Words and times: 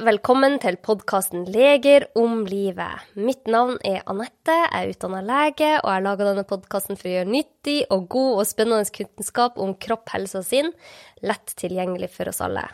velkommen 0.00 0.54
til 0.62 0.78
podkasten 0.80 1.42
Leger 1.52 2.06
om 2.18 2.44
livet. 2.48 3.04
Mitt 3.20 3.48
navn 3.50 3.76
er 3.84 4.00
Anette, 4.08 4.54
jeg 4.54 4.70
er 4.72 4.92
utdanna 4.94 5.20
lege, 5.24 5.70
og 5.82 5.88
jeg 5.92 6.04
laga 6.06 6.28
denne 6.30 6.44
podkasten 6.48 6.96
for 6.96 7.10
å 7.10 7.12
gjøre 7.12 7.28
nyttig 7.28 7.76
og 7.92 8.06
god 8.12 8.40
og 8.40 8.48
spennende 8.48 8.94
kunnskap 8.96 9.58
om 9.60 9.74
kropp, 9.82 10.08
helse 10.14 10.40
og 10.40 10.46
sinn 10.48 10.70
lett 11.26 11.52
tilgjengelig 11.60 12.10
for 12.14 12.30
oss 12.32 12.40
alle. 12.44 12.64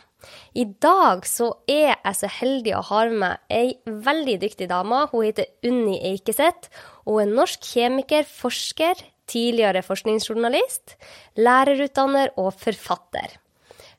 I 0.54 0.66
dag 0.82 1.26
så 1.26 1.50
er 1.70 1.96
jeg 1.96 2.18
så 2.20 2.30
heldig 2.38 2.76
å 2.78 2.84
ha 2.90 3.00
med 3.10 3.18
meg 3.22 3.56
ei 3.58 3.96
veldig 4.10 4.36
dyktig 4.42 4.70
dame. 4.70 5.04
Hun 5.10 5.26
heter 5.26 5.50
Unni 5.66 5.98
Eikeseth, 6.12 6.70
og 7.06 7.24
er 7.24 7.32
norsk 7.32 7.66
kjemiker, 7.72 8.26
forsker, 8.28 9.02
tidligere 9.26 9.82
forskningsjournalist, 9.86 10.94
lærerutdanner 11.42 12.36
og 12.38 12.54
forfatter. 12.60 13.34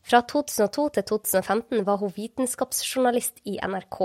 Fra 0.07 0.21
2002 0.23 0.85
til 0.95 1.03
2015 1.09 1.83
var 1.83 1.99
hun 1.99 2.13
vitenskapsjournalist 2.15 3.41
i 3.43 3.57
NRK. 3.59 3.97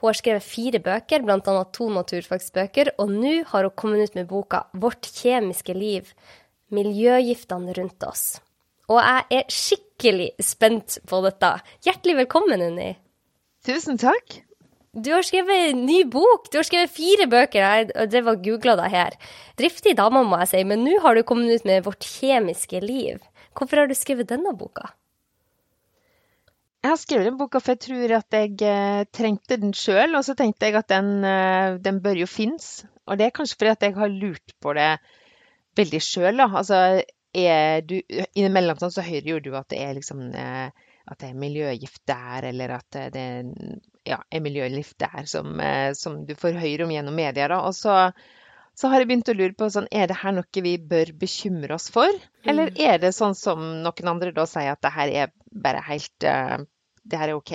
Hun 0.00 0.08
har 0.08 0.16
skrevet 0.16 0.44
fire 0.46 0.78
bøker, 0.82 1.24
bl.a. 1.26 1.56
to 1.76 1.88
naturfagsbøker, 1.92 2.94
og 2.96 3.12
nå 3.12 3.34
har 3.50 3.68
hun 3.68 3.74
kommet 3.76 4.08
ut 4.08 4.16
med 4.16 4.30
boka 4.30 4.64
'Vårt 4.72 5.04
kjemiske 5.12 5.76
liv 5.76 6.08
miljøgiftene 6.72 7.74
rundt 7.76 8.06
oss'. 8.08 8.40
Og 8.88 8.98
jeg 9.04 9.26
er 9.36 9.52
skikkelig 9.52 10.30
spent 10.40 10.96
på 11.06 11.20
dette. 11.26 11.50
Hjertelig 11.84 12.16
velkommen, 12.24 12.64
Unni. 12.64 12.96
Tusen 13.68 14.00
takk. 14.00 14.40
Du 14.96 15.12
har 15.12 15.22
skrevet 15.22 15.70
en 15.70 15.84
ny 15.86 16.02
bok. 16.08 16.48
Du 16.50 16.58
har 16.58 16.64
skrevet 16.64 16.90
fire 16.90 17.28
bøker. 17.28 17.60
Jeg 17.60 18.08
drev 18.10 18.32
og 18.32 18.42
googla 18.44 18.76
deg 18.80 18.90
her. 18.90 19.12
Driftig 19.60 19.94
dame, 19.96 20.24
må 20.24 20.40
jeg 20.40 20.48
si, 20.48 20.64
men 20.64 20.84
nå 20.84 20.98
har 21.04 21.14
du 21.14 21.22
kommet 21.22 21.52
ut 21.52 21.68
med 21.68 21.84
'Vårt 21.84 22.00
kjemiske 22.00 22.80
liv'. 22.80 23.20
Hvorfor 23.52 23.76
har 23.76 23.86
du 23.86 23.94
skrevet 23.94 24.32
denne 24.32 24.56
boka? 24.56 24.88
Jeg 26.82 26.90
har 26.90 26.98
skrevet 26.98 27.28
den 27.28 27.38
boka 27.38 27.60
for 27.62 27.76
jeg 27.76 27.80
tror 27.84 28.12
at 28.16 28.34
jeg 28.34 28.56
eh, 28.66 29.04
trengte 29.14 29.58
den 29.62 29.70
sjøl, 29.76 30.16
og 30.18 30.24
så 30.26 30.34
tenkte 30.34 30.66
jeg 30.66 30.80
at 30.80 30.88
den, 30.90 31.10
eh, 31.22 31.76
den, 31.78 32.00
bør 32.02 32.24
jo 32.24 32.26
finnes. 32.26 32.82
Og 33.06 33.20
det 33.20 33.28
er 33.28 33.36
kanskje 33.36 33.60
fordi 33.60 33.70
at 33.70 33.86
jeg 33.86 33.94
har 34.00 34.10
lurt 34.10 34.54
på 34.58 34.74
det 34.74 34.88
veldig 35.78 36.00
sjøl. 36.02 36.42
Altså, 36.42 36.80
er 37.38 37.86
du 37.86 38.00
Innimellom 38.34 38.82
sånn, 38.82 38.94
så 38.96 39.06
hører 39.06 39.30
jo 39.30 39.38
du 39.44 39.52
at 39.54 39.70
det 39.70 39.78
er 39.78 39.94
liksom 40.00 40.26
eh, 40.34 40.90
at 41.12 41.22
det 41.22 41.30
er 41.30 41.38
miljøgift 41.38 42.02
der, 42.06 42.48
eller 42.50 42.74
at 42.80 42.98
det 43.14 43.26
ja, 44.06 44.18
er 44.18 44.42
miljøgift 44.42 44.98
der, 45.02 45.24
som, 45.30 45.58
som, 45.98 46.20
du 46.26 46.34
får 46.38 46.58
høre 46.62 46.86
om 46.86 46.92
gjennom 46.94 47.14
media. 47.14 47.48
Da. 47.50 47.58
Og 47.66 47.74
så, 47.78 47.96
så, 48.78 48.88
har 48.88 49.02
jeg 49.02 49.08
begynt 49.10 49.30
å 49.30 49.36
lure 49.36 49.56
på 49.58 49.68
sånn, 49.70 49.88
er 49.92 50.08
det 50.10 50.18
her 50.22 50.34
noe 50.36 50.64
vi 50.64 50.76
bør 50.78 51.12
bekymre 51.20 51.76
oss 51.76 51.90
for? 51.92 52.08
Eller 52.44 52.72
mm. 52.72 52.78
er 52.82 53.02
det 53.02 53.12
sånn 53.16 53.36
som 53.38 53.60
noen 53.84 54.12
andre 54.14 54.32
da 54.34 54.46
sier, 54.48 54.72
at 54.72 54.82
det 54.84 54.94
her 54.94 55.12
er 55.24 55.34
bare 55.52 55.82
helt 55.86 56.26
uh, 56.26 56.62
det 57.02 57.18
her 57.18 57.32
er 57.32 57.38
OK. 57.38 57.52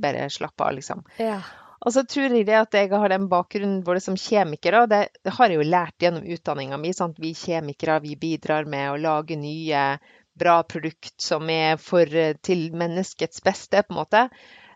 Bare 0.00 0.30
slapp 0.30 0.60
av, 0.60 0.72
liksom. 0.78 1.04
Ja. 1.18 1.40
Og 1.84 1.92
så 1.92 2.04
tror 2.08 2.32
jeg 2.32 2.46
det 2.48 2.56
at 2.56 2.76
jeg 2.76 2.90
har 2.94 3.12
den 3.12 3.28
bakgrunnen 3.28 3.82
både 3.84 4.00
som 4.00 4.16
kjemiker, 4.16 4.78
og 4.80 4.92
det 4.92 5.08
har 5.36 5.52
jeg 5.52 5.58
jo 5.58 5.68
lært 5.68 6.00
gjennom 6.00 6.24
utdanninga 6.36 6.78
mi. 6.80 6.94
Sant? 6.96 7.18
Vi 7.20 7.34
kjemikere 7.36 8.00
vi 8.04 8.14
bidrar 8.20 8.68
med 8.70 8.92
å 8.92 9.00
lage 9.00 9.36
nye, 9.36 9.86
bra 10.34 10.56
produkt 10.66 11.14
som 11.22 11.50
er 11.52 11.76
for, 11.78 12.08
til 12.42 12.70
menneskets 12.74 13.44
beste, 13.44 13.84
på 13.84 13.94
en 13.94 14.00
måte. 14.00 14.28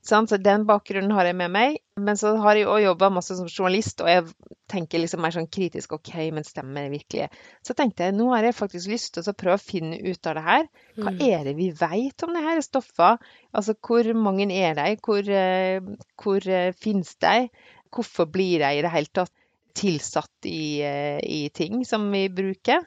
Så 0.09 0.39
den 0.41 0.65
bakgrunnen 0.65 1.13
har 1.13 1.29
jeg 1.29 1.37
med 1.37 1.53
meg. 1.53 1.79
Men 2.01 2.17
så 2.17 2.31
har 2.41 2.57
jeg 2.57 2.69
òg 2.71 2.81
jobba 2.81 3.11
masse 3.13 3.35
som 3.37 3.49
journalist, 3.51 4.01
og 4.01 4.09
jeg 4.09 4.25
tenker 4.71 5.03
liksom 5.03 5.21
mer 5.21 5.35
sånn 5.35 5.49
kritisk 5.53 5.93
OK, 5.99 6.13
men 6.33 6.47
stemmer 6.47 6.87
det 6.87 6.93
virkelig? 6.95 7.27
Så 7.67 7.77
tenkte 7.77 8.07
jeg 8.07 8.17
nå 8.17 8.31
har 8.33 8.47
jeg 8.47 8.57
faktisk 8.57 8.93
lyst 8.93 9.17
til 9.17 9.29
å 9.29 9.37
prøve 9.37 9.59
å 9.59 9.63
finne 9.63 9.99
ut 10.01 10.31
av 10.31 10.39
det 10.39 10.45
her. 10.47 10.69
Hva 10.97 11.13
mm. 11.13 11.21
er 11.29 11.45
det 11.49 11.57
vi 11.59 11.69
vet 11.77 12.25
om 12.25 12.33
det 12.37 12.45
her 12.47 12.63
stoffene? 12.65 13.33
Altså 13.53 13.75
hvor 13.75 14.09
mange 14.17 14.49
er 14.55 14.79
de? 14.79 14.95
Hvor, 15.05 15.29
eh, 15.43 15.93
hvor 16.23 16.49
eh, 16.49 16.71
finnes 16.79 17.13
de? 17.25 17.51
Hvorfor 17.93 18.31
blir 18.33 18.65
de 18.65 18.73
i 18.79 18.83
det 18.85 18.95
hele 18.95 19.13
tatt 19.21 19.35
tilsatt 19.79 20.49
i, 20.49 20.81
eh, 20.85 21.21
i 21.21 21.49
ting 21.55 21.85
som 21.89 22.09
vi 22.15 22.27
bruker? 22.33 22.87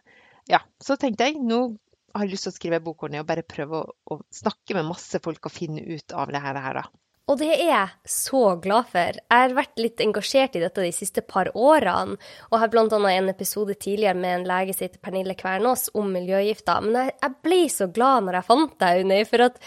Ja, 0.50 0.64
så 0.82 0.98
tenkte 1.00 1.30
jeg 1.30 1.42
nå 1.44 1.68
har 2.16 2.26
jeg 2.26 2.34
lyst 2.34 2.48
til 2.48 2.52
å 2.52 2.56
skrive 2.58 2.82
bok 2.84 3.06
om 3.06 3.14
det 3.14 3.22
og 3.22 3.30
bare 3.30 3.46
prøve 3.48 3.82
å, 3.82 3.94
å, 4.12 4.18
snakke 4.34 4.76
med 4.76 4.90
masse 4.90 5.22
folk 5.24 5.48
og 5.48 5.54
finne 5.54 5.84
ut 5.86 6.16
av 6.18 6.32
det 6.34 6.42
her. 6.44 6.60
Da. 6.76 6.84
Og 7.30 7.38
det 7.40 7.52
er 7.54 7.68
jeg 7.68 8.12
så 8.12 8.42
glad 8.60 8.90
for. 8.92 9.18
Jeg 9.22 9.44
har 9.44 9.54
vært 9.56 9.80
litt 9.80 10.02
engasjert 10.04 10.56
i 10.58 10.64
dette 10.64 10.84
de 10.84 10.92
siste 10.96 11.22
par 11.24 11.52
årene, 11.56 12.18
og 12.50 12.60
har 12.60 12.72
bl.a. 12.74 12.86
en 12.90 13.32
episode 13.32 13.78
tidligere 13.78 14.18
med 14.18 14.40
en 14.40 14.48
lege 14.50 14.76
som 14.76 14.88
heter 14.88 15.04
Pernille 15.06 15.38
Kvernås 15.40 15.90
om 15.94 16.12
miljøgifter. 16.12 16.82
Men 16.84 16.98
jeg, 16.98 17.16
jeg 17.22 17.38
ble 17.46 17.62
så 17.72 17.88
glad 17.94 18.28
når 18.28 18.40
jeg 18.40 18.50
fant 18.50 18.78
deg, 18.84 19.04
Unni, 19.06 19.22
for 19.30 19.46
at 19.48 19.62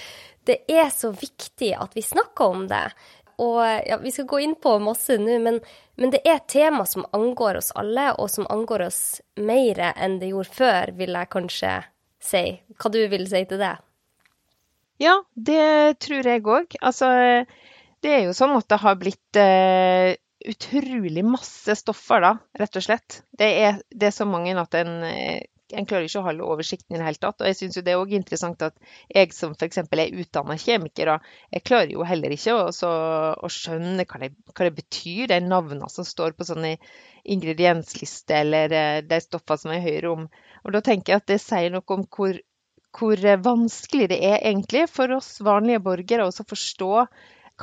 det 0.45 0.59
er 0.69 0.91
så 0.93 1.15
viktig 1.15 1.71
at 1.81 1.95
vi 1.97 2.05
snakker 2.05 2.57
om 2.57 2.67
det. 2.69 2.85
Og 3.43 3.63
ja, 3.87 3.99
Vi 4.03 4.13
skal 4.15 4.29
gå 4.31 4.43
inn 4.45 4.55
på 4.55 4.77
masse 4.83 5.17
nå, 5.19 5.39
men, 5.43 5.61
men, 5.97 6.13
det 6.13 6.21
er 6.25 6.39
et 6.39 6.51
tema 6.51 6.85
som 6.87 7.07
angår 7.17 7.59
oss 7.63 7.73
alle, 7.75 8.13
og 8.19 8.31
som 8.31 8.47
angår 8.51 8.87
oss 8.91 9.01
mer 9.41 9.81
enn 9.95 10.21
det 10.21 10.31
gjorde 10.31 10.55
før, 10.55 10.95
vil 10.99 11.17
jeg 11.19 11.33
kanskje 11.33 11.75
si. 12.23 12.45
Hva 12.79 12.93
du 12.93 13.01
vil 13.11 13.27
si 13.31 13.43
til 13.49 13.63
det? 13.63 13.75
Ja, 15.03 15.15
det 15.35 15.99
tror 16.05 16.27
jeg 16.29 16.45
òg. 16.47 16.77
Altså, 16.81 17.09
det 18.05 18.13
er 18.13 18.27
jo 18.29 18.37
sånn 18.37 18.55
at 18.59 18.69
det 18.71 18.79
har 18.83 19.01
blitt 19.01 19.41
uh, 19.41 20.13
utrolig 20.45 21.25
masse 21.27 21.75
stoffer, 21.81 22.23
da, 22.23 22.37
rett 22.61 22.79
og 22.79 22.85
slett. 22.85 23.23
Det 23.33 23.49
er, 23.65 23.83
det 23.91 24.11
er 24.11 24.15
så 24.15 24.27
mange 24.29 24.55
at 24.61 24.77
en, 24.79 24.93
eh, 25.09 25.47
en 25.75 25.89
klarer 25.89 26.07
ikke 26.07 26.21
å 26.21 26.27
holde 26.27 26.47
oversikten 26.47 26.95
i 26.95 27.01
det 27.01 27.07
hele 27.09 27.23
tatt. 27.23 27.41
Og 27.41 27.49
jeg 27.49 27.59
syns 27.59 27.81
det 27.81 27.95
er 27.95 28.03
òg 28.03 28.13
interessant 28.15 28.63
at 28.67 28.77
jeg 29.09 29.33
som 29.35 29.57
f.eks. 29.57 29.81
er 29.81 30.21
utdanna 30.21 30.59
kjemiker, 30.61 31.15
da, 31.15 31.35
jeg 31.57 31.65
klarer 31.65 31.97
jo 31.97 32.07
heller 32.07 32.37
ikke 32.37 32.55
å, 32.61 32.69
å 32.69 33.51
skjønne 33.51 34.05
hva 34.05 34.23
det, 34.23 34.31
hva 34.53 34.69
det, 34.69 34.75
betyr, 34.83 35.27
de 35.33 35.41
navnene 35.47 35.89
som 35.91 36.07
står 36.07 36.37
på 36.37 36.47
sånne 36.51 36.77
ingrediensliste 37.25 38.37
eller 38.45 38.79
eh, 38.79 39.03
de 39.09 39.23
stoffene 39.25 39.65
som 39.65 39.73
jeg 39.75 39.87
hører 39.89 40.11
om. 40.13 40.29
Og 40.65 40.77
da 40.77 40.85
tenker 40.85 41.15
jeg 41.15 41.25
at 41.25 41.33
det 41.33 41.41
sier 41.43 41.73
noe 41.73 41.97
om 41.97 42.05
hvor 42.05 42.37
hvor 42.95 43.21
vanskelig 43.43 44.09
det 44.13 44.21
er 44.23 44.39
egentlig 44.41 44.87
for 44.91 45.17
oss 45.17 45.37
vanlige 45.45 45.83
borgere 45.83 46.29
å 46.29 46.35
forstå 46.35 46.93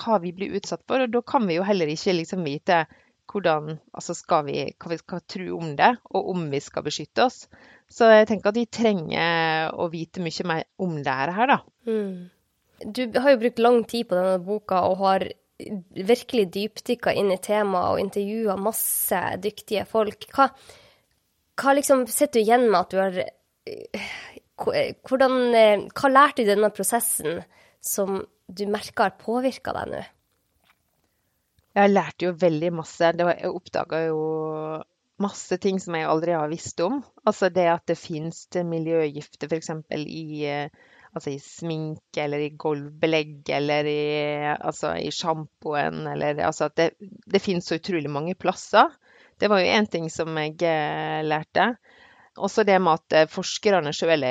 hva 0.02 0.18
vi 0.24 0.34
blir 0.36 0.58
utsatt 0.60 0.84
for. 0.88 1.04
Og 1.04 1.14
da 1.14 1.22
kan 1.24 1.48
vi 1.48 1.58
jo 1.60 1.68
heller 1.68 1.92
ikke 1.92 2.16
liksom 2.18 2.44
vite 2.48 2.84
hvordan, 3.32 3.78
altså 3.96 4.16
skal 4.18 4.46
vi, 4.48 4.58
hva 4.76 4.92
vi 4.92 5.00
skal 5.00 5.24
tro 5.30 5.58
om 5.58 5.76
det, 5.80 5.94
og 6.12 6.32
om 6.34 6.48
vi 6.52 6.60
skal 6.64 6.84
beskytte 6.84 7.26
oss. 7.28 7.46
Så 7.92 8.10
jeg 8.12 8.28
tenker 8.28 8.52
at 8.52 8.60
vi 8.60 8.68
trenger 8.68 9.72
å 9.72 9.88
vite 9.92 10.24
mye 10.24 10.48
mer 10.48 10.66
om 10.84 10.98
det 11.04 11.18
her, 11.38 11.56
da. 11.56 11.60
Mm. 11.88 12.30
Du 12.82 13.04
har 13.22 13.36
jo 13.36 13.42
brukt 13.44 13.62
lang 13.62 13.84
tid 13.88 14.10
på 14.10 14.18
denne 14.18 14.42
boka 14.44 14.82
og 14.90 15.04
har 15.04 15.28
virkelig 15.96 16.48
dypdykka 16.56 17.14
inn 17.14 17.30
i 17.34 17.40
temaet 17.42 17.94
og 17.94 18.02
intervjua 18.02 18.56
masse 18.60 19.20
dyktige 19.44 19.86
folk. 19.90 20.26
Hva, 20.34 20.50
hva 21.62 21.76
liksom 21.78 22.08
sitter 22.10 22.40
du 22.40 22.44
igjen 22.46 22.66
med 22.72 22.80
at 22.80 22.92
du 22.92 23.00
har 23.00 23.20
hvordan, 24.62 25.38
eh, 25.58 25.88
hva 25.96 26.12
lærte 26.12 26.42
du 26.42 26.46
i 26.46 26.52
denne 26.52 26.72
prosessen 26.74 27.42
som 27.82 28.22
du 28.52 28.66
merker 28.70 29.08
har 29.10 29.20
påvirka 29.20 29.74
deg 29.80 29.94
nå? 29.94 30.02
Jeg 31.80 31.92
lærte 31.94 32.28
jo 32.28 32.36
veldig 32.36 32.72
masse. 32.76 33.12
Var, 33.16 33.38
jeg 33.40 33.52
oppdaga 33.56 34.02
jo 34.10 34.22
masse 35.22 35.58
ting 35.62 35.80
som 35.80 35.96
jeg 35.96 36.10
aldri 36.10 36.36
har 36.36 36.52
visst 36.52 36.82
om. 36.84 37.00
Altså 37.26 37.50
det 37.54 37.68
at 37.72 37.86
det 37.88 38.00
finnes 38.00 38.44
miljøgifter 38.68 39.52
f.eks. 39.52 39.72
i 39.96 40.26
eh, 40.50 40.82
altså 41.12 41.34
i 41.34 41.40
sminke 41.44 42.24
eller 42.24 42.46
i 42.46 42.52
gulvbelegg 42.60 43.50
eller 43.52 43.88
i, 43.90 44.02
altså 44.54 44.94
i 45.00 45.10
sjampoen 45.12 46.06
eller 46.14 46.40
altså 46.48 46.70
at 46.70 46.78
det, 46.80 46.90
det 47.02 47.44
finnes 47.44 47.68
så 47.68 47.80
utrolig 47.80 48.12
mange 48.12 48.36
plasser. 48.40 48.92
Det 49.40 49.50
var 49.52 49.62
jo 49.62 49.74
én 49.74 49.90
ting 49.90 50.08
som 50.14 50.38
jeg 50.38 50.60
eh, 50.68 51.20
lærte. 51.26 51.74
Også 52.40 52.64
det 52.68 52.78
med 52.80 53.00
at 53.00 53.18
eh, 53.18 53.30
forskerne 53.32 53.92
sjøl 53.96 54.24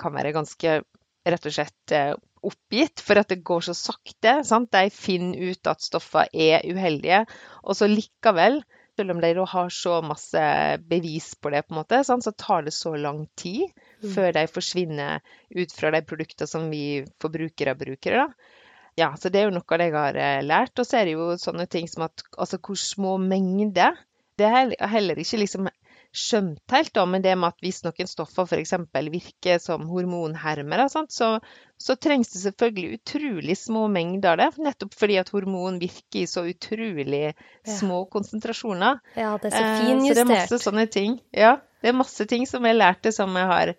kan 0.00 0.16
være 0.16 0.34
ganske 0.36 0.80
rett 1.26 1.48
og 1.48 1.54
slett 1.54 1.94
eh, 1.94 2.14
oppgitt, 2.46 3.02
for 3.02 3.18
at 3.20 3.30
det 3.32 3.42
går 3.46 3.66
så 3.68 3.74
sakte. 3.76 4.40
Sant? 4.46 4.72
De 4.74 4.90
finner 4.94 5.52
ut 5.52 5.70
at 5.70 5.84
stoffer 5.84 6.30
er 6.32 6.66
uheldige, 6.68 7.24
og 7.64 7.78
så 7.78 7.88
likevel, 7.90 8.60
selv 8.96 9.12
om 9.12 9.20
de 9.20 9.32
har 9.52 9.72
så 9.74 9.98
masse 10.04 10.42
bevis 10.88 11.34
på 11.40 11.52
det, 11.52 11.64
på 11.66 11.74
en 11.74 11.80
måte, 11.82 12.02
sant? 12.06 12.24
så 12.24 12.32
tar 12.32 12.64
det 12.66 12.72
så 12.76 12.94
lang 12.96 13.26
tid 13.36 13.66
mm. 13.66 14.12
før 14.14 14.30
de 14.38 14.46
forsvinner 14.48 15.34
ut 15.56 15.74
fra 15.74 15.92
de 15.92 16.00
produktene 16.06 16.48
som 16.48 16.70
vi 16.72 17.02
forbrukere 17.22 17.76
bruker. 17.78 18.22
Da. 18.22 18.54
Ja, 18.96 19.10
så 19.20 19.28
det 19.28 19.42
er 19.42 19.50
jo 19.50 19.56
noe 19.58 19.66
av 19.68 19.82
det 19.82 19.90
jeg 19.90 19.98
har 19.98 20.20
eh, 20.20 20.42
lært. 20.46 20.78
Og 20.80 20.88
så 20.88 21.00
er 21.00 21.08
det 21.08 21.16
jo 21.18 21.34
sånne 21.40 21.66
ting 21.68 21.90
som 21.90 22.06
at 22.06 22.24
altså, 22.38 22.60
hvor 22.62 22.78
små 22.80 23.16
mengder 23.20 23.98
Det 24.36 24.44
er 24.44 24.72
heller 24.92 25.16
ikke 25.16 25.38
liksom 25.40 25.68
skjønt 26.16 26.72
helt, 26.72 26.92
da, 26.96 27.04
men 27.08 27.22
det 27.24 27.34
med 27.36 27.54
at 27.54 27.62
hvis 27.64 27.82
noen 27.84 28.08
stoffer 28.08 28.48
f.eks. 28.48 28.72
virker 29.12 29.60
som 29.62 29.84
hormonhermere, 29.90 30.88
så, 30.90 31.04
så, 31.12 31.96
trengs 32.00 32.32
det 32.32 32.42
selvfølgelig 32.42 33.00
utrolig 33.00 33.56
små 33.60 33.86
mengder 33.92 34.40
det. 34.40 34.50
Nettopp 34.62 34.96
fordi 34.96 35.18
at 35.20 35.32
hormon 35.34 35.78
virker 35.82 36.22
i 36.22 36.26
så 36.30 36.46
utrolig 36.48 37.22
små 37.62 38.02
ja. 38.02 38.10
konsentrasjoner. 38.12 39.00
Ja, 39.14 39.36
det 39.42 39.52
er 39.52 39.56
så 39.56 39.64
finjustert. 39.84 39.96
Eh, 39.96 40.06
så 40.08 40.18
det 40.18 40.26
er 40.26 40.32
masse 40.32 40.60
sånne 40.64 40.86
ting. 40.92 41.18
Ja, 41.36 41.56
det 41.84 41.92
er 41.92 41.98
masse 41.98 42.28
ting 42.30 42.46
som 42.48 42.66
jeg 42.68 42.78
lærte 42.78 43.14
som 43.14 43.36
jeg 43.36 43.52
har 43.52 43.74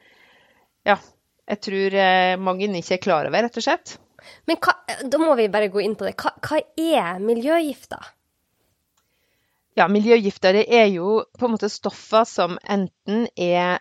Ja, 0.87 0.99
jeg 1.47 1.63
tror 1.63 2.01
eh, 2.03 2.35
mange 2.39 2.69
ikke 2.69 2.99
er 2.99 3.03
klar 3.03 3.29
over, 3.29 3.47
rett 3.47 3.57
og 3.59 3.65
slett. 3.65 3.97
Men 4.47 4.59
hva, 4.63 4.73
da 5.07 5.19
må 5.21 5.35
vi 5.39 5.47
bare 5.51 5.71
gå 5.71 5.81
inn 5.83 5.95
på 5.97 6.07
det. 6.07 6.15
Hva, 6.19 6.33
hva 6.43 6.61
er 6.75 7.19
miljøgifter? 7.23 8.13
Ja, 9.77 9.85
miljøgifter 9.91 10.55
det 10.57 10.63
er 10.73 10.87
jo 10.89 11.19
på 11.37 11.45
en 11.45 11.53
måte 11.53 11.69
stoffer 11.69 12.25
som 12.25 12.55
enten 12.65 13.27
er 13.37 13.77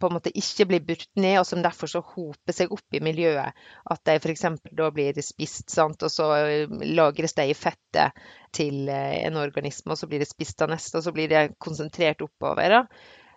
på 0.00 0.08
en 0.08 0.16
måte 0.16 0.32
ikke 0.34 0.66
blir 0.68 0.82
brutt 0.84 1.08
ned, 1.16 1.38
og 1.40 1.46
som 1.48 1.62
derfor 1.64 1.88
så 1.90 2.02
hoper 2.04 2.52
seg 2.52 2.72
opp 2.74 2.96
i 2.96 3.00
miljøet. 3.04 3.54
At 3.88 4.02
de 4.08 4.16
f.eks. 4.18 4.42
da 4.76 4.88
blir 4.92 5.20
spist, 5.24 5.70
sant? 5.72 6.02
og 6.02 6.12
så 6.12 6.26
lagres 6.82 7.36
de 7.38 7.46
i 7.48 7.54
fettet 7.56 8.26
til 8.56 8.90
en 8.90 9.38
organisme, 9.40 9.94
og 9.94 10.00
så 10.00 10.10
blir 10.10 10.20
det 10.24 10.28
spist 10.28 10.66
av 10.66 10.72
neste, 10.74 10.98
og 10.98 11.06
så 11.06 11.14
blir 11.16 11.30
det 11.32 11.44
konsentrert 11.62 12.26
oppover. 12.26 12.74
Da. 12.74 12.82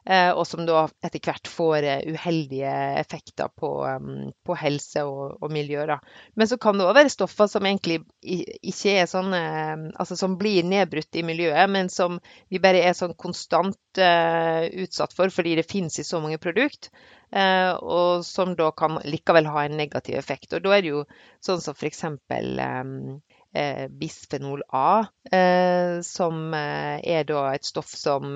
Eh, 0.06 0.32
og 0.32 0.46
som 0.48 0.64
da 0.66 0.86
etter 1.06 1.22
hvert 1.22 1.50
får 1.52 1.86
eh, 1.86 2.14
uheldige 2.16 2.72
effekter 3.02 3.52
på, 3.60 3.70
um, 3.84 4.32
på 4.46 4.56
helse 4.58 5.04
og, 5.06 5.36
og, 5.42 5.52
miljø. 5.54 5.84
Da. 5.90 6.00
Men 6.40 6.50
så 6.50 6.58
kan 6.62 6.80
det 6.80 6.88
òg 6.88 6.96
være 6.98 7.14
stoffer 7.14 7.50
som 7.52 7.68
egentlig 7.68 8.00
ikke 8.24 8.96
er 9.04 9.10
sånn 9.12 9.36
eh, 9.36 9.76
Altså 10.00 10.16
som 10.20 10.38
blir 10.40 10.66
nedbrutt 10.66 11.20
i 11.20 11.26
miljøet, 11.26 11.70
men 11.70 11.92
som 11.94 12.18
vi 12.50 12.62
bare 12.64 12.82
er 12.88 12.98
sånn 12.98 13.16
konstant 13.20 13.78
uh, 14.00 14.66
utsatt 14.84 15.14
for 15.16 15.34
fordi 15.34 15.58
det 15.60 15.68
finnes 15.70 16.00
i 16.00 16.08
så 16.08 16.22
mange 16.24 16.40
produkter. 16.42 16.92
Og 17.30 18.24
som 18.26 18.56
da 18.58 18.72
kan 18.74 18.96
likevel 19.06 19.46
ha 19.54 19.68
en 19.68 19.76
negativ 19.78 20.16
effekt. 20.18 20.56
Og 20.58 20.64
da 20.66 20.72
er 20.74 20.82
det 20.82 20.90
jo 20.90 21.04
sånn 21.46 21.62
som 21.62 21.76
f.eks. 21.78 22.02
Um, 22.10 23.20
eh, 23.54 23.86
bisfenol 24.02 24.64
A, 24.74 25.04
eh, 25.30 26.02
som 26.06 26.56
er 26.58 27.28
da 27.30 27.44
et 27.54 27.70
stoff 27.70 27.94
som 27.94 28.34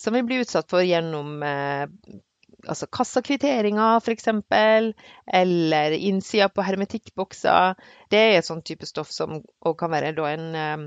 som 0.00 0.16
vi 0.16 0.22
blir 0.22 0.40
utsatt 0.40 0.70
for 0.70 0.84
gjennom 0.84 1.42
eh, 1.42 1.84
altså 2.66 2.88
kassakvitteringer 2.92 4.00
f.eks., 4.00 4.28
eller 5.40 5.96
innsida 5.96 6.48
på 6.48 6.64
hermetikkbokser. 6.64 7.76
Det 8.08 8.22
er 8.22 8.38
et 8.38 8.48
sånn 8.48 8.64
type 8.64 8.88
stoff 8.88 9.12
som 9.12 9.42
kan 9.78 9.92
være 9.92 10.14
en 10.30 10.48
eh, 10.56 10.86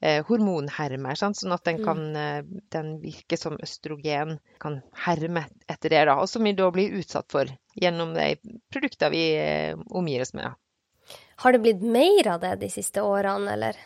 eh, 0.00 0.24
hormonhermer. 0.24 1.20
Sant? 1.20 1.36
Sånn 1.40 1.52
at 1.56 1.68
den, 1.68 1.82
mm. 1.82 1.84
kan, 1.84 2.02
mm. 2.16 2.58
den 2.72 2.92
virker 3.04 3.40
som 3.40 3.60
østrogen, 3.60 4.38
kan 4.64 4.80
herme 5.04 5.44
etter 5.68 5.92
det. 5.92 6.04
Da, 6.08 6.16
og 6.22 6.30
som 6.32 6.48
vi 6.48 6.56
da 6.56 6.70
blir 6.72 6.96
utsatt 7.02 7.28
for 7.36 7.52
gjennom 7.76 8.16
de 8.16 8.32
produktene 8.72 9.12
vi 9.12 9.24
omgir 9.92 10.24
oss 10.24 10.32
med. 10.32 10.56
Har 11.42 11.52
det 11.52 11.64
blitt 11.66 11.82
mer 11.82 12.28
av 12.32 12.40
det 12.40 12.56
de 12.62 12.70
siste 12.72 13.02
årene, 13.04 13.58
eller? 13.58 13.76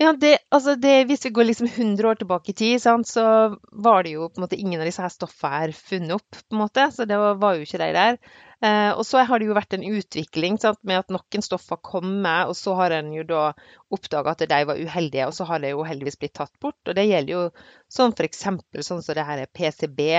Ja, 0.00 0.14
det, 0.16 0.38
altså 0.48 0.78
det, 0.80 1.04
Hvis 1.10 1.26
vi 1.26 1.30
går 1.36 1.44
liksom 1.50 1.66
100 1.68 2.08
år 2.08 2.14
tilbake 2.16 2.54
i 2.54 2.56
tid, 2.56 2.78
sant, 2.80 3.08
så 3.08 3.22
var 3.84 4.06
det 4.06 4.14
jo 4.14 4.30
på 4.30 4.40
en 4.40 4.46
måte 4.46 4.56
ingen 4.56 4.80
av 4.80 4.88
disse 4.88 5.02
her 5.04 5.12
stoffene 5.12 5.58
her 5.60 5.74
funnet 5.76 6.14
opp. 6.16 6.38
på 6.48 6.56
en 6.56 6.62
måte, 6.62 6.86
Så 6.94 7.04
det 7.04 7.18
var, 7.20 7.34
var 7.42 7.58
jo 7.58 7.66
ikke 7.66 7.80
de 7.82 7.88
der. 7.92 8.16
Eh, 8.64 8.92
og 8.94 9.04
så 9.04 9.20
har 9.28 9.38
det 9.40 9.50
jo 9.50 9.58
vært 9.58 9.76
en 9.76 9.84
utvikling 9.84 10.56
sant, 10.60 10.80
med 10.88 11.02
at 11.02 11.12
noen 11.12 11.44
stoffer 11.44 11.76
kommer, 11.84 12.48
og 12.48 12.56
så 12.56 12.78
har 12.80 12.96
en 12.96 13.12
jo 13.12 13.26
da 13.28 13.44
oppdaga 13.92 14.32
at 14.32 14.48
de 14.48 14.64
var 14.72 14.80
uheldige, 14.80 15.28
og 15.28 15.36
så 15.36 15.44
har 15.52 15.60
de 15.60 15.74
jo 15.74 15.84
heldigvis 15.84 16.16
blitt 16.20 16.36
tatt 16.40 16.56
bort. 16.64 16.80
Og 16.88 16.96
det 16.96 17.04
gjelder 17.04 17.36
jo 17.36 17.46
sånn 17.92 18.16
f.eks. 18.16 18.44
sånn 18.80 19.04
som 19.04 19.20
det 19.20 19.28
her 19.28 19.44
er 19.44 19.52
PCB, 19.52 20.10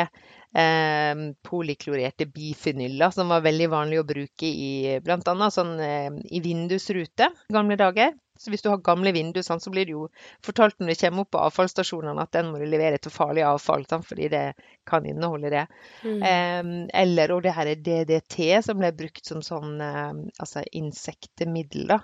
eh, 0.62 1.28
polyklorerte 1.50 2.30
bifenyller, 2.30 3.10
som 3.18 3.34
var 3.34 3.42
veldig 3.50 3.74
vanlig 3.74 4.02
å 4.02 4.10
bruke 4.14 4.46
i 4.46 5.00
bl.a. 5.02 5.54
sånn 5.58 5.80
eh, 5.82 6.12
i 6.30 6.46
vindusrute 6.46 7.34
gamle 7.50 7.82
dager. 7.82 8.14
Så 8.42 8.50
hvis 8.50 8.64
du 8.66 8.72
har 8.72 8.82
gamle 8.82 9.12
vinduer, 9.14 9.46
så 9.46 9.74
blir 9.74 9.86
det 9.86 9.94
jo 9.94 10.08
fortalt 10.46 10.80
når 10.80 10.92
det 10.92 10.98
kommer 11.04 11.26
opp 11.26 11.32
på 11.36 11.42
avfallsstasjonene 11.46 12.24
at 12.24 12.34
den 12.34 12.50
må 12.50 12.62
du 12.62 12.66
levere 12.70 12.98
til 12.98 13.14
farlig 13.14 13.44
avfall, 13.46 13.86
fordi 13.86 14.32
det 14.34 14.46
kan 14.90 15.06
inneholde 15.06 15.52
det. 15.54 15.68
Mm. 16.02 16.24
Um, 16.26 16.74
eller 17.04 17.36
og 17.36 17.44
det 17.46 17.54
her 17.54 17.70
er 17.70 17.84
DDT, 17.86 18.38
som 18.66 18.82
ble 18.82 18.90
brukt 18.98 19.30
som 19.30 19.46
sånn 19.46 19.78
um, 19.78 20.26
altså 20.42 20.66
insektemiddel. 20.82 21.86
da. 21.94 22.02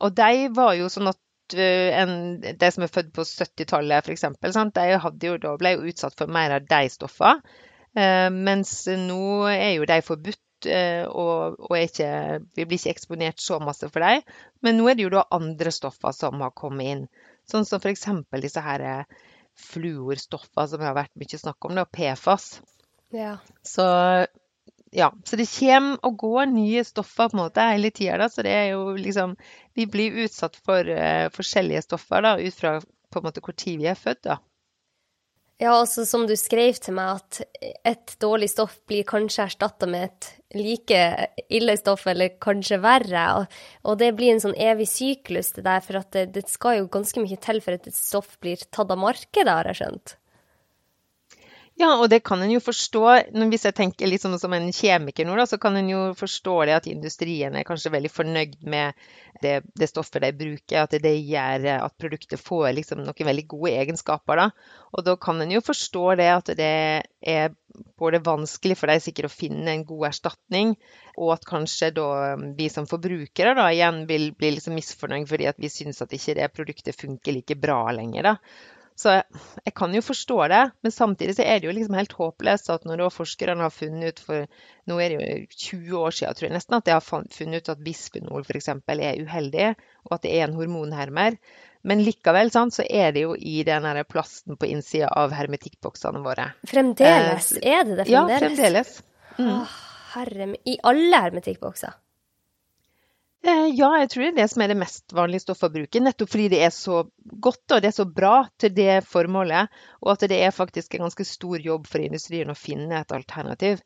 Og 0.00 0.14
de 0.16 0.50
var 0.56 0.74
jo 0.80 0.90
sånn 0.90 1.12
at 1.12 1.54
eh, 1.54 1.94
en, 2.02 2.14
de 2.40 2.70
som 2.74 2.86
er 2.86 2.92
født 2.92 3.14
på 3.14 3.26
70-tallet 3.28 4.10
f.eks., 4.10 4.26
de 4.74 5.30
jo, 5.30 5.56
ble 5.60 5.74
jo 5.76 5.90
utsatt 5.92 6.18
for 6.18 6.32
mer 6.32 6.58
av 6.58 6.66
de 6.66 6.84
stoffene. 6.90 7.58
Uh, 7.90 8.28
mens 8.30 8.84
nå 8.86 9.50
er 9.50 9.76
jo 9.76 9.86
de 9.86 10.02
forbudt 10.06 10.42
Eh, 10.66 11.04
og, 11.08 11.60
og 11.70 11.76
ikke, 11.78 12.40
vi 12.56 12.66
blir 12.66 12.80
ikke 12.80 12.94
eksponert 12.96 13.40
så 13.40 13.60
masse 13.62 13.88
for 13.88 14.04
dem. 14.04 14.24
Men 14.64 14.78
nå 14.78 14.90
er 14.90 14.98
det 14.98 15.06
jo 15.06 15.14
da 15.14 15.26
andre 15.36 15.72
stoffer 15.74 16.16
som 16.16 16.42
har 16.44 16.54
kommet 16.56 16.92
inn. 16.92 17.06
Sånn 17.50 17.66
som 17.68 17.80
f.eks. 17.82 18.06
disse 18.42 18.64
her 18.64 18.86
fluorstoffene 19.60 20.68
som 20.68 20.80
det 20.80 20.88
har 20.88 20.98
vært 20.98 21.16
mye 21.20 21.40
snakk 21.40 21.66
om, 21.68 21.78
da, 21.78 21.86
PFAS. 21.88 22.52
Ja. 23.14 23.38
Så 23.66 23.86
ja, 24.90 25.12
så 25.24 25.36
det 25.38 25.46
kommer 25.46 26.00
og 26.06 26.16
går 26.18 26.48
nye 26.50 26.82
stoffer 26.84 27.30
på 27.30 27.36
en 27.36 27.44
måte 27.44 27.66
hele 27.70 27.92
tida. 27.94 28.26
Så 28.28 28.42
det 28.46 28.54
er 28.54 28.68
jo 28.72 28.94
liksom 28.98 29.36
Vi 29.78 29.86
blir 29.86 30.24
utsatt 30.24 30.56
for 30.58 30.82
uh, 30.82 31.30
forskjellige 31.34 31.84
stoffer 31.86 32.24
da, 32.26 32.36
ut 32.38 32.54
fra 32.54 32.80
på 32.80 33.18
en 33.18 33.26
måte 33.26 33.42
hvor 33.42 33.54
tid 33.54 33.78
vi 33.80 33.86
er 33.90 33.98
født. 33.98 34.24
da. 34.26 34.38
Ja, 35.60 35.74
altså 35.76 36.06
som 36.08 36.22
du 36.24 36.32
skrev 36.40 36.78
til 36.80 36.94
meg, 36.96 37.18
at 37.20 37.74
et 37.84 38.14
dårlig 38.22 38.48
stoff 38.48 38.78
blir 38.88 39.04
kanskje 39.04 39.44
erstatta 39.44 39.88
med 39.90 40.06
et 40.06 40.28
like 40.56 41.00
ille 41.52 41.74
stoff, 41.76 42.06
eller 42.08 42.32
kanskje 42.40 42.78
verre. 42.80 43.26
Og, 43.36 43.58
og, 43.84 43.98
det 44.00 44.14
blir 44.16 44.32
en 44.32 44.40
sånn 44.40 44.56
evig 44.56 44.88
syklus, 44.88 45.52
det 45.58 45.66
der, 45.68 45.84
for 45.84 46.00
det, 46.16 46.30
det, 46.32 46.46
skal 46.48 46.78
jo 46.78 46.88
ganske 46.96 47.20
mye 47.20 47.36
til 47.44 47.60
for 47.60 47.76
at 47.76 47.90
et 47.90 47.98
stoff 47.98 48.38
blir 48.40 48.64
tatt 48.72 48.88
av 48.88 49.02
markedet, 49.04 49.52
har 49.52 49.68
jeg 49.68 49.82
skjønt. 49.82 50.16
Ja, 51.80 51.94
og 51.96 52.10
det 52.12 52.18
kan 52.28 52.42
en 52.44 52.50
jo 52.52 52.60
forstå. 52.60 53.02
Hvis 53.48 53.62
jeg 53.64 53.76
tenker 53.78 54.08
litt 54.10 54.20
sånn 54.20 54.36
som 54.40 54.52
en 54.52 54.66
kjemiker 54.74 55.24
nå, 55.24 55.32
da, 55.38 55.46
så 55.48 55.56
kan 55.60 55.78
en 55.78 55.88
jo 55.88 56.00
forstå 56.18 56.56
det 56.68 56.74
at 56.76 56.88
industrien 56.90 57.54
er 57.56 57.64
kanskje 57.64 57.92
veldig 57.94 58.10
fornøyd 58.12 58.58
med 58.68 58.98
det, 59.40 59.54
det 59.80 59.88
stoffet 59.88 60.20
de 60.26 60.28
bruker. 60.36 60.82
At 60.82 60.92
det 61.00 61.14
gjør 61.16 61.64
at 61.78 61.94
produktet 61.96 62.42
får 62.42 62.74
liksom 62.76 63.00
noen 63.06 63.28
veldig 63.30 63.46
gode 63.48 63.72
egenskaper. 63.80 64.42
Da. 64.42 64.74
Og 64.92 65.06
da 65.06 65.14
kan 65.24 65.40
en 65.40 65.54
jo 65.54 65.62
forstå 65.64 66.02
det 66.20 66.26
at 66.34 66.50
det 66.58 66.74
er 67.32 67.54
både 68.02 68.20
vanskelig 68.26 68.76
for 68.76 68.92
dem 68.92 69.00
sikkert 69.00 69.30
å 69.30 69.32
finne 69.32 69.72
en 69.72 69.86
god 69.88 70.10
erstatning, 70.10 70.74
og 71.16 71.32
at 71.38 71.48
kanskje 71.48 71.94
da 71.96 72.10
vi 72.58 72.68
som 72.72 72.88
forbrukere 72.90 73.54
da 73.56 73.70
igjen 73.72 74.02
vil 74.10 74.34
bli 74.36 74.52
liksom 74.56 74.76
misfornøyd 74.76 75.28
fordi 75.30 75.48
at 75.48 75.62
vi 75.62 75.72
syns 75.72 76.02
at 76.04 76.12
ikke 76.12 76.36
det 76.42 76.50
produktet 76.52 76.98
funker 76.98 77.38
like 77.38 77.56
bra 77.62 77.86
lenger. 77.94 78.34
da. 78.34 78.36
Så 79.00 79.14
jeg 79.16 79.72
kan 79.78 79.94
jo 79.96 80.02
forstå 80.04 80.36
det, 80.52 80.60
men 80.84 80.92
samtidig 80.92 81.38
så 81.38 81.44
er 81.46 81.60
det 81.60 81.70
jo 81.70 81.72
liksom 81.72 81.96
helt 81.96 82.12
håpløst 82.18 82.68
at 82.74 82.84
når 82.84 83.00
da 83.00 83.06
forskerne 83.14 83.64
har 83.64 83.72
funnet 83.72 84.12
ut 84.12 84.20
for 84.26 84.66
Nå 84.90 84.98
er 85.00 85.12
det 85.12 85.16
jo 85.20 85.46
20 85.86 86.00
år 86.00 86.14
siden, 86.16 86.36
tror 86.36 86.46
jeg 86.48 86.54
nesten, 86.56 86.76
at 86.76 86.88
de 86.88 86.92
har 86.96 87.04
funnet 87.04 87.62
ut 87.62 87.68
at 87.72 87.82
bisfenol 87.84 88.42
f.eks. 88.42 88.68
er 88.74 89.20
uheldig, 89.22 89.68
og 90.08 90.16
at 90.16 90.24
det 90.24 90.32
er 90.34 90.48
en 90.48 90.56
hormonhermer. 90.58 91.36
Men 91.86 92.02
likevel 92.04 92.50
sant, 92.52 92.74
så 92.76 92.84
er 92.84 93.14
det 93.16 93.22
jo 93.22 93.36
i 93.38 93.62
den 93.64 93.86
plasten 94.10 94.58
på 94.60 94.68
innsida 94.68 95.08
av 95.16 95.32
hermetikkboksene 95.36 96.24
våre. 96.24 96.50
Fremdeles? 96.68 97.52
Eh, 97.60 97.78
er 97.78 97.86
det 97.86 98.00
det 98.02 98.08
fremdeles? 98.10 98.10
Ja, 98.10 98.42
fremdeles. 98.42 98.92
Mm. 99.38 99.52
Å, 99.54 99.60
herre 100.16 100.50
I 100.68 100.76
alle 100.90 101.22
hermetikkbokser? 101.28 101.94
Eh, 103.40 103.68
ja, 103.72 103.88
jeg 104.02 104.10
tror 104.12 104.22
det 104.22 104.30
er 104.30 104.38
det 104.42 104.48
som 104.52 104.62
er 104.62 104.68
det 104.68 104.80
mest 104.82 105.14
vanlige 105.16 105.46
stoffet 105.46 105.70
å 105.70 105.76
bruke. 105.78 106.02
Nettopp 106.04 106.28
fordi 106.28 106.48
det 106.52 106.60
er 106.66 106.72
så 106.74 107.04
godt 107.16 107.72
og 107.72 107.80
det 107.80 107.88
er 107.88 107.96
så 107.96 108.04
bra 108.04 108.34
til 108.60 108.74
det 108.76 109.00
formålet. 109.08 109.70
Og 110.04 110.12
at 110.12 110.26
det 110.28 110.42
er 110.44 110.52
faktisk 110.52 110.96
en 110.96 111.06
ganske 111.06 111.24
stor 111.24 111.64
jobb 111.64 111.88
for 111.88 112.04
industrien 112.04 112.52
å 112.52 112.58
finne 112.58 113.00
et 113.00 113.16
alternativ. 113.16 113.80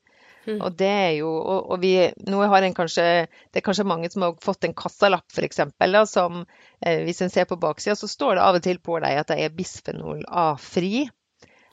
Mm. 0.44 0.58
Og 0.58 0.74
det 0.76 0.90
er 0.90 1.12
jo, 1.20 1.30
og, 1.30 1.70
og 1.72 1.80
vi, 1.80 1.94
nå 2.28 2.42
har 2.52 2.66
en 2.66 2.74
kanskje, 2.76 3.04
Det 3.52 3.60
er 3.60 3.64
kanskje 3.64 3.86
mange 3.88 4.10
som 4.12 4.26
har 4.26 4.34
fått 4.44 4.66
en 4.66 4.74
kassalapp, 4.76 5.24
f.eks. 5.32 5.62
Som 6.10 6.42
eh, 6.84 7.04
hvis 7.06 7.22
en 7.22 7.32
ser 7.32 7.46
på 7.48 7.60
baksida, 7.60 7.94
så 7.96 8.10
står 8.10 8.36
det 8.36 8.44
av 8.44 8.58
og 8.58 8.66
til 8.66 8.82
på 8.82 8.98
dem 9.00 9.22
at 9.22 9.30
de 9.30 9.38
er 9.46 9.54
bisfenol 9.54 10.26
A-fri. 10.28 11.06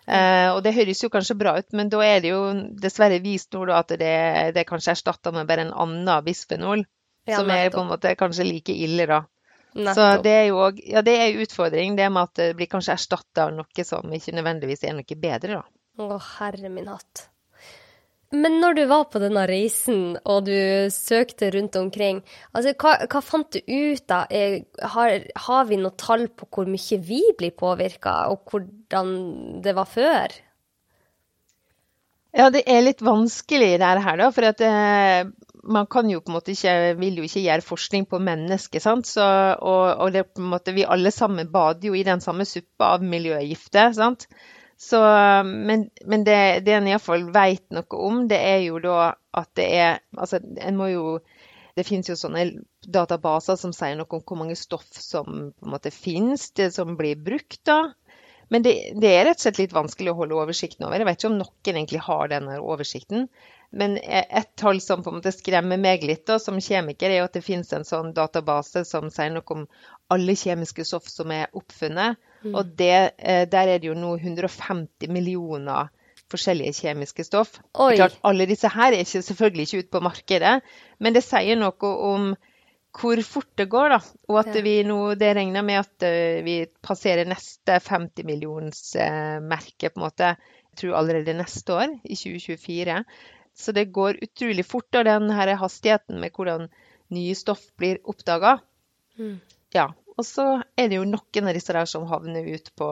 Eh, 0.07 0.49
og 0.53 0.61
det 0.63 0.77
høres 0.77 1.03
jo 1.03 1.11
kanskje 1.13 1.37
bra 1.39 1.57
ut, 1.59 1.69
men 1.73 1.89
da 1.89 2.05
er 2.05 2.21
det 2.21 2.31
jo 2.31 2.41
dessverre 2.81 3.19
vist 3.25 3.51
nå 3.53 3.65
at 3.73 3.91
det, 3.97 4.15
det 4.53 4.63
er 4.63 4.69
kanskje 4.69 4.95
erstatta 4.95 5.33
med 5.35 5.49
bare 5.49 5.67
en 5.67 5.75
annen 5.75 6.25
bisfenol. 6.25 6.85
Ja, 7.29 7.37
som 7.37 7.51
er 7.53 7.69
på 7.73 7.83
en 7.83 7.91
måte 7.91 8.15
kanskje 8.17 8.47
like 8.47 8.73
ille, 8.73 9.05
da. 9.09 9.23
Nettopp. 9.71 9.95
Så 9.95 10.07
det 10.25 10.31
er 10.35 10.47
jo 10.49 10.57
òg 10.65 10.79
Ja, 10.83 11.03
det 11.05 11.13
er 11.15 11.29
en 11.29 11.43
utfordring, 11.45 11.95
det 11.95 12.09
med 12.11 12.27
at 12.27 12.39
det 12.39 12.47
blir 12.59 12.67
kanskje 12.71 12.97
erstatta 12.97 13.47
av 13.47 13.53
noe 13.55 13.85
som 13.87 14.17
ikke 14.17 14.33
nødvendigvis 14.35 14.83
er 14.83 14.97
noe 14.97 15.19
bedre, 15.27 15.61
da. 15.61 15.65
Å, 16.01 16.17
herre 16.39 16.71
min 16.71 16.89
hatt. 16.91 17.27
Men 18.31 18.61
når 18.63 18.77
du 18.77 18.81
var 18.87 19.09
på 19.11 19.19
denne 19.19 19.43
reisen 19.49 20.13
og 20.23 20.45
du 20.47 20.87
søkte 20.95 21.49
rundt 21.51 21.75
omkring, 21.75 22.21
altså 22.55 22.71
hva, 22.79 22.93
hva 23.11 23.21
fant 23.23 23.51
du 23.51 23.59
ut 23.59 24.05
da? 24.07 24.21
Har, 24.93 25.25
har, 25.47 25.65
vi 25.67 25.79
noe 25.81 25.97
tall 25.99 26.29
på 26.31 26.47
hvor 26.47 26.69
mye 26.71 26.99
vi 27.03 27.19
blir 27.37 27.51
påvirka, 27.59 28.31
og 28.31 28.47
hvordan 28.47 29.11
det 29.65 29.75
var 29.75 29.91
før? 29.91 30.37
Ja, 32.31 32.47
det 32.55 32.63
er 32.71 32.85
litt 32.85 33.03
vanskelig 33.03 33.73
det 33.81 33.91
her, 34.07 34.21
da. 34.23 34.31
For 34.31 34.47
at 34.47 34.63
eh, 34.63 35.27
man 35.63 35.87
kan 35.91 36.09
jo 36.09 36.21
på 36.21 36.31
en 36.31 36.37
måte 36.37 36.53
ikke, 36.53 36.95
vil 36.99 37.19
jo 37.19 37.27
ikke 37.27 37.43
gjøre 37.43 37.65
forskning 37.65 38.07
på 38.09 38.19
mennesker. 38.23 38.81
sant? 38.83 39.09
Så, 39.09 39.25
og, 39.59 39.83
og 40.01 40.15
det 40.15 40.27
på 40.31 40.41
en 40.41 40.49
måte, 40.53 40.73
vi 40.75 40.87
alle 40.87 41.11
sammen 41.13 41.51
bader 41.51 41.91
jo 41.91 41.97
i 41.97 42.05
den 42.07 42.23
samme 42.23 42.47
suppa 42.49 42.95
av 42.95 43.05
miljøgifter. 43.05 43.93
sant? 43.97 44.27
Så, 44.81 44.99
men, 45.45 45.89
men 46.09 46.25
det, 46.25 46.65
det 46.65 46.73
en 46.73 46.89
iallfall 46.89 47.27
vet 47.33 47.67
noe 47.75 48.01
om, 48.01 48.23
det 48.31 48.39
er 48.41 48.63
jo 48.65 48.81
da 48.81 49.13
at 49.37 49.51
det 49.55 49.67
er 49.77 49.99
Altså, 50.17 50.41
en 50.41 50.79
må 50.79 50.89
jo 50.89 51.19
det 51.77 51.85
finnes 51.87 52.09
jo 52.09 52.17
sånne 52.19 52.41
databaser 52.83 53.55
som 53.55 53.71
sier 53.75 53.95
noe 53.95 54.17
om 54.17 54.23
hvor 54.27 54.39
mange 54.41 54.57
stoff 54.59 54.89
som 54.91 55.53
på 55.53 55.67
en 55.67 55.71
måte 55.71 55.93
finnes, 55.95 56.49
det 56.57 56.71
som 56.75 56.97
blir 56.99 57.15
brukt. 57.15 57.61
da. 57.69 57.93
Men 58.51 58.65
det, 58.65 58.73
det, 58.99 59.07
er 59.07 59.29
rett 59.29 59.39
og 59.39 59.45
slett 59.45 59.61
litt 59.61 59.75
vanskelig 59.75 60.11
å 60.11 60.17
holde 60.17 60.35
oversikten 60.35 60.83
over. 60.83 60.99
Jeg 60.99 61.07
vet 61.07 61.21
ikke 61.21 61.31
om 61.31 61.37
noen 61.39 61.71
egentlig 61.71 62.01
har 62.03 62.31
denne 62.33 62.57
oversikten. 62.59 63.29
Men 63.71 63.95
et 64.03 64.49
tall 64.59 64.81
som 64.83 65.03
på 65.03 65.11
en 65.11 65.21
måte 65.21 65.31
skremmer 65.31 65.79
meg 65.79 66.03
litt 66.03 66.25
da, 66.27 66.35
som 66.43 66.59
kjemiker, 66.59 67.07
er 67.07 67.23
at 67.23 67.37
det 67.37 67.43
finnes 67.45 67.71
en 67.71 67.87
sånn 67.87 68.11
database 68.15 68.83
som 68.87 69.07
sier 69.13 69.31
noe 69.31 69.55
om 69.55 69.63
alle 70.11 70.35
kjemiske 70.35 70.83
stoff 70.87 71.07
som 71.07 71.31
er 71.31 71.47
oppfunnet. 71.55 72.19
Mm. 72.43 72.51
Og 72.51 72.75
det, 72.75 73.15
eh, 73.17 73.45
der 73.47 73.75
er 73.75 73.79
det 73.79 73.87
jo 73.87 73.95
nå 73.95 74.17
150 74.19 75.07
millioner 75.15 75.87
forskjellige 76.31 76.75
kjemiske 76.83 77.23
stoff. 77.27 77.57
Klart, 77.71 78.19
alle 78.27 78.47
disse 78.49 78.71
her 78.71 78.91
er 78.91 79.05
ikke, 79.05 79.23
selvfølgelig 79.23 79.67
ikke 79.67 79.83
ute 79.85 79.93
på 79.95 80.03
markedet, 80.03 80.55
men 80.99 81.15
det 81.15 81.23
sier 81.23 81.59
noe 81.59 81.95
om 82.11 82.31
hvor 82.91 83.19
fort 83.23 83.51
det 83.55 83.69
går. 83.71 83.93
da, 83.95 83.99
Og 84.27 84.39
at 84.41 84.63
vi 84.63 84.81
nå, 84.83 85.15
det 85.15 85.35
regner 85.37 85.63
med 85.63 85.79
at 85.79 86.07
uh, 86.07 86.43
vi 86.43 86.65
passerer 86.83 87.27
neste 87.27 87.79
50 87.79 88.27
millions 88.27 88.81
merke, 89.47 89.91
på 89.91 89.99
en 89.99 90.07
måte, 90.09 90.33
jeg 90.71 90.79
tror 90.81 90.97
allerede 90.99 91.35
neste 91.39 91.75
år, 91.75 91.95
i 92.03 92.15
2024. 92.19 93.03
Så 93.57 93.73
det 93.75 93.91
går 93.93 94.21
utrolig 94.23 94.65
fort, 94.65 94.89
og 94.95 95.05
den 95.05 95.29
her 95.35 95.53
hastigheten 95.59 96.21
med 96.21 96.35
hvordan 96.35 96.69
nye 97.11 97.35
stoff 97.35 97.63
blir 97.77 97.99
oppdaga. 98.07 98.59
Mm. 99.19 99.39
Ja. 99.75 99.91
Og 100.17 100.25
så 100.27 100.45
er 100.77 100.89
det 100.91 100.99
jo 100.99 101.07
noen 101.07 101.47
av 101.49 101.55
disse 101.55 101.73
der 101.73 101.87
som 101.89 102.07
havner 102.09 102.47
ut 102.47 102.71
på 102.77 102.89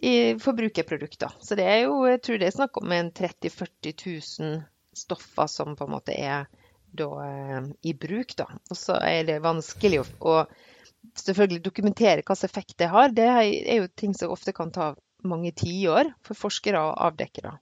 i 0.00 0.38
forbrukerprodukter. 0.40 1.32
Så 1.40 1.56
det 1.58 1.66
er 1.68 1.84
jo, 1.84 2.02
jeg 2.08 2.22
tror 2.24 2.40
det 2.40 2.48
er 2.48 2.56
snakk 2.56 2.80
om 2.80 2.92
en 2.94 3.10
30 3.12 3.52
000-40 3.52 3.94
000 4.40 4.62
stoffer 4.96 5.48
som 5.48 5.76
på 5.76 5.86
en 5.86 5.94
måte 5.94 6.16
er 6.16 6.46
da, 6.92 7.08
eh, 7.26 7.70
i 7.88 7.94
bruk. 7.94 8.36
Da. 8.36 8.48
Og 8.70 8.78
så 8.78 8.98
er 9.04 9.26
det 9.28 9.42
vanskelig 9.44 10.02
å, 10.02 10.06
å 10.20 11.12
selvfølgelig 11.18 11.64
dokumentere 11.64 12.20
hvilken 12.22 12.48
effekt 12.48 12.78
det 12.80 12.90
har. 12.92 13.12
Det 13.14 13.28
er 13.28 13.82
jo 13.82 13.90
ting 13.96 14.16
som 14.16 14.32
ofte 14.32 14.54
kan 14.56 14.72
ta 14.74 14.92
mange 15.28 15.52
tiår 15.56 16.12
for 16.26 16.38
forskere 16.38 16.80
å 16.80 16.96
avdekke. 17.08 17.44
da. 17.46 17.56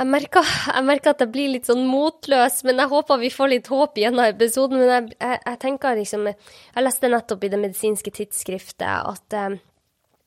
Jeg 0.00 0.08
merker, 0.08 0.46
jeg 0.48 0.84
merker, 0.88 1.12
at 1.12 1.20
jeg 1.20 1.28
blir 1.28 1.50
litt 1.52 1.66
sånn 1.68 1.82
motløs, 1.84 2.62
men 2.64 2.78
jeg 2.80 2.88
håper 2.88 3.18
vi 3.20 3.28
får 3.34 3.50
litt 3.52 3.66
håp 3.68 3.98
gjennom 4.00 4.24
episoden. 4.24 4.80
Men 4.80 4.88
jeg, 4.88 5.10
jeg, 5.18 5.40
jeg, 5.44 5.58
tenker 5.60 5.98
liksom 5.98 6.30
Jeg 6.30 6.84
leste 6.86 7.10
nettopp 7.12 7.44
i 7.44 7.50
det 7.52 7.60
medisinske 7.60 8.14
tidsskriftet 8.16 8.88
at 8.88 9.36
eh, 9.36 9.58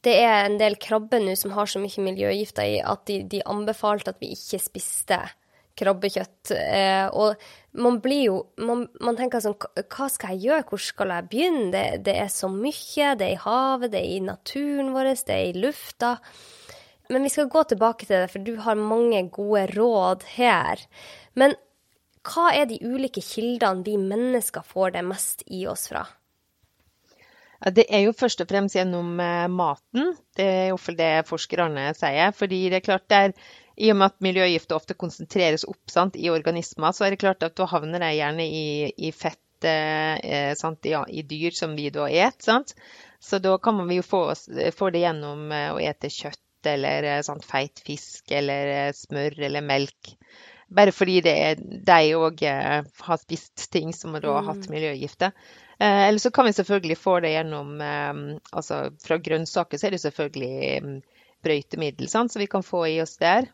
det 0.06 0.14
er 0.20 0.46
en 0.46 0.60
del 0.60 0.78
krabber 0.78 1.24
nå 1.24 1.34
som 1.40 1.56
har 1.58 1.72
så 1.72 1.82
mye 1.82 2.06
miljøgifter 2.06 2.70
i 2.70 2.78
at 2.86 3.06
de, 3.10 3.24
de 3.32 3.42
anbefalte 3.50 4.14
at 4.14 4.22
vi 4.22 4.36
ikke 4.36 4.62
spiste 4.62 5.18
krabbekjøtt. 5.80 6.54
Eh, 6.54 7.10
og 7.10 7.34
man 7.82 7.98
blir 8.04 8.28
jo 8.28 8.40
man, 8.62 8.86
man, 9.02 9.18
tenker 9.18 9.42
sånn 9.42 9.58
Hva 9.58 10.06
skal 10.12 10.36
jeg 10.36 10.52
gjøre? 10.52 10.68
Hvor 10.70 10.86
skal 10.86 11.16
jeg 11.16 11.32
begynne? 11.32 11.72
Det, 11.74 11.86
det 12.12 12.20
er 12.22 12.30
så 12.30 12.52
mye. 12.52 13.16
Det 13.18 13.26
er 13.26 13.40
i 13.40 13.46
havet, 13.48 13.90
det 13.96 14.04
er 14.04 14.18
i 14.20 14.26
naturen 14.28 14.94
vår, 14.94 15.16
det 15.26 15.40
er 15.40 15.48
i 15.50 15.64
lufta. 15.66 16.20
Men 17.14 17.28
vi 17.28 17.30
skal 17.30 17.52
gå 17.52 17.62
tilbake 17.70 18.08
til 18.08 18.24
det, 18.24 18.32
for 18.34 18.42
du 18.42 18.56
har 18.66 18.80
mange 18.80 19.20
gode 19.36 19.68
råd 19.76 20.26
her. 20.34 20.82
Men 21.38 21.54
hva 22.26 22.50
er 22.56 22.66
de 22.70 22.80
ulike 22.82 23.22
kildene 23.22 23.86
vi 23.86 24.00
mennesker 24.02 24.66
får 24.66 24.96
det 24.96 25.04
mest 25.06 25.44
i 25.46 25.66
oss 25.70 25.86
fra? 25.92 26.08
Det 27.78 27.86
er 27.88 28.08
jo 28.08 28.16
først 28.18 28.42
og 28.44 28.50
fremst 28.50 28.76
gjennom 28.76 29.20
eh, 29.24 29.46
maten. 29.48 30.16
Det 30.36 30.48
er 30.48 30.66
iallfall 30.72 30.98
det 31.00 31.12
forskerne 31.30 31.92
sier. 31.96 32.34
fordi 32.36 32.66
det 32.72 32.82
er 32.82 32.88
klart 32.88 33.06
det 33.12 33.20
er, 33.28 33.36
I 33.78 33.92
og 33.94 34.00
med 34.00 34.12
at 34.12 34.26
miljøgifter 34.26 34.76
ofte 34.76 34.98
konsentreres 35.00 35.64
opp 35.70 35.94
sant, 35.94 36.18
i 36.18 36.32
organismer, 36.34 36.92
så 36.92 37.06
er 37.06 37.14
det 37.14 37.22
klart 37.24 37.44
at 37.46 37.56
da 37.56 37.70
havner 37.70 38.04
de 38.04 38.10
gjerne 38.18 38.48
i, 38.48 38.92
i 38.98 39.12
fett 39.16 39.70
eh, 39.70 40.52
sant, 40.60 40.84
ja, 40.86 41.06
i 41.08 41.24
dyr 41.24 41.56
som 41.56 41.78
vi 41.78 41.88
da 41.94 42.10
et. 42.10 42.50
Så 43.20 43.40
da 43.40 43.58
kan 43.58 43.80
vi 43.88 44.02
jo 44.02 44.08
få, 44.08 44.26
få 44.76 44.90
det 44.92 45.06
gjennom 45.06 45.52
eh, 45.52 45.70
å 45.72 45.80
ete 45.80 46.12
kjøtt 46.12 46.42
eller 46.70 47.08
eh, 47.10 47.22
sånn 47.26 47.44
feit 47.44 47.82
fisk 47.86 48.32
eller 48.32 48.72
eh, 48.72 48.92
smør 48.96 49.40
eller 49.48 49.66
melk. 49.66 50.14
Bare 50.74 50.94
fordi 50.96 51.20
det 51.26 51.34
er, 51.48 51.60
de 51.62 52.16
òg 52.18 52.44
eh, 52.50 52.80
har 53.08 53.22
spist 53.22 53.68
ting 53.74 53.94
som 53.94 54.16
da 54.18 54.38
har 54.40 54.48
hatt 54.52 54.68
mm. 54.68 54.72
miljøgifter. 54.74 55.36
Eller 55.84 56.22
så 56.22 56.30
kan 56.32 56.46
vi 56.46 56.54
selvfølgelig 56.54 56.96
få 56.96 57.16
det 57.26 57.32
gjennom 57.34 57.82
altså 57.82 58.76
Fra 59.04 59.18
grønnsaker 59.20 59.80
så 59.82 59.88
er 59.88 59.96
det 59.96 60.00
selvfølgelig 60.04 60.84
um, 60.86 60.94
brøytemiddel, 61.44 62.08
sant, 62.08 62.32
så 62.32 62.40
vi 62.40 62.48
kan 62.48 62.64
få 62.64 62.86
i 62.88 63.00
oss 63.04 63.18
der. 63.20 63.50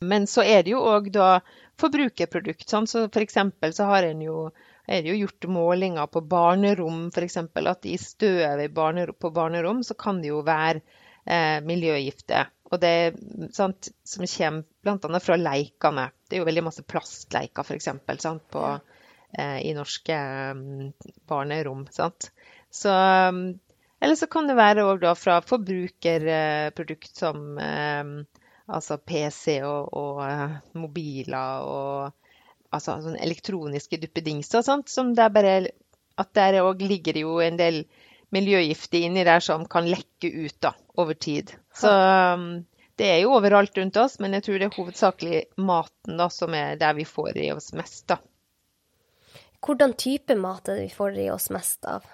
Men 0.00 0.28
så 0.30 0.46
er 0.46 0.62
det 0.64 0.72
jo 0.72 0.80
òg 0.88 1.10
da 1.12 1.40
forbrukerprodukt. 1.82 2.68
Sant? 2.70 2.88
Så 2.88 3.04
for 3.10 3.26
eksempel 3.26 3.74
så 3.76 3.90
har 3.90 4.06
en 4.06 4.22
jo 4.24 4.46
er 4.88 5.02
det 5.04 5.12
jo 5.12 5.26
gjort 5.26 5.48
målinger 5.52 6.06
på 6.08 6.22
barnerom, 6.24 7.08
f.eks. 7.12 7.36
At 7.60 7.84
i 7.86 7.98
støvet 8.00 8.72
på 9.20 9.30
barnerom 9.36 9.82
så 9.84 9.94
kan 9.94 10.22
det 10.22 10.30
jo 10.30 10.40
være 10.46 10.80
eh, 11.28 11.58
miljøgifter. 11.64 12.50
Og 12.68 12.80
det 12.82 13.14
sant, 13.56 13.90
som 14.04 14.26
kommer 14.28 14.64
bl.a. 14.84 15.20
fra 15.24 15.38
leikene. 15.40 16.08
Det 16.28 16.36
er 16.36 16.42
jo 16.42 16.48
veldig 16.48 16.66
masse 16.66 16.84
plastleiker 16.84 17.64
f.eks. 17.64 17.88
På, 18.52 18.64
eh, 19.38 19.58
i 19.64 19.72
norske 19.76 20.18
um, 20.52 20.90
barnerom. 21.28 21.86
Sant? 21.94 22.30
Så, 22.70 22.92
um, 22.92 23.56
eller 24.00 24.20
så 24.20 24.28
kan 24.30 24.50
det 24.50 24.58
være 24.58 24.84
da 25.00 25.14
fra 25.16 25.40
forbrukerprodukt 25.44 27.16
som 27.16 27.56
um, 27.56 28.12
altså 28.68 28.98
PC 29.00 29.62
og, 29.64 29.88
og 29.96 30.20
uh, 30.20 30.58
mobiler 30.76 31.64
og 31.64 32.12
altså 32.68 32.98
sånne 33.00 33.22
elektroniske 33.24 33.96
duppedingser. 34.02 34.60
Sant? 34.66 34.92
Som 34.92 35.14
er 35.16 35.32
bare 35.32 35.56
at 36.18 36.34
der 36.36 36.60
òg 36.60 36.82
ligger 36.84 37.16
jo 37.16 37.38
en 37.40 37.56
del 37.56 37.86
miljøgifter 38.34 39.06
inni 39.06 39.24
der 39.24 39.40
som 39.40 39.64
kan 39.70 39.88
lekke 39.88 40.28
ut 40.44 40.56
da, 40.60 40.74
over 40.98 41.14
tid. 41.14 41.52
Så 41.74 41.90
um, 41.90 42.48
det 42.98 43.06
er 43.06 43.20
jo 43.22 43.36
overalt 43.36 43.76
rundt 43.78 43.96
oss, 44.00 44.18
men 44.18 44.34
jeg 44.34 44.46
tror 44.46 44.58
det 44.58 44.66
er 44.68 44.74
hovedsakelig 44.74 45.42
maten 45.62 46.18
da, 46.18 46.26
som 46.34 46.54
er 46.58 46.78
der 46.80 46.96
vi 46.98 47.06
får 47.06 47.38
i 47.38 47.52
oss 47.54 47.70
mest. 47.78 48.08
da. 48.10 48.18
Hvordan 49.64 49.94
type 49.98 50.34
mat 50.38 50.68
er 50.68 50.80
det 50.80 50.88
vi 50.88 50.96
får 50.96 51.18
i 51.22 51.28
oss 51.30 51.48
mest 51.54 51.86
av? 51.86 52.06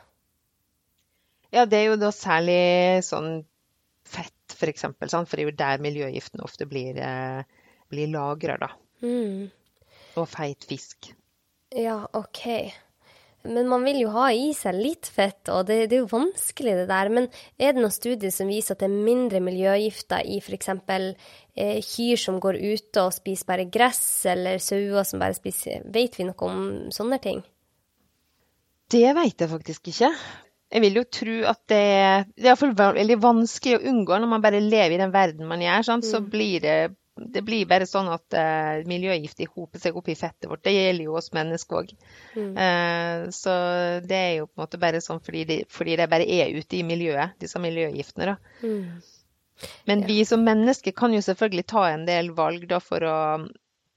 Ja, 1.55 1.64
det 1.71 1.79
er 1.79 1.91
jo 1.93 1.99
da 2.00 2.11
særlig 2.12 3.05
sånn 3.07 3.45
fett, 4.05 4.57
for 4.57 4.69
eksempel. 4.69 5.09
Sant? 5.12 5.31
For 5.31 5.38
det 5.38 5.45
er 5.45 5.50
jo 5.53 5.59
der 5.61 5.85
miljøgiftene 5.85 6.45
ofte 6.45 6.67
blir, 6.69 6.99
eh, 7.00 7.45
blir 7.93 8.11
lagra, 8.12 8.57
da. 8.61 8.71
Mm. 9.05 9.50
Og 10.21 10.29
feit 10.29 10.67
fisk. 10.69 11.12
Ja, 11.75 12.03
OK. 12.12 12.75
Men 13.44 13.68
man 13.68 13.82
vil 13.84 13.98
jo 14.00 14.12
ha 14.14 14.30
i 14.32 14.52
seg 14.56 14.76
litt 14.78 15.08
fett, 15.12 15.50
og 15.52 15.66
det, 15.68 15.90
det, 15.90 15.98
er 15.98 16.04
jo 16.06 16.12
vanskelig 16.14 16.76
det 16.78 16.86
der. 16.88 17.10
Men 17.12 17.26
er 17.60 17.74
det 17.74 17.82
noen 17.82 17.92
studier 17.92 18.32
som 18.32 18.48
viser 18.48 18.72
at 18.72 18.80
det 18.80 18.88
er 18.88 19.08
mindre 19.08 19.42
miljøgifter 19.44 20.24
i 20.24 20.38
f.eks. 20.40 20.70
Eh, 21.54 21.80
kyr 21.84 22.20
som 22.20 22.38
går 22.40 22.56
ute 22.56 23.04
og 23.04 23.12
spiser 23.12 23.50
bare 23.50 23.68
gress, 23.68 24.00
eller 24.32 24.62
sauer 24.64 25.04
som 25.06 25.20
bare 25.22 25.36
spiser 25.36 25.84
Vet 25.92 26.16
vi 26.18 26.26
noe 26.26 26.48
om 26.48 26.64
sånne 26.94 27.20
ting? 27.22 27.44
Det 28.90 29.12
vet 29.16 29.44
jeg 29.44 29.52
faktisk 29.52 29.92
ikke. 29.92 30.10
Jeg 30.74 30.82
vil 30.82 30.98
jo 30.98 31.04
tro 31.06 31.36
at 31.52 31.60
det, 31.70 31.84
det 32.40 32.50
er 32.50 32.96
veldig 32.96 33.20
vanskelig 33.22 33.76
å 33.76 33.84
unngå 33.92 34.18
når 34.18 34.30
man 34.30 34.42
bare 34.42 34.64
lever 34.64 34.96
i 34.96 35.02
den 35.04 35.12
verden 35.14 35.46
man 35.50 35.62
gjør. 35.62 35.84
Sant? 35.86 36.08
Så 36.08 36.24
mm. 36.24 36.30
blir 36.32 36.64
det 36.64 36.78
det 37.16 37.42
blir 37.47 37.66
bare 37.71 37.87
sånn 37.87 38.09
at 38.11 38.35
uh, 38.35 38.83
miljøgifter 38.90 39.50
hoper 39.54 39.83
seg 39.83 39.97
opp 39.99 40.09
i 40.11 40.16
fettet 40.18 40.49
vårt. 40.50 40.64
Det 40.66 40.73
gjelder 40.75 41.06
jo 41.06 41.16
oss 41.18 41.30
mennesker 41.35 41.80
òg. 41.80 41.92
Mm. 42.35 42.54
Uh, 42.59 43.26
så 43.35 43.54
det 44.02 44.18
er 44.18 44.33
jo 44.40 44.49
på 44.49 44.59
en 44.59 44.64
måte 44.64 44.80
bare 44.83 45.02
sånn 45.04 45.23
fordi 45.23 45.44
det, 45.50 45.59
fordi 45.71 45.99
det 46.00 46.09
bare 46.11 46.26
er 46.26 46.54
ute 46.56 46.80
i 46.80 46.83
miljøet, 46.87 47.37
disse 47.42 47.62
miljøgiftene. 47.62 48.35
da. 48.35 48.66
Mm. 48.66 49.68
Men 49.87 50.02
ja. 50.02 50.09
vi 50.11 50.18
som 50.26 50.42
mennesker 50.42 50.97
kan 50.99 51.14
jo 51.14 51.23
selvfølgelig 51.23 51.66
ta 51.71 51.87
en 51.92 52.06
del 52.09 52.33
valg 52.35 52.66
da, 52.71 52.83
for 52.83 53.06
å 53.06 53.16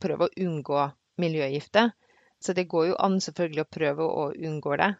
prøve 0.02 0.28
å 0.28 0.46
unngå 0.46 0.86
miljøgifter. 1.18 1.92
Så 2.40 2.54
det 2.54 2.68
går 2.70 2.92
jo 2.92 3.02
an 3.02 3.18
selvfølgelig 3.24 3.64
å 3.64 3.72
prøve 3.80 4.06
å 4.06 4.30
unngå 4.38 4.78
det. 4.78 4.94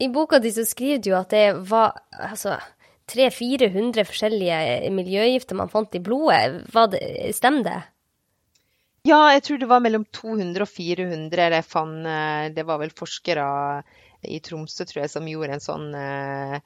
I 0.00 0.08
boka 0.08 0.38
di 0.40 0.52
så 0.56 0.64
skriver 0.64 1.02
du 1.04 1.10
at 1.12 1.32
det 1.34 1.44
var 1.68 1.98
altså 2.16 2.56
300-400 3.10 4.06
forskjellige 4.08 4.90
miljøgifter 4.94 5.58
man 5.58 5.72
fant 5.72 5.94
i 5.96 6.02
blodet. 6.04 6.62
Det, 6.94 7.00
stemmer 7.36 7.66
det? 7.66 7.80
Ja, 9.08 9.30
jeg 9.32 9.44
tror 9.46 9.60
det 9.60 9.68
var 9.70 9.80
mellom 9.82 10.04
200 10.12 10.64
og 10.64 10.68
400 10.68 11.48
jeg 11.56 11.66
fant. 11.66 12.06
Eh, 12.06 12.50
det 12.56 12.66
var 12.68 12.82
vel 12.82 12.92
forskere 12.94 13.46
i 14.28 14.40
Tromsø 14.44 14.84
tror 14.84 15.04
jeg, 15.04 15.12
som 15.14 15.28
gjorde 15.28 15.56
en 15.56 15.64
sånn 15.64 15.86
uh, 15.96 16.58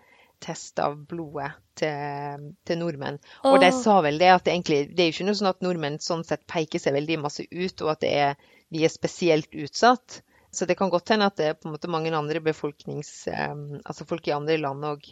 test 0.42 0.80
av 0.82 0.96
blodet 1.08 1.52
til, 1.78 2.48
til 2.66 2.80
nordmenn. 2.80 3.20
Oh. 3.44 3.54
Og 3.54 3.60
de 3.62 3.70
sa 3.76 4.00
vel 4.04 4.18
det 4.18 4.32
at 4.32 4.46
det 4.46 4.56
egentlig 4.56 4.80
det 4.90 5.04
er 5.04 5.10
jo 5.10 5.16
ikke 5.16 5.28
noe 5.28 5.38
sånn 5.38 5.52
at 5.52 5.64
nordmenn 5.64 6.00
sånn 6.02 6.24
sett 6.26 6.42
peker 6.50 6.82
seg 6.82 6.96
veldig 6.96 7.20
masse 7.22 7.46
ut, 7.46 7.84
og 7.84 7.92
at 7.94 8.06
er, 8.08 8.48
vi 8.74 8.82
er 8.82 8.92
spesielt 8.92 9.54
utsatt. 9.54 10.20
Så 10.54 10.66
det 10.70 10.76
kan 10.78 10.90
godt 10.90 11.10
hende 11.10 11.26
at 11.30 11.38
det 11.38 11.46
er 11.50 11.56
på 11.58 11.68
en 11.68 11.74
måte 11.74 11.90
mange 11.90 12.12
andre 12.14 12.42
befolknings... 12.42 13.28
Um, 13.30 13.80
altså 13.82 14.06
folk 14.06 14.26
i 14.28 14.34
andre 14.34 14.58
land 14.60 14.86
òg 14.86 15.08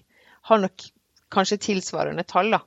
har 0.50 0.60
nok 0.62 0.84
kanskje 1.32 1.60
tilsvarende 1.68 2.24
tall, 2.28 2.52
da. 2.54 2.62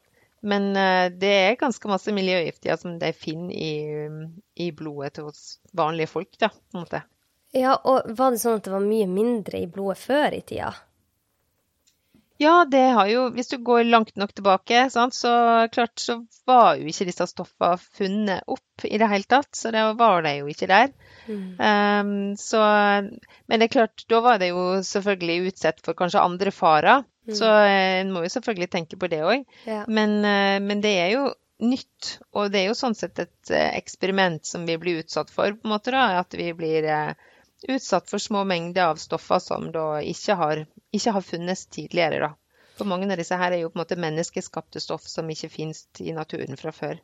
Men 0.46 0.72
uh, 0.78 1.08
det 1.10 1.32
er 1.32 1.60
ganske 1.62 1.90
masse 1.90 2.14
miljøgifter 2.14 2.78
som 2.82 3.00
de 3.02 3.12
finner 3.18 3.54
i, 3.56 3.76
i 4.62 4.72
blodet 4.76 5.16
til 5.18 5.32
oss 5.32 5.46
vanlige 5.78 6.12
folk, 6.12 6.34
da, 6.42 6.52
på 6.52 6.78
en 6.78 6.86
måte. 6.86 7.02
Ja, 7.56 7.78
og 7.88 8.10
var 8.18 8.34
det 8.34 8.42
sånn 8.42 8.60
at 8.60 8.68
det 8.68 8.74
var 8.74 8.84
mye 8.84 9.08
mindre 9.08 9.64
i 9.64 9.70
blodet 9.72 10.02
før 10.02 10.36
i 10.36 10.42
tida? 10.44 10.74
Ja, 12.38 12.66
det 12.68 12.84
har 12.98 13.08
jo 13.08 13.30
Hvis 13.36 13.48
du 13.54 13.58
går 13.64 13.86
langt 13.88 14.16
nok 14.20 14.34
tilbake, 14.36 14.90
sant, 14.92 15.16
så 15.16 15.32
klart 15.72 16.00
så 16.02 16.18
var 16.48 16.76
jo 16.80 16.90
ikke 16.90 17.08
disse 17.08 17.28
stoffene 17.32 17.78
funnet 17.98 18.44
opp 18.52 18.86
i 18.86 19.00
det 19.00 19.08
hele 19.10 19.28
tatt. 19.30 19.52
Så 19.56 19.72
det 19.72 19.84
var 20.00 20.26
de 20.26 20.36
jo 20.42 20.50
ikke 20.52 20.70
der. 20.70 20.92
Mm. 21.26 21.46
Um, 21.58 22.36
så, 22.38 22.62
men 23.48 23.62
det 23.62 23.70
er 23.70 23.76
klart, 23.78 24.06
da 24.12 24.20
var 24.26 24.42
det 24.42 24.52
jo 24.52 24.66
selvfølgelig 24.86 25.54
utsatt 25.54 25.82
for 25.86 25.98
kanskje 25.98 26.26
andre 26.26 26.54
farer. 26.54 27.06
Mm. 27.26 27.36
Så 27.40 27.50
eh, 27.64 28.02
en 28.04 28.12
må 28.14 28.26
jo 28.26 28.34
selvfølgelig 28.36 28.70
tenke 28.74 29.00
på 29.02 29.10
det 29.10 29.24
òg. 29.26 29.48
Ja. 29.66 29.86
Men, 29.88 30.20
uh, 30.22 30.60
men 30.62 30.84
det 30.84 30.94
er 31.02 31.16
jo 31.16 31.30
nytt. 31.64 32.18
Og 32.36 32.52
det 32.52 32.62
er 32.62 32.70
jo 32.70 32.78
sånn 32.78 32.98
sett 32.98 33.24
et 33.24 33.54
uh, 33.54 33.72
eksperiment 33.72 34.44
som 34.46 34.68
vi 34.68 34.76
blir 34.82 35.06
utsatt 35.06 35.32
for, 35.34 35.56
på 35.56 35.66
en 35.70 35.74
måte. 35.78 35.96
da, 35.96 36.20
At 36.20 36.36
vi 36.38 36.52
blir 36.58 36.86
uh, 36.92 37.32
utsatt 37.70 38.10
for 38.10 38.22
små 38.22 38.44
mengder 38.48 38.92
av 38.92 39.02
stoffer 39.02 39.40
som 39.44 39.72
da 39.74 40.02
ikke 40.02 40.38
har, 40.40 40.66
ikke 40.96 41.16
har 41.18 41.26
funnes 41.26 41.66
tidligere. 41.68 42.20
Da. 42.28 42.32
For 42.78 42.90
mange 42.90 43.08
av 43.12 43.20
disse 43.20 43.38
her 43.40 43.56
er 43.56 43.64
jo 43.64 43.72
på 43.72 43.80
en 43.80 43.84
måte 43.86 44.00
menneskeskapte 44.00 44.82
stoff 44.84 45.08
som 45.08 45.30
ikke 45.32 45.52
finnes 45.52 45.86
i 46.04 46.14
naturen 46.16 46.60
fra 46.60 46.74
før. 46.76 47.00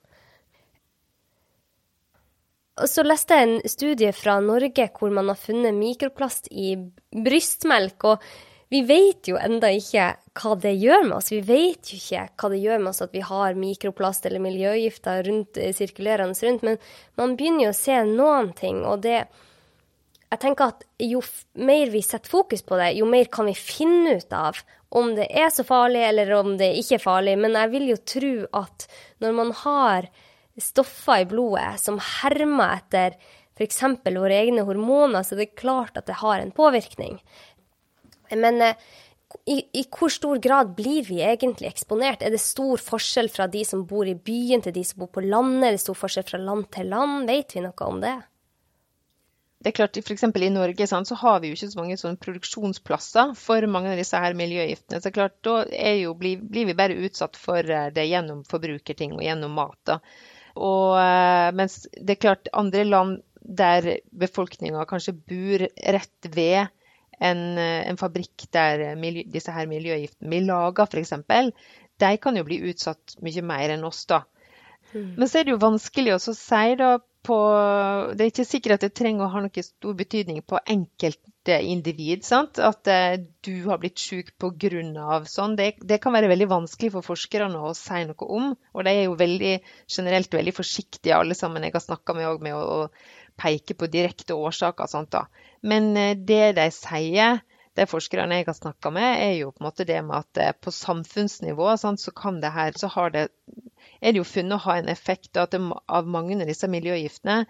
Så 2.87 3.03
leste 3.03 3.35
jeg 3.35 3.47
en 3.47 3.69
studie 3.69 4.13
fra 4.15 4.39
Norge 4.41 4.87
hvor 4.95 5.11
man 5.13 5.29
har 5.29 5.39
funnet 5.39 5.75
mikroplast 5.75 6.47
i 6.51 6.73
brystmelk. 7.11 8.03
og 8.03 8.23
vi 8.71 8.79
vet 8.87 9.27
jo 9.27 9.35
enda 9.35 9.67
ikke 9.75 10.05
hva 10.39 10.53
det 10.63 10.71
gjør 10.79 11.01
med 11.03 11.17
oss. 11.17 11.31
Vi 11.33 11.41
vet 11.43 11.89
jo 11.91 11.97
ikke 11.97 12.21
hva 12.39 12.49
det 12.53 12.59
gjør 12.63 12.77
med 12.79 12.89
oss 12.93 13.03
at 13.03 13.11
vi 13.11 13.23
har 13.27 13.57
mikroplast 13.59 14.25
eller 14.29 14.39
miljøgifter 14.39 15.25
rundt, 15.27 15.59
sirkulerende 15.75 16.47
rundt, 16.47 16.63
men 16.63 16.77
man 17.19 17.35
begynner 17.35 17.65
jo 17.65 17.73
å 17.73 17.79
se 17.81 17.97
noen 18.07 18.53
ting. 18.55 18.79
Og 18.87 19.03
det, 19.03 19.25
jeg 20.31 20.39
tenker 20.39 20.71
at 20.71 20.85
jo 21.03 21.19
mer 21.59 21.89
vi 21.91 22.01
setter 22.05 22.31
fokus 22.31 22.63
på 22.63 22.77
det, 22.79 22.93
jo 22.95 23.07
mer 23.09 23.27
kan 23.31 23.49
vi 23.49 23.55
finne 23.57 24.15
ut 24.21 24.31
av 24.35 24.61
om 24.95 25.13
det 25.15 25.27
er 25.27 25.51
så 25.51 25.65
farlig 25.67 26.03
eller 26.07 26.31
om 26.37 26.55
det 26.59 26.69
ikke 26.79 26.97
er 26.97 27.03
farlig. 27.03 27.35
Men 27.39 27.57
jeg 27.59 27.71
vil 27.73 27.89
jo 27.91 27.99
tro 28.13 28.33
at 28.61 28.87
når 29.23 29.35
man 29.35 29.53
har 29.63 30.07
stoffer 30.61 31.23
i 31.23 31.27
blodet 31.27 31.77
som 31.83 31.99
hermer 32.21 32.79
etter 32.79 33.15
f.eks. 33.55 33.83
våre 34.07 34.39
egne 34.39 34.65
hormoner, 34.67 35.23
så 35.23 35.35
det 35.35 35.49
er 35.49 35.61
klart 35.61 35.99
at 35.99 36.07
det 36.07 36.19
har 36.23 36.39
en 36.39 36.55
påvirkning. 36.55 37.19
Men 38.31 38.63
eh, 38.63 38.79
i, 39.51 39.61
i, 39.79 39.85
hvor 39.91 40.11
stor 40.11 40.39
grad 40.43 40.73
blir 40.75 41.03
vi 41.07 41.19
egentlig 41.23 41.69
eksponert? 41.71 42.23
Er 42.23 42.31
det 42.31 42.43
stor 42.43 42.79
forskjell 42.79 43.31
fra 43.31 43.47
de 43.51 43.63
som 43.67 43.83
bor 43.87 44.07
i 44.07 44.15
byen 44.15 44.63
til 44.63 44.75
de 44.75 44.83
som 44.87 45.03
bor 45.03 45.11
på 45.11 45.23
landet? 45.23 45.67
Er 45.67 45.75
det 45.75 45.83
stor 45.83 45.99
forskjell 45.99 46.27
fra 46.27 46.39
land 46.39 46.67
til 46.71 46.91
land? 46.91 47.27
Vet 47.31 47.55
vi 47.55 47.63
noe 47.67 47.87
om 47.91 47.99
det? 48.03 48.17
Det 49.61 49.69
er 49.69 49.75
klart, 49.77 49.97
F.eks. 50.01 50.23
i 50.25 50.49
Norge 50.49 50.87
sant, 50.89 51.07
så 51.07 51.15
har 51.21 51.41
vi 51.41 51.51
jo 51.51 51.55
ikke 51.55 51.69
så 51.69 51.77
mange 51.77 51.97
sånn 51.99 52.17
produksjonsplasser 52.21 53.35
for 53.37 53.67
mange 53.69 53.91
av 53.91 53.99
disse 53.99 54.17
her 54.17 54.33
miljøgiftene. 54.37 55.01
så 55.03 55.11
klart, 55.13 55.35
Da 55.45 55.65
jo, 55.99 56.15
blir, 56.17 56.41
blir, 56.41 56.65
vi 56.65 56.77
bare 56.77 56.97
utsatt 57.05 57.37
for 57.37 57.61
eh, 57.61 57.91
det 57.93 58.07
gjennom 58.09 58.41
forbrukerting 58.49 59.13
og 59.19 59.21
gjennom 59.21 59.53
mat. 59.53 59.77
da. 59.85 59.99
Og, 60.55 60.97
eh, 60.97 61.51
mens 61.53 61.83
det 61.93 62.15
er 62.15 62.23
klart 62.25 62.49
andre 62.57 62.87
land 62.87 63.21
der 63.41 63.99
befolkninga 64.09 64.87
kanskje 64.89 65.13
bor 65.13 65.67
rett 65.93 66.31
ved 66.33 66.65
en, 67.21 67.45
eh, 67.61 67.85
en 67.85 68.01
fabrikk 68.01 68.49
der 68.49 68.95
miljø, 68.95 69.27
disse 69.29 69.53
her 69.53 69.69
miljøgiftene 69.69 70.33
blir 70.33 70.47
laga, 70.49 70.89
f.eks., 70.89 71.13
de 72.01 72.17
kan 72.17 72.35
jo 72.35 72.47
bli 72.47 72.63
utsatt 72.71 73.19
mye 73.21 73.45
mer 73.45 73.77
enn 73.77 73.85
oss. 73.85 74.07
da. 74.09 74.23
Mm. 74.95 75.13
Men 75.21 75.29
så 75.29 75.39
er 75.39 75.45
det 75.45 75.53
jo 75.53 75.61
vanskelig 75.61 76.17
å 76.17 76.21
si 76.33 76.75
da 76.81 76.95
på 77.25 77.37
Det 78.17 78.23
er 78.23 78.31
ikke 78.31 78.47
sikkert 78.47 78.77
at 78.77 78.85
det 78.87 78.95
trenger 78.97 79.25
å 79.25 79.33
ha 79.33 79.41
noe 79.43 79.63
stor 79.65 79.97
betydning 79.97 80.41
på 80.47 80.59
enkelte 80.73 81.57
individ. 81.69 82.25
Sant? 82.25 82.59
At 82.61 82.89
uh, 82.89 83.17
du 83.45 83.53
har 83.67 83.81
blitt 83.81 84.01
syk 84.01 84.33
pga. 84.41 85.19
sånn. 85.29 85.55
Det, 85.59 85.71
det, 85.85 85.99
kan 86.01 86.15
være 86.15 86.31
veldig 86.31 86.49
vanskelig 86.51 86.91
for 86.95 87.05
forskerne 87.05 87.61
å 87.61 87.73
si 87.77 88.01
noe 88.09 88.29
om. 88.39 88.51
Og 88.73 88.85
de 88.87 88.93
er 88.93 89.05
jo 89.05 89.19
veldig, 89.19 89.55
generelt 89.89 90.33
veldig 90.33 90.55
forsiktige, 90.57 91.17
alle 91.17 91.37
sammen 91.37 91.63
jeg 91.63 91.77
har 91.77 91.85
snakka 91.85 92.17
med, 92.17 92.41
med 92.41 92.57
å, 92.57 92.81
å, 92.81 93.29
peke 93.41 93.77
på 93.77 93.89
direkte 93.89 94.37
årsaker. 94.37 94.89
sånt. 94.89 95.17
Men 95.61 95.93
uh, 95.97 96.13
det 96.17 96.57
de 96.57 96.69
sier, 96.73 97.41
de 97.77 97.87
forskerne 97.87 98.41
jeg 98.41 98.49
har 98.49 98.57
snakka 98.57 98.91
med, 98.93 99.11
er 99.21 99.35
jo 99.39 99.53
på 99.53 99.61
en 99.61 99.69
måte 99.69 99.85
det 99.87 100.01
med 100.05 100.25
at 100.25 100.41
uh, 100.41 100.55
på 100.57 100.73
samfunnsnivå 100.73 101.69
sant, 101.77 102.01
så, 102.01 102.13
det 102.41 102.55
her, 102.57 102.73
så 102.77 102.89
har 102.97 103.13
det 103.13 103.29
er 104.01 104.13
det 104.13 104.21
jo 104.21 104.27
funnet 104.27 104.57
å 104.57 104.65
ha 104.65 104.79
en 104.79 104.89
effekt 104.91 105.37
at 105.37 105.53
det, 105.53 105.61
av 105.87 106.09
mange 106.09 106.39
av 106.39 106.49
disse 106.49 106.69
miljøgiftene 106.71 107.45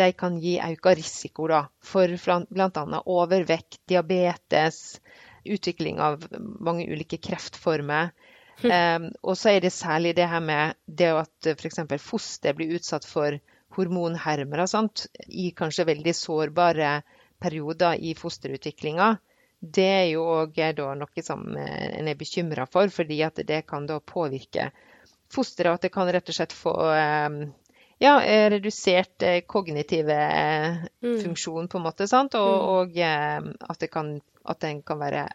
de 0.00 0.10
kan 0.16 0.38
gi 0.40 0.56
økt 0.64 0.94
risiko 0.96 1.48
da, 1.50 1.64
for 1.84 2.08
bl.a. 2.08 3.00
overvekt, 3.04 3.80
diabetes, 3.90 5.00
utvikling 5.44 6.00
av 6.00 6.24
mange 6.40 6.86
ulike 6.88 7.18
kreftformer. 7.20 8.12
Mm. 8.62 8.70
Um, 8.70 9.08
og 9.24 9.38
så 9.40 9.54
er 9.54 9.64
det 9.64 9.72
særlig 9.72 10.14
det 10.16 10.28
her 10.28 10.42
med 10.44 10.76
det 10.86 11.10
at 11.16 11.50
f.eks. 11.54 11.80
foster 12.00 12.56
blir 12.56 12.76
utsatt 12.76 13.06
for 13.08 13.38
hormonhermer 13.76 14.66
sant, 14.68 15.06
i 15.26 15.50
kanskje 15.56 15.88
veldig 15.88 16.14
sårbare 16.16 17.00
perioder 17.40 18.00
i 18.04 18.14
fosterutviklinga. 18.18 19.14
Det 19.60 19.86
er 19.86 20.06
jo 20.14 20.24
òg 20.24 20.56
noe 20.96 21.24
som 21.24 21.44
eh, 21.56 21.98
en 22.00 22.08
er 22.08 22.16
bekymra 22.16 22.66
for, 22.68 22.88
fordi 22.88 23.20
det 23.44 23.66
kan 23.68 23.88
påvirke 24.00 24.70
fosteret 25.30 25.78
at 25.78 25.86
det 25.86 25.92
kan 25.94 26.10
rett 26.10 26.28
og 26.28 26.36
slett 26.36 26.54
få 26.56 26.74
ehm, 26.94 27.42
ja, 28.00 28.22
eh, 28.22 28.50
redusert 28.50 29.22
eh, 29.22 29.40
kognitive 29.46 30.16
eh, 30.16 30.76
mm. 31.02 31.20
funksjon, 31.22 31.68
på 31.68 31.78
en 31.78 31.84
måte. 31.84 32.08
Sant? 32.08 32.34
Og, 32.34 32.96
mm. 32.96 33.52
og 33.60 33.70
at, 33.70 33.78
det 33.82 33.90
kan, 33.92 34.14
at 34.48 34.60
den 34.64 34.80
kan 34.86 35.00
være 35.02 35.26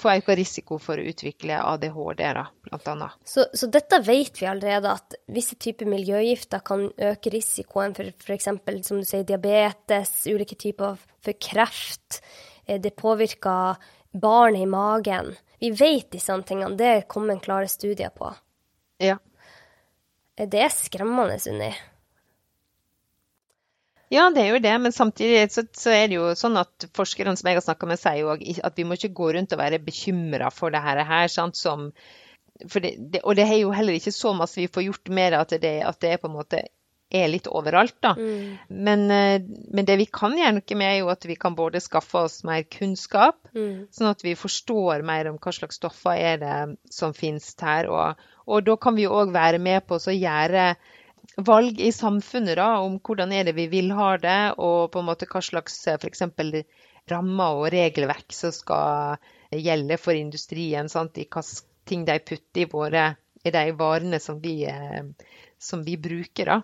få 0.00 0.14
økt 0.16 0.32
risiko 0.38 0.78
for 0.80 0.98
å 0.98 1.04
utvikle 1.12 1.60
ADHD, 1.60 2.22
da, 2.34 2.46
blant 2.64 2.88
annet. 2.88 3.16
Så, 3.28 3.44
så, 3.54 3.68
dette 3.70 4.00
vet 4.02 4.40
vi 4.40 4.48
allerede, 4.48 4.94
at 4.96 5.16
visse 5.30 5.58
typer 5.60 5.86
miljøgifter 5.92 6.64
kan 6.64 6.86
øke 6.88 7.32
risikoen 7.34 7.94
for 7.94 8.08
f.eks. 8.08 8.48
som 8.88 9.02
du 9.02 9.06
sier, 9.06 9.26
diabetes, 9.28 10.14
ulike 10.26 10.56
typer 10.58 10.96
for 11.20 11.36
kreft. 11.36 12.22
Det 12.64 12.94
påvirker 12.96 13.76
barnet 14.10 14.64
i 14.64 14.70
magen. 14.70 15.34
Vi 15.60 15.70
vet 15.76 16.10
disse 16.14 16.34
tingene. 16.48 16.78
Det 16.80 17.08
kommer 17.10 17.38
klare 17.44 17.68
studier 17.68 18.10
på. 18.14 18.32
Ja. 19.04 19.18
Det 20.40 20.60
er 20.64 20.72
skremmende, 20.72 21.36
Sunni. 21.42 21.70
Ja, 24.10 24.24
det 24.34 24.42
er 24.42 24.48
jo 24.56 24.62
det, 24.62 24.72
men 24.82 24.92
samtidig 24.92 25.44
så, 25.54 25.62
så 25.76 25.92
er 25.94 26.08
det 26.10 26.16
jo 26.16 26.32
sånn 26.34 26.56
at 26.58 26.88
forskerne 26.96 27.36
som 27.38 27.46
jeg 27.46 27.60
har 27.60 27.62
snakka 27.62 27.86
med, 27.86 28.00
sier 28.00 28.24
jo 28.24 28.32
at 28.34 28.78
vi 28.78 28.86
må 28.88 28.96
ikke 28.96 29.12
gå 29.14 29.28
rundt 29.36 29.52
og 29.54 29.60
være 29.60 29.78
bekymra 29.84 30.48
for 30.50 30.74
det 30.74 30.80
her. 30.82 31.04
Sant, 31.30 31.58
som, 31.60 31.90
det, 32.58 32.96
det, 32.98 33.20
og 33.22 33.36
det 33.38 33.46
er 33.46 33.60
jo 33.60 33.70
heller 33.76 33.94
ikke 33.94 34.14
så 34.16 34.32
masse 34.34 34.58
vi 34.58 34.66
får 34.72 34.88
gjort 34.88 35.12
med 35.14 35.30
det, 35.30 35.44
at 35.44 35.54
det, 35.62 35.74
at 35.92 36.00
det 36.02 36.10
er 36.14 36.22
på 36.24 36.30
en 36.30 36.38
måte 36.40 36.64
er 37.10 37.26
litt 37.32 37.48
overalt, 37.50 37.96
da. 38.04 38.12
Mm. 38.14 38.58
Men, 38.68 39.04
eh, 39.10 39.42
men, 39.74 39.86
det 39.88 39.96
vi 39.98 40.06
kan 40.06 40.36
gjøre 40.38 40.54
noe 40.58 40.78
med, 40.78 40.86
er 40.86 40.98
jo 41.00 41.10
at 41.12 41.26
vi 41.26 41.36
kan 41.40 41.56
både 41.58 41.82
skaffe 41.82 42.24
oss 42.26 42.40
mer 42.46 42.62
kunnskap, 42.70 43.40
mm. 43.56 43.90
sånn 43.94 44.12
at 44.12 44.22
vi 44.24 44.36
forstår 44.38 45.04
mer 45.06 45.30
om 45.30 45.40
hva 45.42 45.52
slags 45.54 45.80
stoffer 45.80 46.16
er 46.16 46.40
det 46.42 46.58
som 46.94 47.16
finnes 47.16 47.50
her. 47.60 47.90
Og, 47.90 48.24
og 48.46 48.64
da 48.68 48.78
kan 48.80 48.96
vi 48.98 49.10
òg 49.10 49.34
være 49.34 49.62
med 49.62 49.86
på 49.88 49.98
å 49.98 50.14
gjøre 50.14 50.72
valg 51.36 51.80
i 51.80 51.90
samfunnet 51.94 52.58
da, 52.58 52.70
om 52.84 52.98
hvordan 53.02 53.32
er 53.34 53.48
det 53.48 53.56
vi 53.58 53.66
vil 53.72 53.90
ha 53.96 54.14
det, 54.20 54.40
og 54.58 54.90
på 54.92 55.02
en 55.02 55.10
måte 55.10 55.28
hva 55.30 55.42
slags 55.44 55.82
f.eks. 55.90 56.24
rammer 57.10 57.58
og 57.58 57.70
regelverk 57.74 58.34
som 58.34 58.54
skal 58.54 59.18
gjelde 59.50 59.98
for 59.98 60.14
industrien. 60.14 60.88
Sant? 60.88 61.18
I 61.18 61.26
hva 61.26 61.42
ting 61.90 62.04
de 62.06 62.18
putter 62.22 62.64
i, 62.64 62.68
våre, 62.70 63.06
i 63.42 63.50
de 63.50 63.64
varene 63.78 64.20
som 64.22 64.38
vi, 64.42 64.62
eh, 64.68 65.02
som 65.58 65.82
vi 65.86 65.96
bruker. 65.98 66.54
da. 66.54 66.60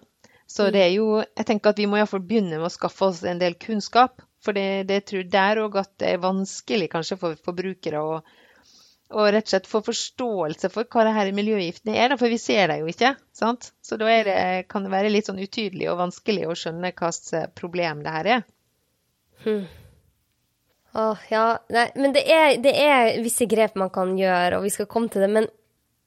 Så 0.46 0.70
det 0.70 0.82
er 0.84 0.92
jo, 0.94 1.20
jeg 1.20 1.46
tenker 1.48 1.72
at 1.72 1.80
vi 1.80 1.88
må 1.90 1.98
iallfall 1.98 2.22
begynne 2.24 2.60
med 2.60 2.68
å 2.68 2.72
skaffe 2.72 3.08
oss 3.08 3.24
en 3.26 3.40
del 3.42 3.56
kunnskap. 3.60 4.22
For 4.44 4.54
det, 4.54 4.86
det 4.90 5.06
tror 5.10 5.24
der 5.30 5.60
òg 5.64 5.78
at 5.80 5.90
det 5.98 6.12
er 6.12 6.22
vanskelig 6.22 6.90
kanskje 6.92 7.18
for 7.18 7.38
forbrukere 7.48 7.98
å, 7.98 8.20
å 9.10 9.24
rett 9.26 9.48
og 9.48 9.52
slett 9.52 9.66
få 9.66 9.80
forståelse 9.88 10.70
for 10.70 10.86
hva 10.86 11.06
det 11.08 11.14
her 11.16 11.32
miljøgiftene 11.34 11.96
er. 11.98 12.14
For 12.20 12.30
vi 12.30 12.38
ser 12.38 12.70
det 12.70 12.78
jo 12.84 12.92
ikke. 12.92 13.16
sant? 13.34 13.72
Så 13.82 13.98
da 13.98 14.12
det, 14.28 14.36
kan 14.70 14.86
det 14.86 14.94
være 14.94 15.10
litt 15.10 15.26
sånn 15.26 15.42
utydelig 15.42 15.90
og 15.90 15.98
vanskelig 16.04 16.46
å 16.46 16.54
skjønne 16.58 16.92
hvilket 16.94 17.56
problem 17.58 18.06
det 18.06 18.14
her 18.14 18.30
er. 18.36 18.46
Hmm. 19.42 19.66
Åh, 20.96 21.26
ja. 21.28 21.44
Nei, 21.74 21.90
men 21.98 22.14
det 22.14 22.22
er, 22.32 22.54
det 22.62 22.72
er 22.80 23.18
visse 23.24 23.44
grep 23.50 23.74
man 23.76 23.90
kan 23.92 24.14
gjøre, 24.16 24.60
og 24.60 24.64
vi 24.64 24.72
skal 24.78 24.88
komme 24.88 25.10
til 25.12 25.26
det. 25.26 25.32
Men 25.34 25.50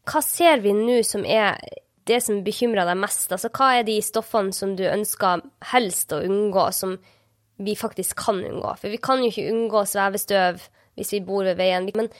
hva 0.09 0.23
ser 0.25 0.63
vi 0.63 0.73
nå 0.73 1.01
som 1.05 1.27
er 1.27 1.59
det 2.09 2.19
som 2.25 2.41
bekymrer 2.45 2.89
deg 2.89 2.99
mest? 2.99 3.29
Altså, 3.31 3.51
hva 3.53 3.71
er 3.77 3.87
de 3.87 3.99
stoffene 4.03 4.55
som 4.55 4.75
du 4.79 4.83
ønsker 4.89 5.45
helst 5.71 6.13
å 6.15 6.23
unngå, 6.25 6.65
som 6.75 6.97
vi 7.59 7.77
faktisk 7.77 8.19
kan 8.25 8.41
unngå? 8.41 8.73
For 8.81 8.91
vi 8.91 8.99
kan 9.03 9.23
jo 9.23 9.31
ikke 9.31 9.47
unngå 9.53 9.85
svevestøv 9.89 10.61
hvis 10.99 11.15
vi 11.15 11.23
bor 11.23 11.47
ved 11.47 11.59
veien. 11.59 11.87
Men 11.95 12.11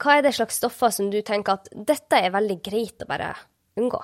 hva 0.00 0.18
er 0.18 0.26
det 0.26 0.34
slags 0.36 0.58
stoffer 0.60 0.92
som 0.92 1.08
du 1.12 1.20
tenker 1.24 1.56
at 1.56 1.70
dette 1.72 2.20
er 2.20 2.34
veldig 2.34 2.60
greit 2.64 3.04
å 3.04 3.08
bare 3.08 3.32
unngå? 3.78 4.02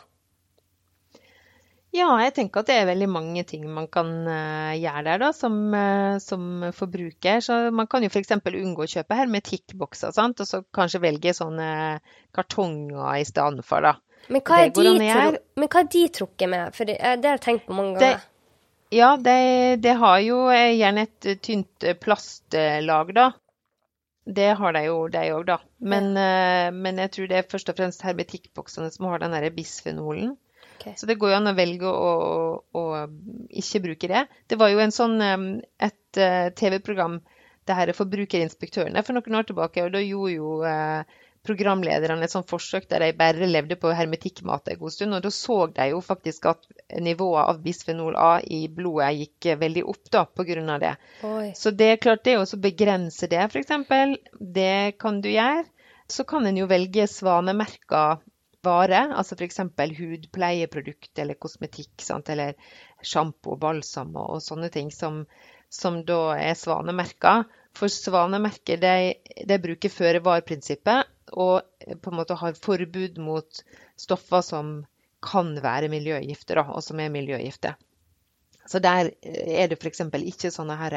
Ja, 1.92 2.06
jeg 2.24 2.32
tenker 2.32 2.62
at 2.62 2.70
det 2.70 2.76
er 2.80 2.86
veldig 2.88 3.06
mange 3.12 3.42
ting 3.44 3.66
man 3.68 3.84
kan 3.92 4.08
uh, 4.24 4.72
gjøre 4.72 5.02
der 5.10 5.18
da, 5.20 5.28
som, 5.36 5.58
uh, 5.76 6.16
som, 6.24 6.70
forbruker. 6.72 7.42
Så 7.44 7.58
man 7.68 7.88
kan 7.90 8.00
jo 8.00 8.08
f.eks. 8.08 8.32
unngå 8.32 8.86
å 8.86 8.88
kjøpe 8.88 9.18
hermetikkbokser, 9.18 10.14
sant? 10.16 10.40
og 10.40 10.48
så 10.48 10.62
kanskje 10.72 11.02
velge 11.04 11.34
sånne 11.36 11.68
kartonger 12.32 13.20
i 13.20 13.26
stedet 13.28 13.66
for. 13.68 13.84
da. 13.84 13.98
Men 14.28 14.44
hva, 14.46 14.60
er 14.62 14.74
de, 14.76 15.38
men 15.58 15.68
hva 15.68 15.82
er 15.82 15.88
de 15.90 16.02
trukket 16.14 16.50
med? 16.50 16.76
For 16.76 16.88
det, 16.88 16.98
det 17.00 17.30
har 17.30 17.38
jeg 17.40 17.44
tenkt 17.46 17.66
på 17.66 17.76
mange 17.76 17.96
ganger. 17.98 18.20
Det, 18.20 18.96
ja, 18.96 19.14
det, 19.16 19.38
det, 19.82 19.96
har 20.02 20.18
jo 20.22 20.44
gjerne 20.52 21.06
et 21.08 21.30
tynt 21.42 21.86
plastlag, 22.00 23.14
da. 23.16 23.30
Det 24.24 24.52
har 24.54 24.76
de 24.76 24.84
jo, 24.86 24.96
de 25.10 25.24
òg, 25.34 25.46
da. 25.48 25.58
Men, 25.82 26.12
ja. 26.14 26.68
uh, 26.68 26.76
men 26.76 27.00
jeg 27.02 27.10
tror 27.16 27.30
det 27.30 27.40
er 27.40 27.50
først 27.50 27.72
og 27.72 27.78
fremst 27.80 28.04
hermetikkboksene 28.06 28.92
som 28.94 29.08
har 29.10 29.24
den 29.24 29.34
bisfenolen. 29.56 30.36
Okay. 30.82 30.94
Så 30.96 31.06
det 31.06 31.18
går 31.18 31.30
jo 31.32 31.38
an 31.38 31.50
å 31.50 31.54
velge 31.54 31.90
å, 31.90 32.12
å, 32.74 32.82
ikke 33.62 33.82
bruke 33.84 34.10
det. 34.10 34.24
Det 34.50 34.58
var 34.58 34.72
jo 34.72 34.80
en 34.82 34.94
sånn, 34.94 35.20
et 35.78 36.18
eh, 36.18 36.48
TV-program, 36.58 37.20
det 37.70 37.76
her 37.78 37.92
Forbrukerinspektørene, 37.94 39.04
for 39.06 39.14
noen 39.14 39.38
år 39.38 39.46
tilbake. 39.46 39.84
og 39.84 39.92
Da 39.94 40.02
gjorde 40.02 40.32
jo 40.34 40.56
eh, 40.66 41.20
programlederne 41.46 42.22
et 42.24 42.32
sånt 42.32 42.48
forsøk 42.50 42.86
der 42.90 43.02
de 43.02 43.10
bare 43.18 43.48
levde 43.50 43.76
på 43.80 43.90
hermetikkmat 43.96 44.70
en 44.70 44.78
god 44.78 44.94
stund. 44.94 45.16
og 45.16 45.22
Da 45.24 45.30
så 45.34 45.58
de 45.74 45.88
jo 45.90 46.00
faktisk 46.04 46.46
at 46.52 46.66
nivået 47.02 47.42
av 47.42 47.62
bisfenol 47.64 48.16
A 48.16 48.40
i 48.42 48.66
blodet 48.70 49.10
gikk 49.18 49.48
veldig 49.60 49.84
opp 49.90 50.10
da, 50.14 50.24
pga. 50.24 50.78
det. 50.78 50.96
Oi. 51.26 51.52
Så 51.58 51.70
det 51.74 51.88
er 51.92 52.02
klart 52.02 52.24
det 52.24 52.38
å 52.38 52.46
begrense 52.62 53.26
det, 53.26 53.42
f.eks., 53.48 54.18
det 54.38 54.98
kan 54.98 55.20
du 55.20 55.30
gjøre. 55.32 55.64
Så 56.08 56.24
kan 56.28 56.46
en 56.46 56.58
jo 56.58 56.68
velge 56.70 57.06
svanemerka 57.08 58.20
vare, 58.62 59.08
altså 59.16 59.34
f.eks. 59.34 59.58
hudpleieprodukt 59.98 61.18
eller 61.18 61.34
kosmetikk, 61.34 61.94
sant? 61.98 62.28
eller 62.30 62.54
sjampo, 63.02 63.56
balsam 63.56 64.14
og, 64.14 64.36
og, 64.36 64.42
sånne 64.44 64.70
ting 64.70 64.92
som, 64.94 65.24
som 65.70 66.04
da 66.06 66.36
er 66.36 66.54
svanemerka. 66.58 67.42
For 67.74 67.88
svanemerker 67.88 68.78
de, 68.78 69.14
de 69.48 69.58
bruker 69.58 69.90
føre-var-prinsippet 69.90 71.08
og 71.32 71.62
på 72.02 72.12
en 72.12 72.18
måte 72.18 72.36
har 72.38 72.58
forbud 72.58 73.20
mot 73.22 73.62
stoffer 74.00 74.44
som 74.44 74.72
kan 75.22 75.54
være 75.62 75.90
miljøgifter, 75.92 76.60
og 76.64 76.82
som 76.82 77.00
er 77.00 77.12
miljøgifter. 77.14 77.76
Så 78.66 78.78
der 78.82 79.10
er 79.22 79.70
det 79.70 79.78
f.eks. 79.78 80.02
ikke 80.02 80.50
sånne 80.54 80.76
her 80.78 80.96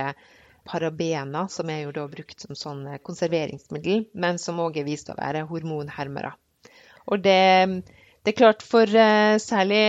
parabener, 0.66 1.48
som 1.50 1.70
er 1.70 1.84
jo 1.84 1.94
da 1.94 2.06
brukt 2.10 2.42
som 2.42 2.58
sånn 2.58 2.88
konserveringsmiddel, 3.06 4.08
men 4.14 4.40
som 4.42 4.62
òg 4.64 4.80
er 4.82 4.88
vist 4.88 5.12
å 5.14 5.18
være 5.18 5.46
hormonhermere. 5.50 6.34
Og 7.06 7.22
det, 7.22 7.84
det 8.26 8.34
er 8.34 8.38
klart 8.38 8.66
for 8.66 8.90
særlig, 8.90 9.84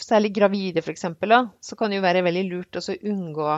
særlig, 0.00 0.32
gravide 0.36 0.84
f.eks. 0.84 1.04
så 1.60 1.76
kan 1.76 1.92
det 1.92 2.00
jo 2.00 2.06
være 2.06 2.24
veldig 2.24 2.46
lurt 2.48 2.80
å 2.80 2.84
unngå 2.96 3.50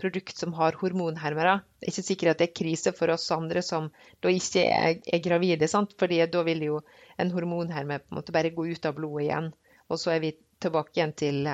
produkt 0.00 0.36
som 0.36 0.52
har 0.56 0.76
hormonhermere. 0.80 1.60
Det 1.78 1.88
er 1.88 1.92
ikke 1.94 2.06
sikkert 2.06 2.32
at 2.32 2.42
det 2.42 2.48
er 2.48 2.58
krise 2.60 2.92
for 2.96 3.12
oss 3.14 3.28
andre 3.34 3.62
som 3.64 3.88
da 4.24 4.32
ikke 4.32 4.66
er, 4.66 5.00
er 5.04 5.24
gravide, 5.24 5.68
sant? 5.70 5.94
fordi 6.00 6.20
da 6.32 6.44
vil 6.46 6.62
jo 6.66 6.82
en 7.20 7.32
hormonherme 7.34 8.00
på 8.02 8.12
en 8.12 8.20
måte 8.20 8.34
bare 8.34 8.52
gå 8.54 8.66
ut 8.70 8.88
av 8.88 8.96
blodet 8.98 9.26
igjen. 9.26 9.50
Og 9.90 10.00
så 10.00 10.14
er 10.14 10.22
vi 10.24 10.34
tilbake 10.60 10.96
igjen 10.96 11.16
til, 11.18 11.50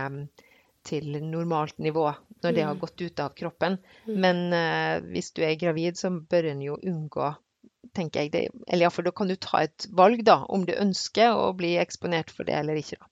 til 0.86 1.18
normalt 1.24 1.78
nivå 1.78 2.10
når 2.44 2.52
det 2.52 2.64
har 2.66 2.76
mm. 2.76 2.80
gått 2.82 3.02
ut 3.02 3.24
av 3.24 3.34
kroppen. 3.38 3.78
Mm. 4.06 4.16
Men 4.22 4.42
uh, 4.52 5.10
hvis 5.10 5.32
du 5.34 5.42
er 5.46 5.58
gravid, 5.58 5.98
så 5.98 6.12
bør 6.12 6.52
en 6.52 6.62
jo 6.62 6.78
unngå 6.82 7.32
tenker 7.96 8.24
jeg. 8.26 8.32
Det, 8.34 8.42
eller 8.66 8.86
iallfall 8.86 9.06
da 9.08 9.14
kan 9.16 9.30
du 9.30 9.36
ta 9.40 9.62
et 9.64 9.86
valg, 9.96 10.22
da, 10.26 10.40
om 10.52 10.66
du 10.68 10.74
ønsker 10.76 11.36
å 11.38 11.52
bli 11.56 11.76
eksponert 11.80 12.32
for 12.34 12.48
det 12.48 12.58
eller 12.58 12.78
ikke. 12.80 12.98
da. 13.00 13.10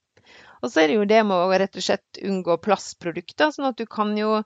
Og 0.64 0.72
så 0.72 0.80
er 0.80 0.88
det 0.88 0.96
jo 0.96 1.08
det 1.08 1.20
med 1.28 1.36
å 1.36 1.58
rett 1.60 1.76
og 1.76 1.84
slett 1.84 2.20
unngå 2.24 2.56
plastprodukter, 2.64 3.52
sånn 3.52 3.68
at 3.68 3.80
du 3.80 3.84
kan 3.90 4.14
jo 4.16 4.38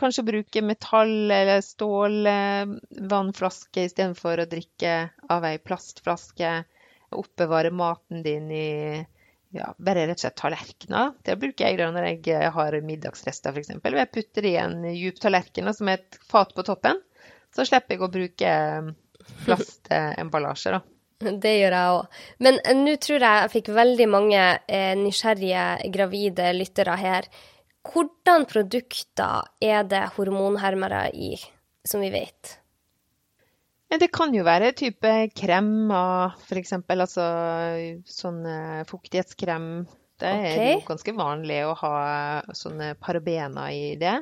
kanskje 0.00 0.24
bruke 0.26 0.62
metall- 0.64 1.32
eller 1.32 1.60
stålvannflaske 1.64 3.84
istedenfor 3.88 4.38
å 4.42 4.50
drikke 4.50 4.92
av 5.30 5.44
ei 5.48 5.58
plastflaske. 5.58 6.64
Oppbevare 7.12 7.70
maten 7.76 8.22
din 8.24 8.50
i 8.50 9.06
ja, 9.52 9.74
bare 9.76 10.06
rett 10.06 10.16
og 10.16 10.20
slett 10.24 10.40
tallerkener. 10.40 11.12
Det 11.24 11.36
bruker 11.40 11.68
jeg 11.68 11.78
da 11.80 11.90
når 11.92 12.04
jeg 12.08 12.52
har 12.54 12.70
middagsrester, 12.80 13.50
f.eks. 13.52 13.70
Jeg 13.84 14.12
putter 14.14 14.42
i 14.48 14.56
en 14.60 14.76
djup 14.94 15.16
tallerken 15.20 15.74
som 15.76 15.88
er 15.92 15.96
et 16.00 16.12
fat 16.30 16.50
på 16.56 16.62
toppen. 16.64 16.96
Så 17.52 17.60
slipper 17.68 17.94
jeg 17.94 18.04
å 18.06 18.12
bruke 18.12 18.50
plastemballasje, 19.44 20.70
da. 20.72 20.80
Det 21.42 21.52
gjør 21.54 21.76
jeg 21.76 21.96
òg. 21.96 22.20
Men 22.42 22.54
eh, 22.64 22.78
nå 22.78 22.96
tror 23.02 23.20
jeg 23.20 23.42
jeg 23.42 23.52
fikk 23.52 23.68
veldig 23.76 24.06
mange 24.10 24.40
eh, 24.66 24.94
nysgjerrige 24.98 25.66
gravide 25.94 26.48
lyttere 26.56 26.96
her. 26.98 27.22
Hvordan 27.82 28.46
produkter 28.50 29.48
er 29.62 29.86
det 29.90 30.02
hormonhermere 30.16 31.08
i, 31.14 31.34
som 31.84 32.04
vi 32.04 32.12
vet? 32.14 32.58
Det 33.92 34.08
kan 34.14 34.32
jo 34.32 34.44
være 34.46 34.70
type 34.78 35.10
kremer, 35.36 36.36
f.eks. 36.46 36.72
Altså 36.94 37.26
sånn 38.08 38.40
fuktighetskrem. 38.88 39.66
Det 40.22 40.30
okay. 40.30 40.54
er 40.54 40.70
jo 40.78 40.86
ganske 40.86 41.12
vanlig 41.16 41.58
å 41.66 41.74
ha 41.82 41.96
sånne 42.56 42.94
parabener 43.02 43.74
i 43.74 43.92
det. 44.00 44.14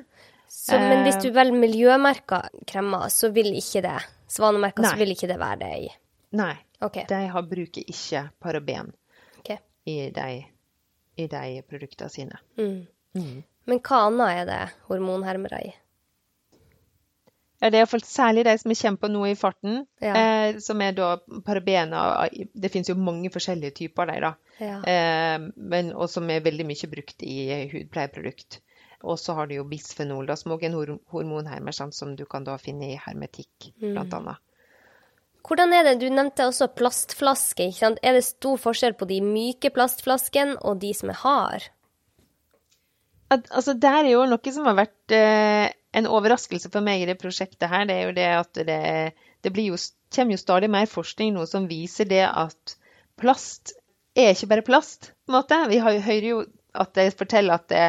Så, 0.50 0.74
men 0.74 1.04
hvis 1.06 1.20
du 1.22 1.28
velger 1.30 1.54
miljømerka 1.54 2.40
kremmer, 2.66 3.06
så 3.14 3.30
vil 3.30 3.52
ikke 3.54 3.84
det 3.84 3.98
Svanemerka, 4.30 4.82
så 4.82 4.96
vil 4.98 5.12
ikke 5.14 5.28
det 5.30 5.36
være 5.38 5.58
det 5.60 5.70
i? 5.84 5.90
Nei. 6.38 6.54
Okay. 6.80 7.04
De 7.10 7.18
har, 7.30 7.44
bruker 7.46 7.84
ikke 7.92 8.22
paraben 8.40 8.90
okay. 9.38 9.58
i, 9.84 10.08
de, 10.14 10.26
i 11.20 11.26
de 11.28 11.60
produktene 11.68 12.10
sine. 12.10 12.38
Mm. 12.58 12.86
Mm. 13.18 13.42
Men 13.70 13.82
hva 13.86 14.06
annet 14.08 14.40
er 14.40 14.48
det 14.48 14.62
hormonhermere 14.88 15.62
i? 15.68 15.70
Ja, 17.60 17.68
det 17.68 17.76
er 17.76 17.82
iallfall 17.82 18.02
særlig 18.08 18.46
de 18.46 18.54
som 18.56 18.72
er 18.72 18.96
på 18.96 19.08
nå 19.12 19.26
i 19.28 19.36
farten, 19.36 19.82
ja. 20.00 20.14
eh, 20.16 20.58
som 20.64 20.80
er 20.80 20.94
da 20.96 21.10
parabena 21.44 22.24
Det 22.32 22.70
finnes 22.72 22.88
jo 22.88 22.96
mange 22.96 23.28
forskjellige 23.32 23.76
typer 23.82 24.08
av 24.08 24.14
dem, 24.14 24.24
da. 24.24 24.60
Ja. 24.64 24.78
Eh, 24.80 25.36
men, 25.56 25.92
og 25.92 26.08
som 26.08 26.30
er 26.32 26.40
veldig 26.44 26.64
mye 26.70 26.90
brukt 26.92 27.24
i 27.26 27.36
hudpleieprodukt. 27.72 28.62
Og 29.04 29.18
så 29.20 29.36
har 29.36 29.48
du 29.48 29.58
jo 29.58 29.66
bisfenol, 29.68 30.26
da, 30.28 30.36
som 30.36 30.54
også 30.56 30.68
er 30.68 30.72
en 30.72 31.00
hormonhermer, 31.12 31.76
som 31.92 32.16
du 32.16 32.24
kan 32.28 32.48
da 32.48 32.56
finne 32.60 32.94
i 32.94 33.00
hermetikk, 33.00 33.74
mm. 33.76 33.92
blant 33.92 34.16
annet. 34.16 34.40
Hvordan 35.46 35.72
er 35.72 35.84
det, 35.84 36.00
Du 36.00 36.08
nevnte 36.12 36.48
også 36.48 36.68
plastflasker. 36.76 37.68
ikke 37.68 37.78
sant? 37.78 38.00
Er 38.02 38.16
det 38.16 38.24
stor 38.24 38.56
forskjell 38.60 38.94
på 38.94 39.08
de 39.08 39.20
myke 39.24 39.70
plastflaskene 39.72 40.56
og 40.60 40.80
de 40.80 40.92
som 40.96 41.12
er 41.12 41.20
harde? 41.24 41.70
Altså, 43.30 43.76
det 43.78 43.90
er 43.90 44.08
jo 44.10 44.24
noe 44.26 44.52
som 44.54 44.66
har 44.66 44.76
vært 44.78 45.14
eh, 45.14 45.70
en 45.94 46.08
overraskelse 46.10 46.70
for 46.72 46.82
meg 46.82 47.02
i 47.04 47.08
det 47.10 47.18
prosjektet 47.20 47.70
her. 47.70 47.86
Det 47.86 47.96
er 47.96 48.08
jo 48.08 48.14
det 48.16 48.28
at 48.34 48.62
det, 48.66 48.80
det 49.46 49.66
jo, 49.66 49.78
kommer 50.14 50.34
jo 50.34 50.42
stadig 50.42 50.70
mer 50.72 50.90
forskning 50.90 51.34
nå 51.36 51.46
som 51.46 51.68
viser 51.70 52.10
det 52.10 52.24
at 52.26 52.74
plast 53.20 53.74
er 54.18 54.34
ikke 54.34 54.50
bare 54.50 54.66
plast. 54.66 55.12
på 55.26 55.32
en 55.32 55.38
måte. 55.38 55.60
Vi 55.70 55.78
har, 55.78 55.98
hører 56.06 56.28
jo 56.28 56.44
at 56.74 56.94
de 56.94 57.10
forteller 57.14 57.54
at 57.54 57.68
det, 57.70 57.84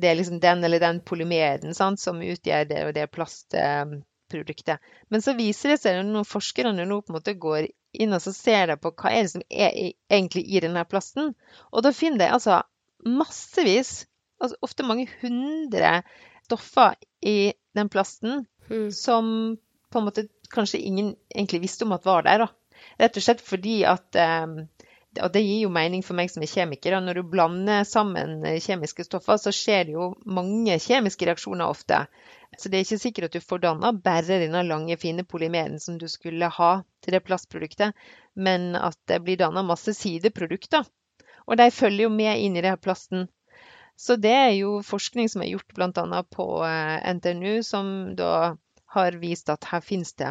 det 0.00 0.10
er 0.10 0.18
liksom 0.18 0.40
den 0.42 0.64
eller 0.64 0.82
den 0.82 1.00
polymeren 1.06 1.74
sant, 1.74 2.00
som 2.00 2.22
utgjør 2.22 2.66
det 2.70 2.84
og 2.86 2.94
det 2.94 3.10
plastproduktet. 3.14 4.78
Men 5.08 5.22
så 5.22 5.36
viser 5.38 5.74
det 5.74 5.80
seg 5.82 6.02
når 6.06 6.28
forskerne 6.28 6.86
nå 6.86 7.00
på 7.02 7.12
en 7.12 7.18
måte 7.18 7.38
går 7.38 7.70
inn 8.00 8.14
og 8.14 8.22
så 8.22 8.32
ser 8.34 8.70
de 8.70 8.76
på 8.78 8.92
hva 8.94 9.10
er 9.10 9.24
det 9.26 9.32
som 9.32 9.42
er 9.50 9.74
egentlig 10.10 10.44
i 10.46 10.62
denne 10.62 10.84
plasten. 10.86 11.34
Og 11.74 11.82
da 11.86 11.94
finner 11.94 12.22
de 12.22 12.30
altså 12.36 12.60
massevis, 13.06 14.04
altså 14.40 14.58
ofte 14.66 14.86
mange 14.86 15.06
hundre 15.20 16.00
stoffer 16.46 16.96
i 17.22 17.52
den 17.76 17.90
plasten 17.92 18.44
mm. 18.70 18.90
som 18.96 19.56
på 19.90 20.00
en 20.00 20.06
måte 20.06 20.26
kanskje 20.50 20.82
ingen 20.82 21.14
egentlig 21.34 21.62
visste 21.66 21.86
om 21.86 21.94
at 21.94 22.06
var 22.06 22.26
der. 22.26 22.46
da. 22.46 22.48
Rett 23.00 23.18
og 23.18 23.24
slett 23.24 23.42
fordi 23.44 23.82
at 23.86 24.16
um, 24.18 24.62
og 25.18 25.32
det 25.34 25.40
gir 25.42 25.64
jo 25.64 25.72
mening 25.74 26.04
for 26.06 26.14
meg 26.14 26.30
som 26.30 26.42
er 26.44 26.50
kjemiker. 26.50 26.94
Når 27.02 27.18
du 27.18 27.30
blander 27.32 27.82
sammen 27.88 28.44
eh, 28.46 28.60
kjemiske 28.62 29.02
stoffer, 29.08 29.40
så 29.42 29.50
skjer 29.54 29.88
det 29.88 29.96
jo 29.96 30.12
mange 30.22 30.76
kjemiske 30.78 31.26
reaksjoner 31.26 31.66
ofte. 31.66 32.04
Så 32.58 32.70
det 32.70 32.78
er 32.78 32.86
ikke 32.86 33.00
sikkert 33.02 33.26
at 33.30 33.38
du 33.38 33.42
får 33.42 33.64
danna 33.64 33.90
bare 33.94 34.38
denne 34.42 34.62
lange, 34.66 34.98
fine 35.02 35.24
polymeren 35.26 35.80
som 35.82 35.98
du 35.98 36.06
skulle 36.10 36.50
ha 36.54 36.70
til 37.02 37.16
det 37.16 37.24
plastproduktet, 37.26 37.98
men 38.34 38.74
at 38.78 38.98
det 39.10 39.20
blir 39.26 39.40
danna 39.40 39.64
masse 39.66 39.94
sideprodukter. 39.98 40.86
Og 41.46 41.58
de 41.58 41.70
følger 41.74 42.06
jo 42.06 42.14
med 42.14 42.44
inn 42.44 42.58
i 42.58 42.62
det 42.62 42.70
her 42.70 42.82
plasten. 42.82 43.26
Så 44.00 44.16
det 44.16 44.32
er 44.32 44.52
jo 44.56 44.78
forskning 44.86 45.28
som 45.28 45.42
er 45.44 45.50
gjort 45.52 45.74
bl.a. 45.76 46.22
på 46.32 46.46
eh, 46.64 47.10
NTNU, 47.18 47.60
som 47.66 47.90
da 48.16 48.54
har 48.94 49.18
vist 49.20 49.52
at 49.52 49.66
her 49.68 49.84
finnes 49.84 50.14
det 50.16 50.30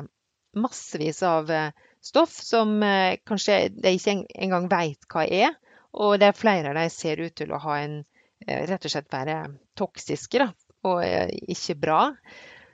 massevis 0.58 1.22
av 1.22 1.52
eh, 1.54 1.76
stoff 2.02 2.34
som 2.34 2.80
eh, 2.82 3.20
kanskje 3.30 3.60
de 3.78 3.94
ikke 3.94 4.24
engang 4.34 4.66
vet 4.72 5.06
hva 5.14 5.28
er. 5.28 5.54
Og 5.94 6.18
det 6.18 6.32
er 6.32 6.40
flere 6.40 6.72
av 6.72 6.80
de 6.80 6.88
ser 6.94 7.22
ut 7.22 7.36
til 7.38 7.54
å 7.54 7.62
ha 7.62 7.78
en 7.84 8.02
rett 8.50 8.86
og 8.88 8.94
slett 8.94 9.14
være 9.14 9.38
toksiske 9.78 10.42
da, 10.42 10.48
og 10.88 11.04
ikke 11.54 11.76
bra. 11.78 12.02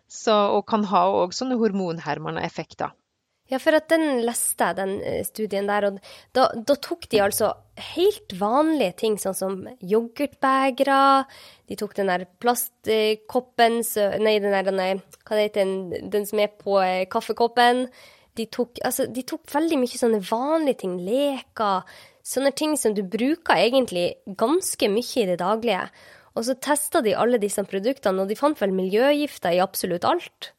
Så, 0.07 0.31
og 0.31 0.63
kan 0.69 0.85
ha 0.91 1.07
òg 1.11 1.33
sånne 1.35 1.57
hormonhermende 1.59 2.43
effekter. 2.45 2.93
Ja, 3.51 3.59
for 3.61 3.77
at 3.77 3.91
den 3.93 4.23
leste 4.25 4.71
jeg, 4.71 4.77
den 4.79 4.93
eh, 5.05 5.21
studien 5.25 5.67
der, 5.69 5.85
og 5.91 5.99
da, 6.33 6.47
da, 6.55 6.75
tok 6.81 7.05
de 7.11 7.19
altså 7.21 7.51
helt 7.93 8.33
vanlige 8.39 8.95
ting, 9.03 9.19
sånn 9.21 9.37
som 9.37 9.59
yoghurtbegre, 9.85 10.97
de 11.69 11.77
tok 11.77 11.93
den 11.99 12.09
der 12.09 12.25
plastkoppen, 12.41 13.77
nei, 14.25 14.35
den 14.41 14.55
der, 14.55 14.71
nei, 14.73 14.89
hva 15.21 15.37
det 15.37 15.45
heter 15.51 15.61
den, 15.61 16.09
den 16.15 16.25
som 16.25 16.41
er 16.41 16.57
på 16.57 16.79
eh, 16.81 17.05
kaffekoppen. 17.11 17.85
De 18.35 18.49
tok, 18.51 18.81
altså, 18.83 19.05
de 19.13 19.21
tok 19.23 19.45
veldig 19.53 19.77
mye 19.79 20.01
sånne 20.01 20.23
vanlige 20.25 20.81
ting, 20.81 20.97
leker, 21.05 21.85
sånne 22.25 22.51
ting 22.57 22.73
som 22.81 22.97
du 22.97 23.05
bruker 23.05 23.61
egentlig 23.61 24.09
ganske 24.41 24.89
mye 24.89 25.21
i 25.21 25.29
det 25.29 25.37
daglige. 25.43 25.85
Og 26.35 26.49
så 26.49 26.57
testa 26.57 27.05
de 27.05 27.13
alle 27.15 27.37
disse 27.39 27.61
produktene, 27.69 28.25
og 28.25 28.33
de 28.33 28.41
fant 28.41 28.57
vel 28.59 28.73
miljøgifter 28.75 29.53
i 29.53 29.63
absolutt 29.63 30.09
alt. 30.09 30.55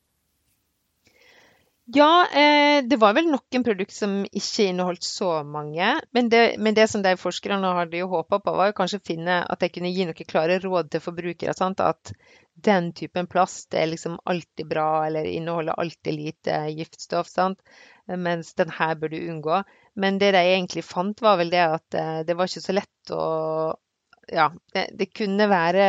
Ja, 1.95 2.27
eh, 2.35 2.85
det 2.85 2.97
var 2.99 3.15
vel 3.15 3.29
noen 3.31 3.63
produkt 3.63 3.95
som 3.95 4.25
ikke 4.27 4.65
inneholdt 4.73 5.07
så 5.07 5.45
mange. 5.47 5.93
Men 6.11 6.29
det, 6.33 6.41
men 6.59 6.75
det 6.75 6.89
som 6.91 7.03
de 7.05 7.13
forskerne 7.21 7.69
hadde 7.77 8.01
jo 8.01 8.09
håpa 8.11 8.41
på, 8.43 8.55
var 8.59 8.73
jo 8.73 8.75
kanskje 8.81 8.99
å 8.99 9.05
finne 9.07 9.37
at 9.47 9.63
de 9.63 9.69
kunne 9.71 9.93
gi 9.95 10.07
noen 10.09 10.27
klare 10.27 10.57
råd 10.65 10.91
til 10.91 11.05
forbrukere. 11.05 11.55
Sant? 11.55 11.79
At 11.85 12.11
den 12.59 12.91
typen 12.97 13.29
plast 13.31 13.77
er 13.79 13.87
liksom 13.93 14.19
alltid 14.25 14.67
bra, 14.67 15.05
eller 15.07 15.29
inneholder 15.31 15.79
alltid 15.79 16.19
lite 16.19 16.59
giftstoff. 16.75 17.31
Sant? 17.31 17.63
Mens 18.11 18.51
den 18.59 18.75
her 18.75 18.99
bør 18.99 19.15
du 19.15 19.21
unngå. 19.21 19.63
Men 19.95 20.19
det 20.19 20.33
de 20.35 20.43
egentlig 20.43 20.83
fant, 20.85 21.23
var 21.23 21.39
vel 21.39 21.55
det 21.55 21.63
at 21.69 22.01
eh, 22.03 22.21
det 22.27 22.35
var 22.35 22.51
ikke 22.51 22.67
så 22.67 22.75
lett 22.81 23.15
å 23.15 23.25
Ja, 24.27 24.51
det, 24.75 24.89
det 24.99 25.13
kunne 25.15 25.47
være 25.47 25.87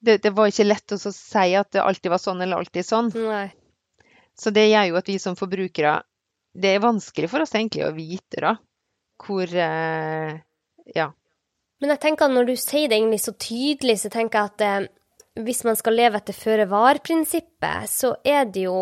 det, 0.00 0.22
det, 0.24 0.32
var 0.32 0.48
ikke 0.48 0.64
lett 0.64 0.96
å 0.96 0.96
si 0.96 1.46
at 1.60 1.72
det 1.76 1.84
alltid 1.84 2.14
var 2.14 2.20
sånn 2.22 2.40
eller 2.40 2.64
alltid 2.64 2.86
sånn. 2.86 3.12
Nei. 3.12 3.50
Så 4.36 4.52
det 4.52 4.68
gjør 4.68 4.90
jo 4.90 4.98
at 5.00 5.08
vi 5.08 5.16
som 5.22 5.36
forbrukere 5.38 6.00
Det 6.56 6.74
er 6.74 6.82
vanskelig 6.84 7.30
for 7.32 7.44
oss 7.44 7.54
egentlig 7.56 7.86
å 7.86 7.94
vite 7.96 8.42
da, 8.44 8.56
hvor 9.22 9.48
eh, 9.48 10.36
Ja. 10.96 11.10
Men 11.80 11.92
jeg 11.92 12.00
tenker 12.00 12.28
at 12.28 12.32
når 12.32 12.46
du 12.48 12.54
sier 12.56 12.88
det 12.88 12.96
egentlig 12.96 13.20
så 13.20 13.34
tydelig, 13.36 13.98
så 14.00 14.08
tenker 14.12 14.38
jeg 14.38 14.52
at 14.52 14.64
eh, 14.64 14.86
hvis 15.44 15.64
man 15.68 15.76
skal 15.76 15.98
leve 15.98 16.16
etter 16.16 16.36
føre-var-prinsippet, 16.36 17.90
så 17.92 18.14
er 18.24 18.48
det 18.48 18.64
jo 18.64 18.78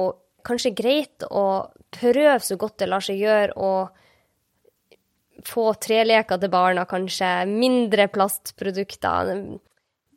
kanskje 0.47 0.75
greit 0.77 1.27
å 1.27 1.67
prøve 1.95 2.39
så 2.45 2.59
godt 2.61 2.79
det 2.83 2.91
lar 2.91 3.03
seg 3.03 3.19
gjøre 3.19 3.57
å 3.59 3.73
få 5.45 5.67
treleker 5.83 6.41
til 6.41 6.53
barna, 6.53 6.87
kanskje. 6.89 7.31
Mindre 7.51 8.07
plastprodukter. 8.13 9.33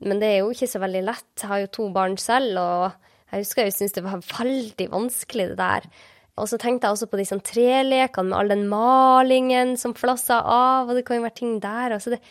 Men 0.06 0.22
det 0.22 0.30
er 0.30 0.40
jo 0.44 0.54
ikke 0.54 0.70
så 0.70 0.82
veldig 0.84 1.04
lett. 1.08 1.30
Jeg 1.42 1.52
har 1.52 1.64
jo 1.64 1.74
to 1.80 1.88
barn 1.96 2.18
selv, 2.22 2.62
og 2.62 3.07
jeg 3.32 3.44
husker 3.44 3.68
jeg 3.68 3.76
syntes 3.76 3.98
det 3.98 4.06
var 4.06 4.22
veldig 4.24 4.88
vanskelig, 4.94 5.50
det 5.52 5.60
der. 5.60 5.90
Og 6.38 6.50
så 6.52 6.60
tenkte 6.62 6.88
jeg 6.88 6.96
også 6.96 7.10
på 7.10 7.18
de 7.20 7.26
sånn 7.28 7.44
trelekene 7.46 8.30
med 8.30 8.38
all 8.38 8.52
den 8.54 8.68
malingen 8.70 9.74
som 9.80 9.96
flassa 9.98 10.40
av, 10.44 10.88
og 10.88 10.98
det 10.98 11.04
kan 11.08 11.18
jo 11.18 11.26
være 11.26 11.40
ting 11.40 11.58
der. 11.64 11.96
Altså 11.98 12.14
det. 12.14 12.22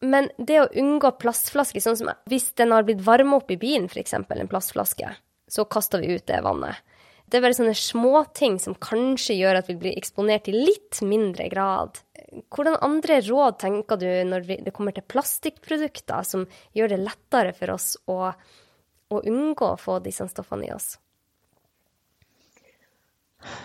Men 0.00 0.30
det 0.36 0.58
å 0.62 0.70
unngå 0.80 1.12
plastflasker, 1.20 1.82
sånn 1.84 1.98
som 2.00 2.10
hvis 2.30 2.50
den 2.58 2.74
har 2.74 2.86
blitt 2.88 3.02
varma 3.04 3.38
opp 3.38 3.52
i 3.52 3.58
bilen, 3.60 3.86
f.eks., 3.90 4.16
en 4.16 4.50
plastflaske, 4.50 5.12
så 5.50 5.66
kaster 5.70 6.02
vi 6.02 6.16
ut 6.16 6.26
det 6.30 6.40
vannet. 6.44 6.80
Det 7.30 7.38
er 7.38 7.44
bare 7.44 7.54
sånne 7.54 7.76
småting 7.78 8.56
som 8.58 8.74
kanskje 8.74 9.36
gjør 9.38 9.60
at 9.60 9.68
vi 9.70 9.76
blir 9.78 9.98
eksponert 9.98 10.48
i 10.50 10.54
litt 10.56 10.98
mindre 11.06 11.46
grad. 11.52 12.00
Hvordan 12.50 12.80
andre 12.82 13.20
råd 13.22 13.60
tenker 13.62 14.00
du 14.00 14.08
når 14.26 14.48
det 14.66 14.72
kommer 14.74 14.96
til 14.96 15.06
plastikkprodukter 15.06 16.26
som 16.26 16.48
gjør 16.74 16.90
det 16.90 17.04
lettere 17.04 17.54
for 17.54 17.76
oss 17.76 17.92
å 18.10 18.32
å 19.10 19.22
unngå 19.26 19.72
å 19.72 19.78
få 19.80 19.98
disse 20.04 20.26
stoffene 20.30 20.68
i 20.68 20.74
oss? 20.74 20.94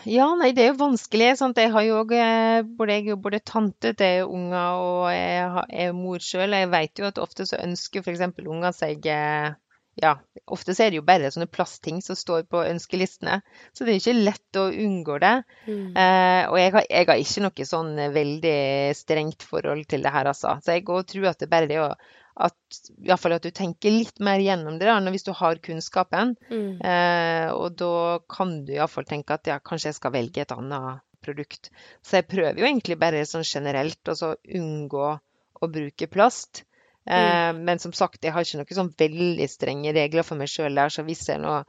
Ja, 0.07 0.29
nei, 0.39 0.53
det 0.55 0.63
er 0.63 0.71
jo 0.71 0.79
vanskelig. 0.79 1.33
Sant? 1.39 1.59
Jeg 1.59 1.73
har 1.73 1.83
jo 1.83 1.99
eh, 2.15 2.61
både, 2.63 2.95
jeg 2.95 3.17
både 3.19 3.41
tante 3.43 3.91
til 3.97 4.23
unger 4.23 4.79
og 4.79 5.09
jeg 5.11 5.65
er 5.83 5.95
mor 5.97 6.23
sjøl. 6.23 6.55
Jeg 6.55 6.71
vet 6.71 7.01
jo 7.01 7.09
at 7.09 7.19
ofte 7.21 7.47
så 7.49 7.59
ønsker 7.59 8.05
f.eks. 8.05 8.23
unger 8.45 8.75
seg 8.75 9.09
eh, 9.11 9.51
ja, 9.95 10.17
ofte 10.51 10.73
så 10.75 10.85
er 10.85 10.91
det 10.91 10.99
jo 10.99 11.05
bare 11.07 11.29
sånne 11.31 11.47
plastting 11.47 12.01
som 12.03 12.17
står 12.19 12.43
på 12.51 12.63
ønskelistene. 12.67 13.39
Så 13.71 13.85
det 13.85 13.93
er 13.93 14.01
ikke 14.01 14.25
lett 14.27 14.59
å 14.59 14.67
unngå 14.69 15.19
det. 15.23 15.35
Mm. 15.67 15.85
Eh, 15.95 16.41
og 16.49 16.59
jeg 16.59 16.73
har, 16.75 16.87
jeg 16.89 17.09
har, 17.09 17.21
ikke 17.23 17.45
noe 17.45 17.67
sånn 17.69 17.93
veldig 18.15 18.59
strengt 18.99 19.47
forhold 19.47 19.87
til 19.91 20.03
det 20.03 20.11
her, 20.15 20.31
altså. 20.31 20.57
Så 20.63 20.75
jeg 20.75 20.85
tror 20.87 21.31
at 21.31 21.43
det 21.43 21.51
bare 21.51 21.69
er 21.69 21.71
det 21.71 21.81
å 21.83 21.89
at, 22.35 22.79
fall 23.21 23.37
at 23.37 23.45
du 23.45 23.51
tenker 23.55 23.93
litt 23.93 24.19
mer 24.23 24.41
gjennom 24.43 24.79
det 24.79 24.89
da, 24.89 24.97
hvis 25.13 25.23
du 25.27 25.31
har 25.37 25.61
kunnskapen. 25.63 26.35
Mm. 26.51 26.81
Eh, 26.83 27.49
og 27.55 27.77
da 27.79 28.19
kan 28.31 28.57
du 28.67 28.73
iallfall 28.75 29.07
tenke 29.07 29.37
at 29.37 29.47
ja, 29.47 29.59
kanskje 29.63 29.93
jeg 29.93 29.99
skal 29.99 30.15
velge 30.17 30.43
et 30.43 30.55
annet 30.55 31.03
produkt. 31.25 31.71
Så 32.05 32.19
jeg 32.19 32.29
prøver 32.29 32.59
jo 32.59 32.67
egentlig 32.67 32.99
bare 33.01 33.23
sånn 33.27 33.47
generelt 33.47 34.11
å 34.11 34.35
unngå 34.35 35.07
å 35.55 35.69
bruke 35.71 36.09
plast. 36.11 36.65
Eh, 37.07 37.51
mm. 37.55 37.63
Men 37.65 37.81
som 37.81 37.95
sagt, 37.95 38.23
jeg 38.25 38.35
har 38.35 38.45
ikke 38.45 38.61
noen 38.61 38.79
sånn 38.81 38.93
veldig 38.99 39.47
strenge 39.49 39.95
regler 39.95 40.27
for 40.27 40.39
meg 40.39 40.51
sjøl 40.51 40.75
der, 40.75 40.93
så 40.93 41.05
hvis 41.07 41.23
jeg 41.29 41.41
nå 41.41 41.61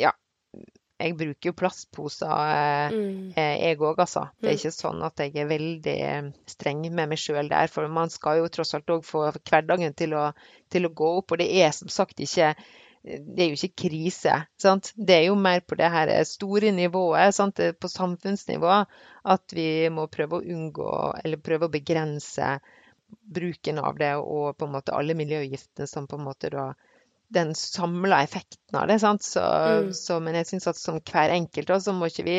ja, 0.00 0.14
jeg 0.96 1.16
bruker 1.16 1.50
jo 1.50 1.56
plastposer, 1.56 2.30
eh, 2.30 2.94
mm. 2.94 3.34
Eh, 3.36 3.54
jeg 3.66 3.80
òg, 3.82 4.00
altså. 4.00 4.26
Det 4.40 4.48
er 4.48 4.54
mm. 4.54 4.60
ikke 4.60 4.74
sånn 4.76 5.04
at 5.04 5.20
jeg 5.20 5.34
er 5.42 5.50
veldig 5.50 5.96
eh, 6.06 6.30
streng 6.48 6.86
med 6.88 7.12
meg 7.12 7.20
sjøl 7.20 7.50
der. 7.52 7.68
For 7.72 7.88
man 7.92 8.12
skal 8.12 8.40
jo 8.40 8.48
tross 8.52 8.72
alt 8.78 8.92
òg 8.94 9.04
få 9.04 9.26
hverdagen 9.36 9.96
til 9.98 10.16
å, 10.16 10.30
til 10.72 10.88
å, 10.88 10.92
gå 10.96 11.12
opp. 11.20 11.36
Og 11.36 11.42
det 11.42 11.50
er 11.60 11.76
som 11.76 11.92
sagt 11.92 12.22
ikke 12.24 12.54
det 13.06 13.44
er 13.44 13.52
jo 13.52 13.58
ikke 13.60 13.84
krise. 13.84 14.38
Sant? 14.58 14.90
Det 14.96 15.18
er 15.18 15.28
jo 15.28 15.36
mer 15.38 15.60
på 15.62 15.76
det 15.78 15.92
her 15.92 16.10
store 16.26 16.72
nivået, 16.74 17.36
sant? 17.36 17.60
på 17.78 17.90
samfunnsnivå, 17.92 18.80
at 19.36 19.54
vi 19.54 19.68
må 19.94 20.08
prøve 20.10 20.40
å 20.40 20.56
unngå, 20.56 20.90
eller 21.22 21.44
prøve 21.44 21.68
å 21.68 21.74
begrense 21.76 22.56
bruken 23.06 23.78
av 23.78 24.00
det, 24.00 24.16
og 24.18 24.56
på 24.58 24.66
en 24.66 24.74
måte 24.74 24.96
alle 24.96 25.14
miljøgiftene 25.14 25.86
som 25.86 26.08
på 26.10 26.18
en 26.18 26.26
måte 26.26 26.50
da 26.50 26.72
den 27.32 27.54
samla 27.58 28.22
effekten 28.22 28.78
av 28.78 28.88
det. 28.90 28.98
sant? 29.02 29.24
Så, 29.26 29.42
mm. 29.42 29.92
så, 29.96 30.18
men 30.22 30.38
jeg 30.38 30.50
syns 30.50 30.68
at 30.70 30.80
som 30.80 31.00
hver 31.00 31.34
enkelt 31.34 31.72
så 31.82 31.94
må 31.96 32.10
ikke 32.10 32.26
vi 32.26 32.38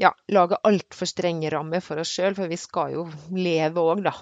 ja, 0.00 0.10
lage 0.32 0.58
altfor 0.66 1.08
strenge 1.08 1.50
rammer 1.52 1.84
for 1.84 2.00
oss 2.02 2.12
sjøl, 2.16 2.34
for 2.36 2.50
vi 2.50 2.58
skal 2.58 2.96
jo 2.96 3.04
leve 3.36 3.82
òg, 3.82 4.02
da. 4.06 4.14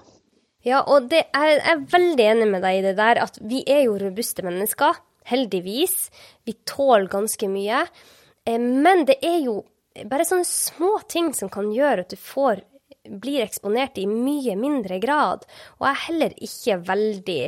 Ja, 0.62 0.82
og 0.86 1.08
det, 1.10 1.24
jeg 1.34 1.58
er 1.58 1.86
veldig 1.90 2.26
enig 2.34 2.50
med 2.52 2.62
deg 2.62 2.78
i 2.78 2.84
det 2.84 2.96
der 2.98 3.22
at 3.24 3.38
vi 3.42 3.64
er 3.66 3.86
jo 3.88 3.98
robuste 3.98 4.44
mennesker. 4.46 5.00
Heldigvis. 5.26 6.10
Vi 6.46 6.54
tåler 6.66 7.08
ganske 7.10 7.48
mye. 7.50 7.84
Eh, 8.46 8.58
men 8.58 9.06
det 9.08 9.18
er 9.26 9.40
jo 9.42 9.60
bare 10.08 10.26
sånne 10.26 10.46
små 10.48 10.96
ting 11.10 11.32
som 11.36 11.50
kan 11.52 11.70
gjøre 11.74 12.06
at 12.06 12.14
du 12.14 12.18
får 12.18 12.62
blir 13.08 13.42
eksponert 13.44 13.98
i 13.98 14.06
mye 14.08 14.56
mindre 14.58 14.98
grad. 15.02 15.46
Og 15.78 15.86
jeg 15.88 15.92
er 15.92 16.04
heller 16.06 16.34
ikke 16.48 16.78
veldig, 16.88 17.42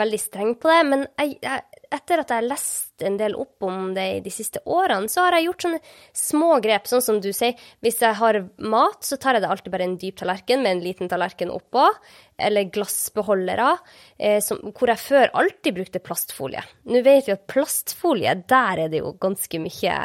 veldig 0.00 0.20
streng 0.20 0.54
på 0.60 0.72
det. 0.72 0.82
Men 0.90 1.06
jeg, 1.20 1.38
jeg, 1.44 1.83
etter 1.94 2.20
at 2.20 2.32
jeg 2.32 2.42
har 2.42 2.46
lest 2.46 3.04
en 3.04 3.16
del 3.18 3.34
opp 3.38 3.64
om 3.66 3.92
det 3.96 4.04
i 4.16 4.20
de 4.24 4.30
siste 4.32 4.60
årene, 4.70 5.08
så 5.10 5.24
har 5.24 5.36
jeg 5.36 5.48
gjort 5.48 5.64
sånne 5.64 5.80
små 6.14 6.50
grep. 6.62 6.86
Sånn 6.90 7.02
som 7.04 7.18
du 7.22 7.30
sier, 7.34 7.58
hvis 7.84 8.00
jeg 8.02 8.18
har 8.18 8.38
mat, 8.62 9.00
så 9.06 9.18
tar 9.20 9.36
jeg 9.36 9.44
det 9.44 9.50
alltid 9.50 9.74
bare 9.74 9.88
en 9.88 9.96
dyp 10.00 10.20
tallerken 10.20 10.62
med 10.62 10.76
en 10.76 10.84
liten 10.84 11.10
tallerken 11.10 11.52
oppå. 11.54 11.88
Eller 12.34 12.70
glassbeholdere, 12.74 13.72
eh, 14.18 14.40
som, 14.42 14.58
hvor 14.74 14.90
jeg 14.90 15.02
før 15.02 15.34
alltid 15.38 15.76
brukte 15.76 16.02
plastfolie. 16.02 16.64
Nå 16.90 17.02
vet 17.06 17.28
vi 17.28 17.34
at 17.36 17.46
plastfolie, 17.50 18.32
der 18.50 18.86
er 18.86 18.90
det 18.90 19.02
jo 19.04 19.12
ganske 19.22 19.60
mye 19.62 19.98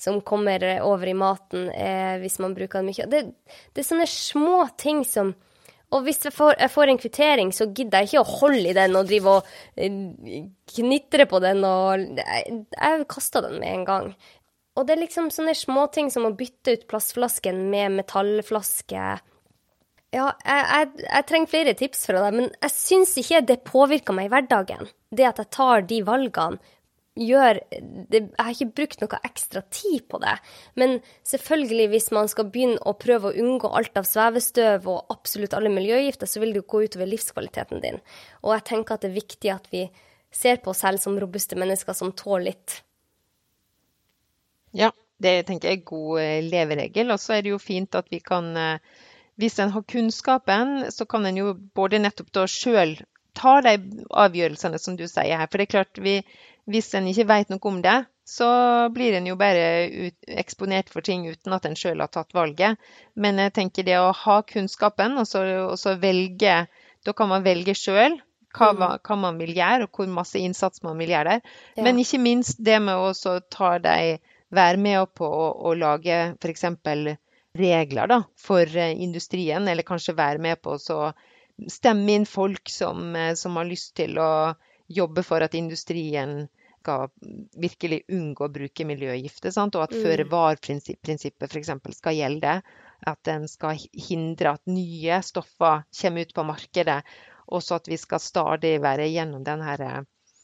som 0.00 0.20
kommer 0.24 0.64
over 0.84 1.08
i 1.08 1.16
maten 1.16 1.70
eh, 1.72 2.16
hvis 2.20 2.40
man 2.44 2.56
bruker 2.56 2.80
den 2.80 2.92
mye. 2.92 3.08
Det, 3.08 3.22
det 3.72 3.84
er 3.84 3.88
sånne 3.92 4.08
små 4.12 4.66
ting 4.80 5.04
som 5.08 5.32
og 5.90 6.04
hvis 6.06 6.22
jeg 6.22 6.34
får, 6.34 6.54
jeg 6.60 6.70
får, 6.70 6.90
en 6.90 7.00
kvittering, 7.02 7.48
så 7.54 7.66
gidder 7.66 8.04
jeg 8.04 8.10
ikke 8.10 8.22
å 8.22 8.36
holde 8.40 8.70
i 8.70 8.76
den 8.76 8.98
og 8.98 9.08
drive 9.10 9.32
og 9.40 9.48
uh, 9.82 10.36
knitre 10.70 11.26
på 11.26 11.40
den 11.42 11.64
og 11.66 12.04
Jeg, 12.20 12.60
jeg 12.76 13.08
kaster 13.10 13.42
den 13.46 13.58
med 13.58 13.72
en 13.72 13.88
gang. 13.88 14.12
Og 14.78 14.86
det 14.86 14.94
er 14.94 15.02
liksom 15.02 15.32
sånne 15.34 15.56
småting 15.58 16.12
som 16.14 16.28
å 16.28 16.34
bytte 16.36 16.76
ut 16.76 16.86
plastflasken 16.90 17.64
med 17.72 17.98
metallflaske. 17.98 19.08
Ja, 20.14 20.28
jeg, 20.42 20.62
jeg, 20.62 20.90
jeg, 21.04 21.26
trenger 21.26 21.50
flere 21.50 21.74
tips 21.78 22.06
fra 22.06 22.22
deg, 22.24 22.38
men 22.38 22.48
jeg 22.54 22.74
syns 22.74 23.16
ikke 23.18 23.42
det 23.46 23.60
påvirker 23.66 24.14
meg 24.14 24.30
i 24.30 24.32
hverdagen. 24.32 24.90
Det 25.10 25.26
at 25.26 25.42
jeg 25.42 25.50
tar 25.54 25.84
de 25.90 26.00
valgene 26.06 26.62
gjør 27.18 27.58
det, 28.10 28.20
Jeg 28.20 28.44
har 28.44 28.52
ikke 28.54 28.76
brukt 28.76 29.00
noe 29.02 29.20
ekstra 29.26 29.62
tid 29.70 30.06
på 30.08 30.20
det. 30.22 30.36
Men 30.78 31.00
selvfølgelig, 31.26 31.88
hvis 31.94 32.10
man 32.14 32.30
skal 32.30 32.50
begynne 32.52 32.78
å 32.86 32.94
prøve 32.98 33.30
å 33.30 33.40
unngå 33.42 33.70
alt 33.76 33.98
av 33.98 34.06
svevestøv 34.08 34.86
og 34.88 35.10
absolutt 35.10 35.54
alle 35.54 35.72
miljøgifter, 35.72 36.30
så 36.30 36.40
vil 36.40 36.54
det 36.54 36.62
jo 36.62 36.68
gå 36.70 36.84
utover 36.86 37.10
livskvaliteten 37.10 37.82
din. 37.82 38.00
Og 38.44 38.54
jeg 38.54 38.66
tenker 38.70 38.94
at 38.94 39.04
det 39.04 39.10
er 39.10 39.20
viktig 39.20 39.52
at 39.54 39.68
vi 39.72 39.88
ser 40.30 40.62
på 40.62 40.70
oss 40.70 40.84
selv 40.84 41.02
som 41.02 41.18
robuste 41.18 41.58
mennesker 41.58 41.96
som 41.96 42.12
tåler 42.14 42.52
litt. 42.52 42.80
Ja, 44.76 44.92
det 45.18 45.46
tenker 45.48 45.72
jeg 45.72 45.80
er 45.80 45.88
god 45.90 46.20
eh, 46.22 46.42
leveregel. 46.46 47.10
Og 47.10 47.20
så 47.20 47.36
er 47.36 47.44
det 47.44 47.54
jo 47.54 47.62
fint 47.62 47.96
at 47.98 48.10
vi 48.12 48.22
kan 48.24 48.54
eh, 48.56 49.06
Hvis 49.40 49.58
en 49.58 49.70
har 49.72 49.82
kunnskapen, 49.88 50.90
så 50.92 51.06
kan 51.08 51.24
en 51.24 51.36
jo 51.38 51.54
både 51.74 51.98
nettopp 51.98 52.28
da 52.36 52.42
sjøl 52.44 52.98
ta 53.32 53.60
de 53.64 53.76
avgjørelsene 54.10 54.78
som 54.78 54.98
du 54.98 55.06
sier 55.08 55.38
her. 55.38 55.48
For 55.48 55.56
det 55.56 55.68
er 55.68 55.74
klart, 55.76 56.00
vi, 56.02 56.18
hvis 56.68 56.92
en 56.98 57.08
ikke 57.10 57.28
vet 57.30 57.52
noe 57.52 57.70
om 57.70 57.80
det, 57.84 57.98
så 58.30 58.48
blir 58.94 59.16
en 59.18 59.26
jo 59.26 59.36
bare 59.38 59.62
eksponert 60.38 60.90
for 60.92 61.02
ting 61.02 61.24
uten 61.26 61.54
at 61.56 61.66
en 61.66 61.76
sjøl 61.78 62.02
har 62.02 62.10
tatt 62.12 62.34
valget. 62.36 62.78
Men 63.14 63.40
jeg 63.42 63.54
tenker 63.56 63.86
det 63.86 63.96
å 63.98 64.12
ha 64.14 64.40
kunnskapen, 64.46 65.16
og 65.18 65.26
så, 65.26 65.44
og 65.66 65.78
så 65.80 65.96
velge 65.98 66.66
Da 67.00 67.14
kan 67.16 67.30
man 67.30 67.40
velge 67.40 67.72
sjøl 67.72 68.18
hva, 68.52 68.72
Mm. 68.74 68.98
hva, 69.06 69.16
man 69.16 69.38
vil 69.38 69.54
gjøre, 69.56 69.86
og 69.86 69.96
hvor 69.96 70.06
masse 70.10 70.38
innsats 70.38 70.82
man 70.82 70.98
vil 70.98 71.14
gjøre 71.14 71.38
der. 71.38 71.40
Ja. 71.78 71.84
Men 71.86 71.98
ikke 72.02 72.18
minst 72.20 72.58
det 72.60 72.80
med 72.82 72.94
å 72.94 73.38
ta 73.48 73.78
de 73.78 74.18
Være 74.50 74.80
med 74.82 75.12
på 75.14 75.26
å, 75.30 75.44
å 75.70 75.74
lage 75.78 76.34
f.eks. 76.42 76.64
regler 77.54 78.08
da, 78.10 78.16
for 78.34 78.66
eh, 78.66 78.96
industrien, 78.98 79.68
eller 79.70 79.86
kanskje 79.86 80.16
være 80.18 80.42
med 80.42 80.58
på 80.58 80.74
å 80.74 80.80
så 80.82 80.96
stemme 81.70 82.16
inn 82.16 82.26
folk 82.26 82.66
som, 82.70 83.14
eh, 83.14 83.34
som 83.38 83.54
har 83.60 83.68
lyst 83.68 83.94
til 84.00 84.18
å 84.18 84.30
jobbe 84.90 85.22
for 85.26 85.42
at 85.46 85.54
industrien 85.54 86.48
skal 86.80 87.10
virkelig 87.60 88.02
unngå 88.08 88.46
å 88.46 88.52
bruke 88.52 88.86
miljøgifter, 88.88 89.52
sant? 89.52 89.74
og 89.76 89.82
at 89.84 89.92
Mm. 89.96 90.04
føre-var-prinsippet 90.04 91.52
f.eks. 91.52 91.70
skal 91.96 92.16
gjelde. 92.16 92.54
At 93.06 93.28
en 93.32 93.46
skal 93.48 93.76
hindre 94.08 94.54
at 94.56 94.66
nye 94.68 95.20
stoffer 95.24 95.84
kommer 96.02 96.24
ut 96.26 96.34
på 96.36 96.44
markedet. 96.44 97.02
Og 97.48 97.62
så 97.62 97.76
at 97.80 97.88
vi 97.88 97.96
skal 98.00 98.20
stadig 98.20 98.80
være 98.80 99.08
gjennom 99.12 99.44
den 99.44 99.60
her 99.64 99.80
eh, 99.80 100.00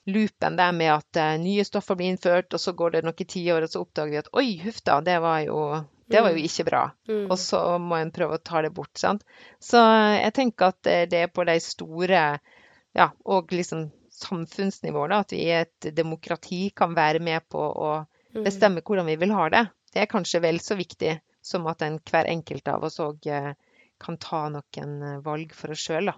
loopen 0.07 0.57
der 0.57 0.73
med 0.73 0.93
at 0.95 1.17
eh, 1.21 1.37
nye 1.41 1.65
stoffer 1.65 1.97
blir 1.99 2.13
innført, 2.15 2.53
og 2.55 2.61
så 2.61 2.73
går 2.73 2.91
det 2.97 3.05
noen 3.07 3.29
tiår, 3.29 3.63
og 3.67 3.71
så 3.73 3.83
oppdager 3.85 4.11
vi 4.11 4.21
at 4.23 4.33
oi, 4.35 4.47
huff 4.65 4.81
da, 4.85 5.01
det 5.01 5.19
var 5.23 5.41
jo, 5.45 5.61
det 6.11 6.23
var 6.23 6.33
jo 6.37 6.45
ikke 6.49 6.65
bra. 6.69 6.85
Mm. 7.09 7.27
Og 7.31 7.39
så 7.39 7.61
må 7.79 7.97
en 8.01 8.13
prøve 8.15 8.37
å 8.39 8.43
ta 8.45 8.63
det 8.63 8.73
bort. 8.77 8.93
sant? 8.99 9.25
Så 9.61 9.81
jeg 10.21 10.33
tenker 10.37 10.73
at 10.73 10.87
eh, 10.91 11.05
det 11.09 11.25
er 11.27 11.33
på 11.33 11.45
de 11.49 11.57
store 11.61 12.25
ja, 12.97 13.11
og 13.25 13.53
liksom 13.53 13.91
samfunnsnivå 14.17 15.07
da, 15.13 15.23
at 15.25 15.33
vi 15.35 15.45
i 15.47 15.55
et 15.61 15.89
demokrati 15.97 16.71
kan 16.77 16.95
være 16.97 17.23
med 17.23 17.49
på 17.53 17.63
å 17.63 17.95
Mm. 18.37 18.45
bestemme 18.45 18.83
hvordan 18.85 19.07
vi 19.07 19.17
vil 19.17 19.31
ha 19.33 19.49
det. 19.49 19.63
Det 19.95 20.03
er 20.03 20.11
kanskje 20.11 20.43
vel 20.45 20.59
så 20.61 20.77
viktig 20.77 21.15
som 21.41 21.67
at 21.71 21.81
en, 21.87 21.99
hver 22.05 22.27
enkelt 22.29 22.69
av 22.69 22.85
oss 22.85 22.99
òg 23.01 23.25
kan 24.03 24.19
ta 24.21 24.49
noen 24.53 24.97
eh, 25.03 25.21
valg 25.25 25.55
for 25.57 25.73
oss 25.73 25.87
sjøl, 25.87 26.11
da. 26.11 26.17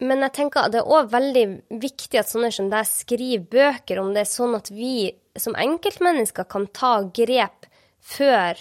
Men 0.00 0.22
jeg 0.24 0.32
tenker 0.32 0.70
det 0.70 0.80
er 0.80 0.88
òg 0.94 1.10
veldig 1.10 1.44
viktig 1.82 2.20
at 2.20 2.30
sånne 2.30 2.52
som 2.54 2.70
deg 2.70 2.86
skriver 2.86 3.44
bøker 3.50 4.00
om 4.00 4.14
det, 4.14 4.22
er 4.24 4.30
sånn 4.30 4.54
at 4.56 4.70
vi 4.70 5.10
som 5.36 5.56
enkeltmennesker 5.58 6.46
kan 6.48 6.68
ta 6.72 7.02
grep 7.02 7.66
før 8.00 8.56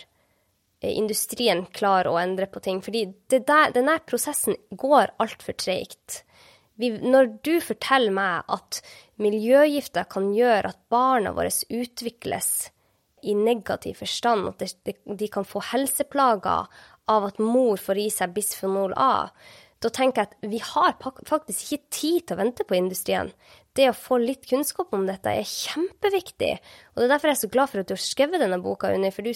eh, 0.81 0.91
industrien 0.91 1.63
klarer 1.71 2.11
å 2.11 2.19
endre 2.19 2.49
på 2.51 2.59
ting. 2.65 2.81
Fordi 2.83 3.05
denne 3.31 3.71
der, 3.71 4.03
prosessen 4.09 4.57
går 4.73 5.13
altfor 5.21 5.55
treigt. 5.55 6.23
Vi- 6.77 7.01
Når 7.01 7.41
du 7.43 7.59
forteller 7.59 8.11
meg 8.11 8.43
at 8.47 8.81
miljøgifter 9.17 10.07
kan 10.09 10.33
gjøre 10.33 10.69
at 10.69 10.77
barna 10.89 11.31
våre 11.33 11.49
utvikles 11.49 12.69
i 13.23 13.33
negativ 13.33 13.95
forstand, 13.95 14.47
at 14.47 14.75
det, 14.85 14.97
de 15.05 15.27
kan 15.27 15.43
få 15.43 15.61
helseplager 15.71 16.67
av 17.07 17.25
at 17.25 17.39
mor 17.39 17.77
får 17.77 17.97
i 17.97 18.09
seg 18.09 18.33
bisfenol 18.35 18.93
A, 18.95 19.29
da 19.79 19.89
tenker 19.89 20.23
jeg 20.23 20.29
at 20.31 20.49
vi 20.49 20.57
har 20.57 20.95
faktisk 21.25 21.73
ikke 21.73 21.89
tid 21.93 22.27
til 22.27 22.37
å 22.37 22.41
vente 22.41 22.65
på 22.65 22.77
industrien. 22.77 23.31
Det 23.77 23.85
å 23.91 23.95
få 23.95 24.17
litt 24.21 24.47
kunnskap 24.49 24.95
om 24.97 25.05
dette 25.05 25.29
er 25.29 25.45
kjempeviktig. 25.45 26.53
Og 26.95 27.01
det 27.01 27.05
er 27.05 27.11
derfor 27.13 27.29
jeg 27.29 27.37
er 27.37 27.41
så 27.43 27.51
glad 27.53 27.69
for 27.69 27.81
at 27.83 27.89
du 27.89 27.93
har 27.93 28.01
skrevet 28.01 28.41
denne 28.41 28.57
boka, 28.63 28.89
Unni, 28.95 29.11
for 29.13 29.27
du, 29.27 29.31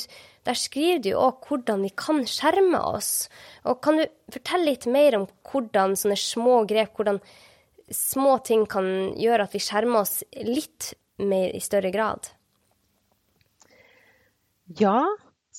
der 0.47 0.57
skriver 0.57 1.03
du 1.03 1.11
jo 1.11 1.21
òg 1.27 1.45
hvordan 1.45 1.85
vi 1.85 1.93
kan 2.03 2.23
skjerme 2.25 2.81
oss. 2.89 3.29
Og 3.69 3.81
kan 3.85 4.01
du 4.01 4.05
fortelle 4.33 4.71
litt 4.71 4.89
mer 4.89 5.19
om 5.19 5.29
hvordan 5.51 5.93
sånne 5.99 6.17
små 6.17 6.63
grep, 6.69 6.95
hvordan 6.97 7.21
små 7.91 8.37
ting 8.47 8.65
kan 8.71 8.87
gjøre 9.19 9.45
at 9.45 9.55
vi 9.55 9.61
skjermer 9.61 10.01
oss 10.01 10.21
litt 10.41 10.93
mer 11.21 11.53
i 11.53 11.61
større 11.61 11.91
grad? 11.93 12.31
Ja, 14.79 15.03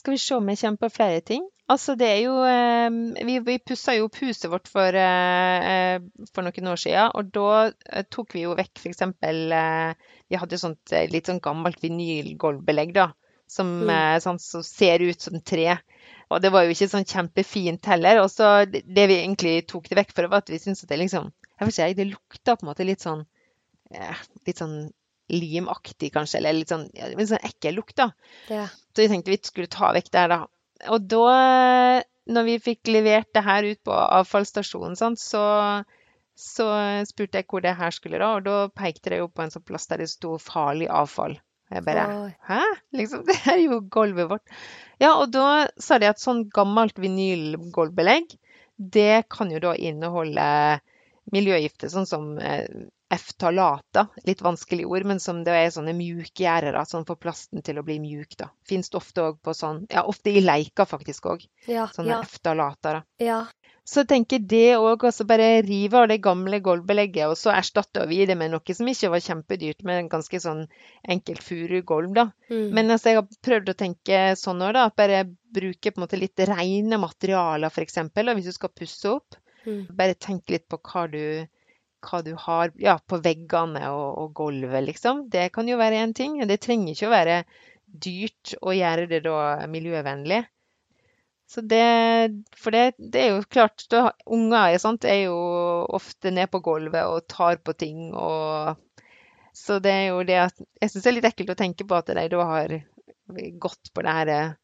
skal 0.03 0.17
vi 0.17 0.21
se 0.21 0.37
om 0.37 0.49
jeg 0.51 0.59
kommer 0.65 0.83
på 0.83 0.95
flere 0.97 1.23
ting. 1.25 1.45
Altså, 1.71 1.95
det 1.97 2.09
er 2.11 2.21
jo 2.25 2.35
eh, 2.45 3.25
Vi, 3.25 3.38
vi 3.47 3.59
pussa 3.62 3.95
jo 3.97 4.09
opp 4.09 4.19
huset 4.21 4.51
vårt 4.51 4.69
for, 4.69 4.99
eh, 4.99 5.69
eh, 5.73 6.27
for 6.35 6.45
noen 6.45 6.71
år 6.73 6.81
siden, 6.83 7.12
og 7.17 7.31
da 7.33 7.71
eh, 7.71 8.05
tok 8.11 8.35
vi 8.35 8.45
jo 8.45 8.57
vekk 8.59 8.83
f.eks. 8.83 9.05
Vi 10.33 10.41
hadde 10.41 10.57
jo 10.57 10.61
sånt 10.61 10.95
litt 11.12 11.31
sånn 11.31 11.43
gammelt 11.45 11.81
vinylgulvbelegg, 11.85 12.95
da. 12.99 13.12
Som, 13.53 13.75
eh, 13.93 14.17
sånn, 14.25 14.41
som 14.43 14.65
ser 14.67 15.05
ut 15.05 15.23
som 15.23 15.38
tre. 15.45 15.77
Og 16.33 16.41
det 16.41 16.51
var 16.53 16.65
jo 16.65 16.73
ikke 16.73 16.88
sånn 16.88 17.07
kjempefint 17.09 17.87
heller. 17.93 18.23
Og 18.25 18.31
så 18.33 18.65
det, 18.65 18.83
vi 18.97 19.21
egentlig 19.21 19.59
tok 19.69 19.91
det 19.91 20.01
vekk 20.01 20.15
for, 20.17 20.31
var 20.33 20.43
at 20.43 20.51
vi 20.51 20.61
syntes 20.61 20.87
at 20.87 20.95
det 20.95 21.03
liksom 21.05 21.31
Jeg 21.61 21.69
vet 21.69 21.77
ikke, 21.77 21.97
det 21.99 22.09
lukta 22.09 22.57
på 22.57 22.65
en 22.65 22.71
måte 22.73 22.87
litt 22.88 23.05
sånn 23.05 23.27
Litt 24.49 24.59
sånn 24.59 24.88
limaktig, 25.33 26.11
kanskje, 26.12 26.41
eller 26.41 26.57
litt 26.57 26.73
sånn, 26.73 26.88
ja, 26.97 27.09
litt 27.12 27.31
sånn 27.31 27.45
ekkel 27.47 27.77
lukt, 27.79 27.95
da. 28.01 28.09
Ja. 28.51 28.67
Så 28.93 29.05
vi 29.05 29.09
tenkte 29.09 29.33
vi 29.33 29.41
skulle 29.43 29.73
ta 29.73 29.93
vekk 29.97 30.11
det 30.13 30.23
her, 30.23 30.33
da. 30.33 30.41
Og 30.93 31.05
da, 31.09 32.03
når 32.35 32.49
vi 32.49 32.59
fikk 32.63 32.91
levert 32.91 33.31
det 33.35 33.45
her 33.47 33.67
ut 33.71 33.81
på 33.87 33.95
avfallsstasjonen, 33.95 34.99
sånn, 34.99 35.17
så, 35.21 35.45
så 36.39 36.67
spurte 37.09 37.41
jeg 37.41 37.49
hvor 37.49 37.65
det 37.65 37.77
her 37.79 37.95
skulle, 37.95 38.21
da. 38.21 38.35
Og 38.37 38.45
da 38.49 38.59
pekte 38.69 39.15
de 39.15 39.23
jo 39.23 39.31
på 39.33 39.45
en 39.45 39.55
sånn 39.55 39.65
plass 39.69 39.89
der 39.91 40.05
det 40.05 40.11
sto 40.13 40.37
'farlig 40.43 40.91
avfall'. 40.91 41.39
Jeg 41.73 41.85
bare 41.87 42.05
Oi. 42.13 42.31
Hæ? 42.49 42.61
Liksom, 42.99 43.25
det 43.29 43.39
er 43.49 43.61
jo 43.63 43.81
gulvet 43.93 44.29
vårt. 44.29 44.57
Ja, 45.01 45.15
og 45.15 45.31
da 45.33 45.69
sa 45.81 45.99
de 45.99 46.11
at 46.11 46.21
sånn 46.21 46.45
gammelt 46.53 46.99
vinylgulvbelegg, 47.01 48.35
det 48.77 49.25
kan 49.33 49.51
jo 49.53 49.61
da 49.63 49.73
inneholde 49.79 50.45
miljøgifter, 51.33 51.89
sånn 51.89 52.09
som 52.09 52.33
F-talater, 53.12 54.07
litt 54.25 54.40
vanskelig 54.40 54.87
ord, 54.88 55.05
men 55.09 55.20
som 55.20 55.42
det 55.44 55.53
er 55.53 55.72
sånne 55.75 55.92
mjukgjørere 55.98 56.85
som 56.88 57.05
får 57.09 57.18
plasten 57.20 57.64
til 57.64 57.81
å 57.81 57.85
bli 57.87 57.98
mjuk. 58.01 58.37
da. 58.40 58.48
Fins 58.68 58.88
ofte 58.96 59.25
òg 59.27 59.42
på 59.44 59.55
sånn 59.57 59.87
Ja, 59.90 60.07
ofte 60.09 60.31
i 60.31 60.40
leika 60.40 60.87
faktisk 60.88 61.29
òg. 61.35 61.44
Ja. 61.66 61.88
Sånne 61.92 62.22
Ja. 62.22 62.75
Da. 62.83 63.03
ja. 63.18 63.46
Så 63.85 64.05
tenker 64.07 64.38
det 64.38 64.77
òg, 64.79 65.03
altså 65.05 65.25
bare 65.27 65.62
rive 65.66 65.98
av 65.98 66.09
det 66.09 66.20
gamle 66.22 66.61
gulvbelegget, 66.62 67.27
og 67.27 67.37
så 67.37 67.51
erstatter 67.51 68.07
vi 68.07 68.20
det 68.27 68.37
med 68.38 68.53
noe 68.53 68.75
som 68.79 68.87
ikke 68.87 69.11
var 69.11 69.25
kjempedyrt, 69.25 69.83
med 69.83 69.98
en 69.98 70.11
ganske 70.12 70.40
sånn 70.40 70.68
enkelt 71.03 71.42
furugulv, 71.42 72.12
da. 72.14 72.29
Mm. 72.48 72.68
Men 72.77 72.94
altså, 72.94 73.11
jeg 73.11 73.18
har 73.18 73.40
prøvd 73.42 73.72
å 73.72 73.79
tenke 73.83 74.20
sånn 74.38 74.62
òg, 74.62 74.77
da. 74.79 74.87
At 74.87 74.96
bare 74.96 75.25
bruke 75.27 75.90
på 75.90 75.98
en 75.98 76.07
måte 76.07 76.20
litt 76.20 76.38
rene 76.46 77.01
materialer, 77.03 77.75
f.eks. 77.75 77.98
Hvis 78.14 78.53
du 78.53 78.53
skal 78.55 78.70
pusse 78.70 79.11
opp. 79.11 79.35
Mm. 79.66 79.87
Bare 79.98 80.14
tenk 80.14 80.51
litt 80.51 80.68
på 80.70 80.79
hva 80.79 81.09
du, 81.11 81.46
hva 82.03 82.23
du 82.27 82.33
har 82.38 82.73
ja, 82.83 82.97
på 82.99 83.19
veggene 83.25 83.85
og, 83.95 84.09
og 84.23 84.33
gulvet, 84.38 84.83
liksom. 84.88 85.27
Det 85.33 85.51
kan 85.55 85.69
jo 85.71 85.79
være 85.81 86.03
én 86.03 86.15
ting. 86.17 86.41
Det 86.49 86.61
trenger 86.62 86.95
ikke 86.95 87.11
å 87.11 87.15
være 87.15 87.37
dyrt 88.07 88.55
å 88.62 88.75
gjøre 88.75 89.09
det 89.11 89.23
da 89.27 89.38
miljøvennlig. 89.71 90.43
Så 91.53 91.61
det, 91.69 91.83
for 92.57 92.73
det, 92.73 92.95
det 93.12 93.21
er 93.21 93.35
jo 93.35 93.43
klart, 93.45 93.85
da, 93.93 94.07
unger 94.25 94.73
er, 94.73 94.79
sant, 94.81 95.05
er 95.05 95.27
jo 95.27 95.37
ofte 95.93 96.33
ned 96.33 96.49
på 96.53 96.62
gulvet 96.65 97.05
og 97.05 97.27
tar 97.29 97.59
på 97.61 97.75
ting. 97.77 98.07
Og, 98.17 99.12
så 99.53 99.77
det 99.85 99.93
er 99.93 100.07
jo 100.07 100.23
det 100.25 100.38
at 100.47 100.62
Jeg 100.81 100.93
syns 100.95 101.05
det 101.05 101.11
er 101.11 101.17
litt 101.19 101.29
ekkelt 101.29 101.53
å 101.53 101.59
tenke 101.59 101.85
på 101.85 101.99
at 101.99 102.09
de 102.09 102.25
da 102.33 102.47
har 102.49 102.79
gått 103.61 103.93
på 103.93 104.05
det 104.05 104.17
her 104.17 104.33
eh, 104.33 104.55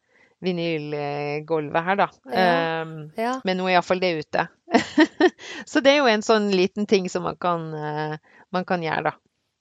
vinylgulvet 0.44 1.84
her, 1.84 1.98
da. 1.98 2.08
Ja. 2.32 2.82
Um, 2.82 2.92
ja. 3.18 3.38
men 3.44 3.58
nå 3.58 3.68
er 3.68 3.78
iallfall 3.78 4.02
det 4.02 4.12
ute. 4.20 4.46
så 5.70 5.82
det 5.84 5.94
er 5.94 6.02
jo 6.02 6.10
en 6.10 6.24
sånn 6.24 6.50
liten 6.54 6.86
ting 6.86 7.08
som 7.10 7.26
man 7.26 7.38
kan, 7.40 7.70
eh, 7.74 8.36
man 8.54 8.68
kan 8.68 8.84
gjøre, 8.84 9.10
da. 9.10 9.16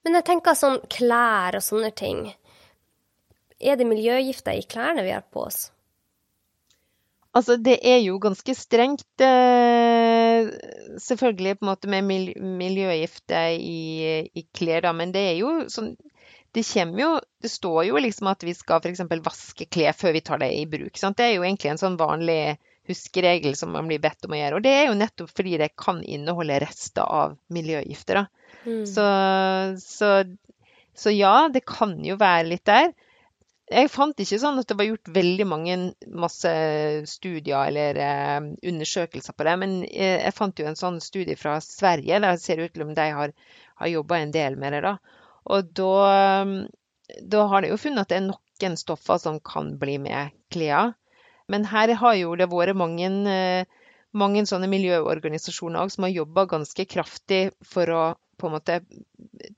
Men 0.06 0.20
jeg 0.20 0.28
tenker 0.28 0.56
sånn 0.56 0.78
klær 0.92 1.58
og 1.58 1.64
sånne 1.64 1.90
ting. 1.96 2.28
Er 3.58 3.78
det 3.78 3.88
miljøgifter 3.88 4.54
i 4.54 4.62
klærne 4.70 5.02
vi 5.06 5.12
har 5.12 5.26
på 5.26 5.48
oss? 5.48 5.66
Altså, 7.36 7.58
det 7.60 7.76
er 7.86 7.98
jo 8.00 8.16
ganske 8.22 8.54
strengt, 8.56 9.20
eh, 9.22 10.48
selvfølgelig 11.02 11.58
på 11.58 11.66
en 11.66 11.70
måte 11.70 11.90
med 11.90 12.06
mil 12.06 12.30
miljøgifter 12.38 13.58
i, 13.58 14.28
i 14.32 14.46
klær, 14.56 14.86
da, 14.86 14.94
men 14.96 15.12
det 15.14 15.24
er 15.34 15.36
jo 15.42 15.52
sånn 15.70 15.92
det 16.58 16.64
kommer 16.66 17.02
jo 17.02 17.10
Det 17.42 17.50
står 17.52 17.84
jo 17.86 18.00
liksom 18.02 18.30
at 18.32 18.42
vi 18.42 18.54
skal 18.56 18.82
f.eks. 18.82 19.04
vaske 19.22 19.66
klær 19.70 19.94
før 19.94 20.16
vi 20.16 20.24
tar 20.26 20.40
det 20.42 20.50
i 20.56 20.64
bruk. 20.66 20.96
Sant? 20.98 21.18
Det 21.18 21.28
er 21.28 21.36
jo 21.36 21.44
egentlig 21.46 21.70
en 21.70 21.80
sånn 21.80 21.98
vanlig 22.00 22.58
huskeregel 22.88 23.54
som 23.56 23.70
man 23.76 23.86
blir 23.86 24.00
bedt 24.02 24.26
om 24.26 24.34
å 24.34 24.40
gjøre. 24.40 24.58
Og 24.58 24.64
det 24.64 24.72
er 24.74 24.86
jo 24.88 24.96
nettopp 24.98 25.30
fordi 25.30 25.58
det 25.60 25.74
kan 25.78 26.00
inneholde 26.02 26.58
rester 26.64 27.04
av 27.04 27.36
miljøgifter. 27.54 28.24
Mm. 28.64 28.86
Så, 28.88 29.04
så, 29.84 30.10
så 30.98 31.12
ja, 31.14 31.36
det 31.52 31.62
kan 31.68 31.98
jo 32.04 32.18
være 32.18 32.48
litt 32.48 32.66
der. 32.68 32.90
Jeg 33.68 33.90
fant 33.92 34.16
ikke 34.24 34.40
sånn 34.40 34.58
at 34.62 34.70
det 34.70 34.78
var 34.80 34.88
gjort 34.88 35.10
veldig 35.12 35.46
mange 35.46 35.76
masse 36.08 36.50
studier 37.10 37.68
eller 37.68 38.00
eh, 38.00 38.38
undersøkelser 38.72 39.36
på 39.36 39.44
det, 39.44 39.56
men 39.60 39.74
eh, 39.84 40.22
jeg 40.24 40.36
fant 40.38 40.58
jo 40.58 40.70
en 40.70 40.78
sånn 40.78 41.02
studie 41.04 41.36
fra 41.36 41.58
Sverige. 41.60 42.16
Der 42.16 42.32
det 42.32 42.42
ser 42.42 42.64
ut 42.64 42.72
til 42.72 42.86
om 42.86 42.94
de 42.96 43.08
har, 43.20 43.34
har 43.82 43.92
jobba 43.92 44.22
en 44.22 44.32
del 44.32 44.56
med 44.56 44.72
det. 44.72 44.82
da. 44.88 44.96
Og 45.48 45.72
da, 45.76 46.44
da 47.24 47.44
har 47.50 47.64
de 47.64 47.72
jo 47.72 47.80
funnet 47.80 48.04
at 48.04 48.12
det 48.12 48.20
er 48.20 48.26
noen 48.28 48.78
stoffer 48.80 49.20
som 49.22 49.38
kan 49.40 49.74
bli 49.80 49.96
med 50.02 50.34
klær. 50.52 50.94
Men 51.48 51.64
her 51.70 51.94
har 51.96 52.16
jo 52.18 52.34
det 52.36 52.50
vært 52.52 52.76
mange, 52.76 53.08
eh, 53.32 53.64
mange 54.12 54.44
sånne 54.48 54.68
miljøorganisasjoner 54.68 55.80
også, 55.80 55.96
som 55.96 56.08
har 56.08 56.16
jobba 56.16 56.44
ganske 56.50 56.84
kraftig 56.84 57.42
for 57.64 57.94
å 57.94 58.02
på 58.38 58.46
en 58.46 58.54
måte 58.54 58.82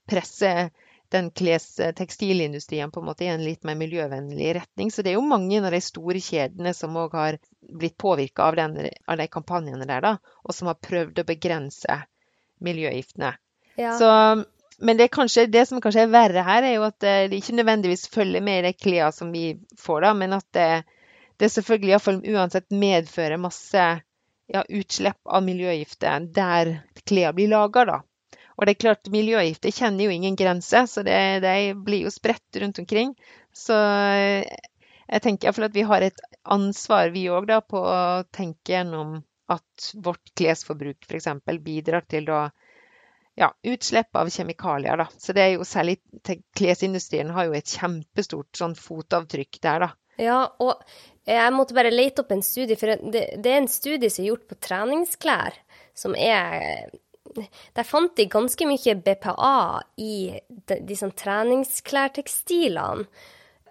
presse 0.08 0.70
den 1.10 1.30
kles 1.34 1.80
tekstilindustrien 1.98 2.90
på 2.94 3.00
en 3.02 3.06
måte 3.06 3.24
i 3.26 3.30
en 3.32 3.42
litt 3.42 3.66
mer 3.66 3.74
miljøvennlig 3.76 4.54
retning. 4.60 4.92
Så 4.94 5.02
det 5.02 5.12
er 5.12 5.18
jo 5.18 5.26
mange 5.26 5.58
av 5.58 5.74
de 5.74 5.80
store 5.82 6.22
kjedene 6.22 6.72
som 6.76 6.94
òg 6.96 7.16
har 7.18 7.38
blitt 7.60 7.96
påvirka 7.98 8.46
av, 8.46 8.60
av, 8.60 9.16
de 9.18 9.26
kampanjene 9.26 9.88
der, 9.90 10.04
da, 10.06 10.12
og 10.46 10.54
som 10.54 10.70
har 10.70 10.78
prøvd 10.78 11.18
å 11.18 11.26
begrense 11.26 11.98
miljøgiftene. 12.62 13.32
Ja. 13.80 13.96
Så, 13.98 14.10
men 14.80 14.96
det, 14.96 15.08
kanskje, 15.12 15.46
det, 15.52 15.66
som 15.68 15.80
kanskje 15.82 16.06
er 16.06 16.12
verre 16.12 16.44
her, 16.46 16.64
er 16.64 16.74
jo 16.76 16.86
at 16.86 16.98
det 17.02 17.36
ikke 17.36 17.56
nødvendigvis 17.58 18.08
følger 18.12 18.44
med 18.44 18.60
i 18.60 18.68
de 18.68 18.76
klærne 18.76 19.12
som 19.12 19.32
vi 19.32 19.54
får, 19.78 20.06
da, 20.06 20.12
men 20.16 20.36
at 20.36 20.46
det, 20.56 20.68
det 21.40 21.50
selvfølgelig 21.52 21.94
iallfall 21.94 22.20
uansett 22.32 22.70
medfører 22.72 23.40
masse 23.40 23.88
ja, 24.50 24.62
utslipp 24.64 25.20
av 25.26 25.44
miljøgifter 25.46 26.30
der 26.34 26.72
klærne 27.04 27.36
blir 27.36 27.52
laga, 27.52 27.84
da. 27.92 27.98
Og 28.60 28.66
det 28.66 28.74
er 28.74 28.82
klart, 28.82 29.08
miljøgifter 29.12 29.72
kjenner 29.72 30.04
jo 30.04 30.12
ingen 30.12 30.36
grenser, 30.36 30.84
så 30.90 31.04
det, 31.06 31.40
de 31.44 31.72
blir 31.80 32.04
jo 32.04 32.12
spredt 32.12 32.60
rundt 32.60 32.80
omkring. 32.82 33.14
Så 33.56 33.72
jeg 33.72 35.22
tenker 35.24 35.48
iallfall 35.48 35.70
at 35.70 35.76
vi 35.78 35.86
har 35.88 36.04
et 36.04 36.20
ansvar, 36.44 37.08
vi 37.14 37.24
òg, 37.32 37.48
på 37.68 37.80
å 37.80 38.00
tenke 38.36 38.74
gjennom 38.74 39.22
at 39.50 39.92
vårt 40.04 40.32
klesforbruk 40.36 41.08
f.eks. 41.08 41.30
bidrar 41.64 42.04
til 42.04 42.28
da 42.28 42.42
ja, 43.40 43.50
utslipp 43.72 44.16
av 44.16 44.30
kjemikalier. 44.30 45.00
Da. 45.00 45.08
Så 45.18 45.34
det 45.36 45.44
er 45.44 45.54
jo 45.56 45.66
særlig 45.66 45.98
Klesindustrien 46.58 47.32
har 47.34 47.48
jo 47.48 47.56
et 47.56 47.74
kjempestort 47.78 48.60
sånn 48.60 48.76
fotavtrykk 48.78 49.60
der, 49.64 49.86
da. 49.86 49.90
Ja, 50.20 50.40
og 50.60 50.82
jeg 51.24 51.52
måtte 51.56 51.76
bare 51.76 51.92
lete 51.94 52.20
opp 52.24 52.32
en 52.34 52.44
studie, 52.44 52.76
for 52.76 52.92
det, 52.92 53.22
det 53.40 53.52
er 53.52 53.62
en 53.62 53.70
studie 53.72 54.10
som 54.12 54.24
er 54.24 54.32
gjort 54.34 54.48
på 54.50 54.58
treningsklær, 54.60 55.56
som 55.96 56.16
er 56.18 56.90
der 57.76 57.86
fant 57.86 58.16
de 58.18 58.26
ganske 58.30 58.66
mye 58.66 58.94
BPA 59.04 59.58
i 60.02 60.14
disse 60.66 61.04
sånn 61.04 61.14
treningsklærtekstilene. 61.18 63.06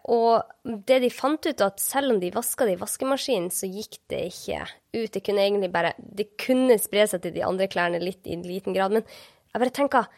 Og 0.09 0.71
det 0.87 1.01
de 1.03 1.09
fant 1.13 1.43
ut, 1.45 1.61
at 1.61 1.81
selv 1.83 2.15
om 2.15 2.21
de 2.21 2.31
vaska 2.33 2.65
det 2.65 2.77
i 2.77 2.79
vaskemaskinen, 2.79 3.51
så 3.53 3.67
gikk 3.69 3.99
det 4.09 4.21
ikke 4.31 4.63
ut. 4.95 5.11
Det 5.13 5.21
kunne 5.21 5.43
egentlig 5.43 5.69
bare 5.73 5.91
Det 5.99 6.31
kunne 6.39 6.79
spre 6.81 7.05
seg 7.11 7.21
til 7.21 7.35
de 7.35 7.43
andre 7.45 7.67
klærne 7.69 7.99
litt 8.01 8.25
i 8.25 8.39
liten 8.41 8.73
grad. 8.73 8.95
Men 8.95 9.05
jeg 9.53 9.61
bare 9.63 9.75
tenker 9.75 10.09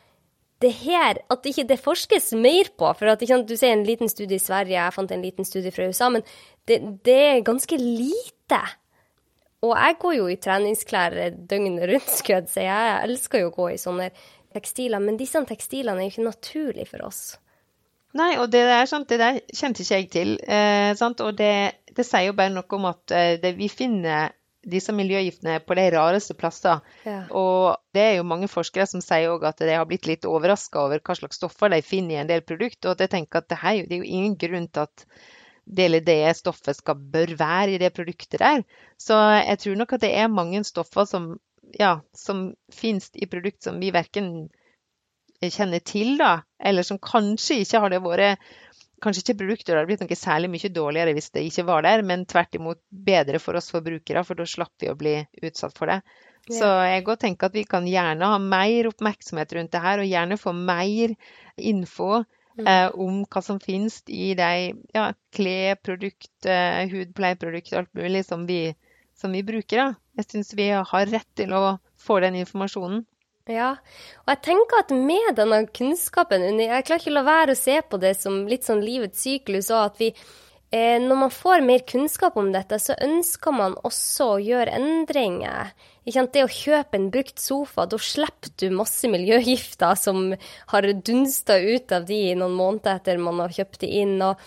det 0.62 0.72
her, 0.84 1.18
at 1.34 1.48
ikke 1.50 1.66
det 1.70 1.80
forskes 1.82 2.32
mer 2.38 2.70
på. 2.78 2.92
For 2.98 3.10
at, 3.10 3.24
du 3.24 3.56
ser 3.58 3.74
en 3.74 3.86
liten 3.88 4.12
studie 4.12 4.38
i 4.38 4.44
Sverige, 4.44 4.78
jeg 4.78 4.94
fant 4.94 5.12
en 5.12 5.24
liten 5.26 5.48
studie 5.48 5.74
fra 5.74 5.88
USA, 5.90 6.12
men 6.14 6.26
det, 6.70 6.78
det 7.06 7.18
er 7.32 7.48
ganske 7.48 7.80
lite. 7.82 8.62
Og 9.62 9.74
jeg 9.78 9.98
går 10.02 10.18
jo 10.18 10.28
i 10.30 10.40
treningsklær 10.42 11.18
døgnet 11.50 11.88
rundt, 11.90 12.14
skulle 12.20 12.46
si. 12.50 12.66
Jeg 12.66 13.08
elsker 13.08 13.44
jo 13.44 13.52
å 13.52 13.56
gå 13.56 13.72
i 13.74 13.82
sånne 13.82 14.12
tekstiler. 14.54 15.02
Men 15.02 15.20
disse 15.20 15.42
tekstilene 15.48 16.02
er 16.02 16.10
jo 16.10 16.16
ikke 16.16 16.30
naturlige 16.30 16.92
for 16.94 17.08
oss. 17.10 17.24
Nei, 18.18 18.34
og 18.42 18.50
det 18.52 18.66
der, 18.68 18.86
sant, 18.90 19.08
det 19.08 19.22
der 19.22 19.40
kjente 19.56 19.86
ikke 19.86 20.00
jeg 20.02 20.10
til. 20.12 20.34
Eh, 20.44 20.92
og 21.00 21.38
det, 21.38 21.54
det, 21.96 22.04
sier 22.04 22.28
jo 22.28 22.38
bare 22.38 22.52
noe 22.52 22.78
om 22.78 22.90
at 22.90 23.14
eh, 23.16 23.38
det, 23.40 23.54
vi 23.56 23.70
finner 23.72 24.34
disse 24.62 24.94
miljøgiftene 24.94 25.58
på 25.66 25.76
de 25.78 25.88
rareste 25.96 26.36
plasser. 26.38 26.82
Ja. 27.06 27.24
Og 27.34 27.78
det 27.96 28.04
er 28.04 28.16
jo 28.20 28.28
mange 28.28 28.50
forskere 28.52 28.86
som 28.90 29.02
sier 29.04 29.34
òg 29.34 29.46
at 29.50 29.62
de 29.64 29.74
har 29.74 29.88
blitt 29.90 30.10
litt 30.10 30.28
overraska 30.30 30.84
over 30.86 31.02
hva 31.02 31.18
slags 31.18 31.42
stoffer 31.42 31.74
de 31.74 31.82
finner 31.86 32.16
i 32.16 32.22
en 32.22 32.30
del 32.30 32.46
produkter. 32.46 32.94
Og 32.94 33.02
jeg 33.02 33.14
tenker 33.16 33.42
at 33.42 33.50
det, 33.50 33.62
her, 33.64 33.84
det 33.88 33.98
er 33.98 34.04
jo 34.04 34.16
ingen 34.20 34.38
grunn 34.42 34.70
til 34.70 34.86
at 34.86 35.06
det 35.72 35.86
eller 35.88 36.04
det 36.06 36.38
stoffet 36.38 36.78
skal, 36.78 37.00
bør 37.14 37.36
være 37.38 37.76
i 37.76 37.82
det 37.82 37.94
produktet 37.96 38.42
der. 38.42 38.64
Så 39.00 39.18
jeg 39.40 39.60
tror 39.62 39.78
nok 39.82 39.94
at 39.94 40.06
det 40.06 40.14
er 40.18 40.32
mange 40.32 40.64
stoffer 40.68 41.06
som, 41.10 41.36
ja, 41.80 42.00
som 42.18 42.52
finnes 42.74 43.10
i 43.14 43.30
produkt 43.30 43.64
som 43.64 43.80
vi 43.82 43.94
verken 43.94 44.50
kjenner 45.42 45.82
til, 45.82 46.18
da, 46.20 46.44
eller 46.62 46.86
som 46.86 47.00
kanskje 47.02 47.62
ikke 47.64 47.80
har 47.82 47.94
det 47.94 48.02
vært 48.04 48.52
Kanskje 49.02 49.24
ikke 49.24 49.40
produkter 49.44 49.78
hadde 49.78 49.90
blitt 49.90 50.04
noe 50.04 50.18
særlig 50.20 50.52
mye 50.54 50.70
dårligere 50.74 51.16
hvis 51.18 51.32
det 51.36 51.46
ikke 51.48 51.66
var 51.70 51.86
der, 51.88 52.04
men 52.06 52.28
tvert 52.30 52.58
imot 52.60 52.82
bedre 52.92 53.40
for 53.42 53.58
oss 53.58 53.72
forbrukere, 53.74 54.22
for 54.28 54.38
da 54.38 54.46
slapp 54.46 54.76
vi 54.84 54.92
å 54.92 54.98
bli 55.00 55.16
utsatt 55.42 55.74
for 55.78 55.90
det. 55.90 56.02
Ja. 56.50 56.58
Så 56.58 56.70
jeg 56.86 57.06
òg 57.06 57.18
tenker 57.22 57.50
at 57.50 57.58
vi 57.58 57.66
kan 57.70 57.88
gjerne 57.90 58.30
ha 58.34 58.38
mer 58.42 58.90
oppmerksomhet 58.90 59.58
rundt 59.58 59.74
det 59.74 59.82
her, 59.82 60.02
og 60.02 60.10
gjerne 60.10 60.40
få 60.42 60.54
mer 60.58 61.16
info 61.58 62.22
Mm. 62.60 62.68
Eh, 62.68 62.90
om 63.00 63.22
hva 63.32 63.42
som 63.44 63.60
finnes 63.64 64.02
i 64.12 64.34
de 64.36 64.50
ja, 64.96 65.06
kleprodukt, 65.36 66.46
eh, 66.46 66.84
hudpleieprodukt, 66.92 67.72
alt 67.80 67.94
mulig 67.96 68.26
som 68.28 68.46
vi, 68.48 68.74
som 69.18 69.32
vi 69.32 69.44
bruker. 69.48 69.78
Da. 69.78 69.88
Jeg 70.20 70.28
syns 70.28 70.54
vi 70.58 70.68
har 70.76 71.08
rett 71.08 71.30
til 71.40 71.56
å 71.56 71.78
få 72.02 72.20
den 72.24 72.42
informasjonen. 72.42 73.06
Ja, 73.52 73.72
og 74.24 74.30
jeg 74.32 74.42
tenker 74.46 74.84
at 74.84 74.94
med 74.96 75.34
denne 75.36 75.66
kunnskapen 75.76 76.46
Jeg 76.62 76.86
klarer 76.88 77.02
ikke 77.02 77.12
å 77.12 77.18
la 77.18 77.26
være 77.28 77.56
å 77.56 77.60
se 77.60 77.82
på 77.84 78.00
det 78.00 78.14
som 78.20 78.46
litt 78.48 78.68
sånn 78.68 78.84
livets 78.86 79.26
syklus, 79.26 79.72
og 79.74 79.90
at 79.90 80.00
vi 80.00 80.12
eh, 80.72 80.98
når 81.04 81.20
man 81.26 81.34
får 81.34 81.66
mer 81.66 81.84
kunnskap 81.90 82.38
om 82.40 82.52
dette, 82.54 82.80
så 82.80 82.96
ønsker 83.04 83.56
man 83.56 83.76
også 83.84 84.30
å 84.36 84.42
gjøre 84.42 84.78
endringer. 84.78 85.74
Det 86.06 86.46
å 86.46 86.50
kjøpe 86.50 86.98
en 86.98 87.12
brukt 87.14 87.42
sofa, 87.42 87.86
da 87.90 88.00
slipper 88.00 88.54
du 88.58 88.70
masse 88.74 89.10
miljøgifter 89.12 90.00
som 90.00 90.32
har 90.72 90.92
dunsta 91.04 91.60
ut 91.60 91.92
av 91.94 92.08
de 92.08 92.24
noen 92.40 92.56
måneder 92.58 93.02
etter 93.02 93.22
man 93.22 93.44
har 93.44 93.54
kjøpt 93.54 93.84
de 93.84 93.96
inn. 94.02 94.20
og 94.22 94.40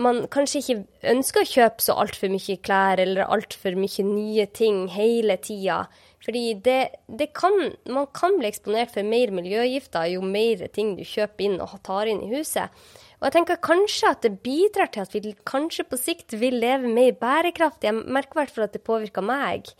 man 0.00 0.22
kanskje 0.32 0.62
ikke 0.62 1.10
ønsker 1.12 1.42
å 1.42 1.50
kjøpe 1.50 1.84
så 1.84 1.96
altfor 2.00 2.32
mye 2.32 2.56
klær 2.64 3.02
eller 3.02 3.28
altfor 3.28 3.76
mye 3.78 4.06
nye 4.06 4.46
ting 4.54 4.86
hele 4.92 5.36
tida. 5.42 5.84
Fordi 6.22 6.42
det, 6.62 6.80
det 7.10 7.32
kan, 7.34 7.56
man 7.90 8.06
kan 8.14 8.36
bli 8.38 8.46
eksponert 8.50 8.92
for 8.94 9.06
mer 9.06 9.32
miljøgifter 9.34 10.12
jo 10.12 10.22
mer 10.22 10.68
ting 10.74 10.94
du 10.98 11.02
kjøper 11.06 11.48
inn 11.48 11.56
og 11.62 11.80
tar 11.86 12.10
inn 12.10 12.22
i 12.22 12.30
huset. 12.30 12.70
Og 13.18 13.26
jeg 13.28 13.34
tenker 13.36 13.62
kanskje 13.62 14.10
at 14.10 14.22
det 14.26 14.38
bidrar 14.42 14.90
til 14.90 15.02
at 15.04 15.12
vi 15.14 15.34
kanskje 15.46 15.86
på 15.86 15.98
sikt 15.98 16.34
vil 16.38 16.58
leve 16.62 16.90
mer 16.90 17.14
bærekraftig. 17.18 17.90
Jeg 17.90 18.06
merker 18.14 18.34
i 18.34 18.40
hvert 18.40 18.54
fall 18.54 18.66
at 18.66 18.74
det 18.74 18.82
påvirker 18.86 19.26
meg. 19.26 19.70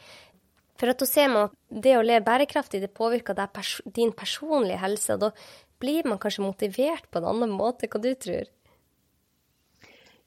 For 0.79 0.91
at 0.91 1.03
da 1.03 1.07
ser 1.07 1.31
man 1.31 1.49
at 1.49 1.57
det 1.85 1.97
å 1.99 2.05
leve 2.07 2.25
bærekraftig, 2.27 2.81
det 2.83 2.95
påvirker 2.95 3.39
pers 3.55 3.77
din 3.87 4.15
personlige 4.15 4.79
helse. 4.83 5.15
Og 5.15 5.27
da 5.27 5.31
blir 5.83 6.07
man 6.07 6.19
kanskje 6.23 6.47
motivert 6.47 7.07
på 7.11 7.19
en 7.19 7.29
annen 7.33 7.55
måte. 7.55 7.91
Hva 7.91 8.03
du 8.03 8.13
tror? 8.15 8.51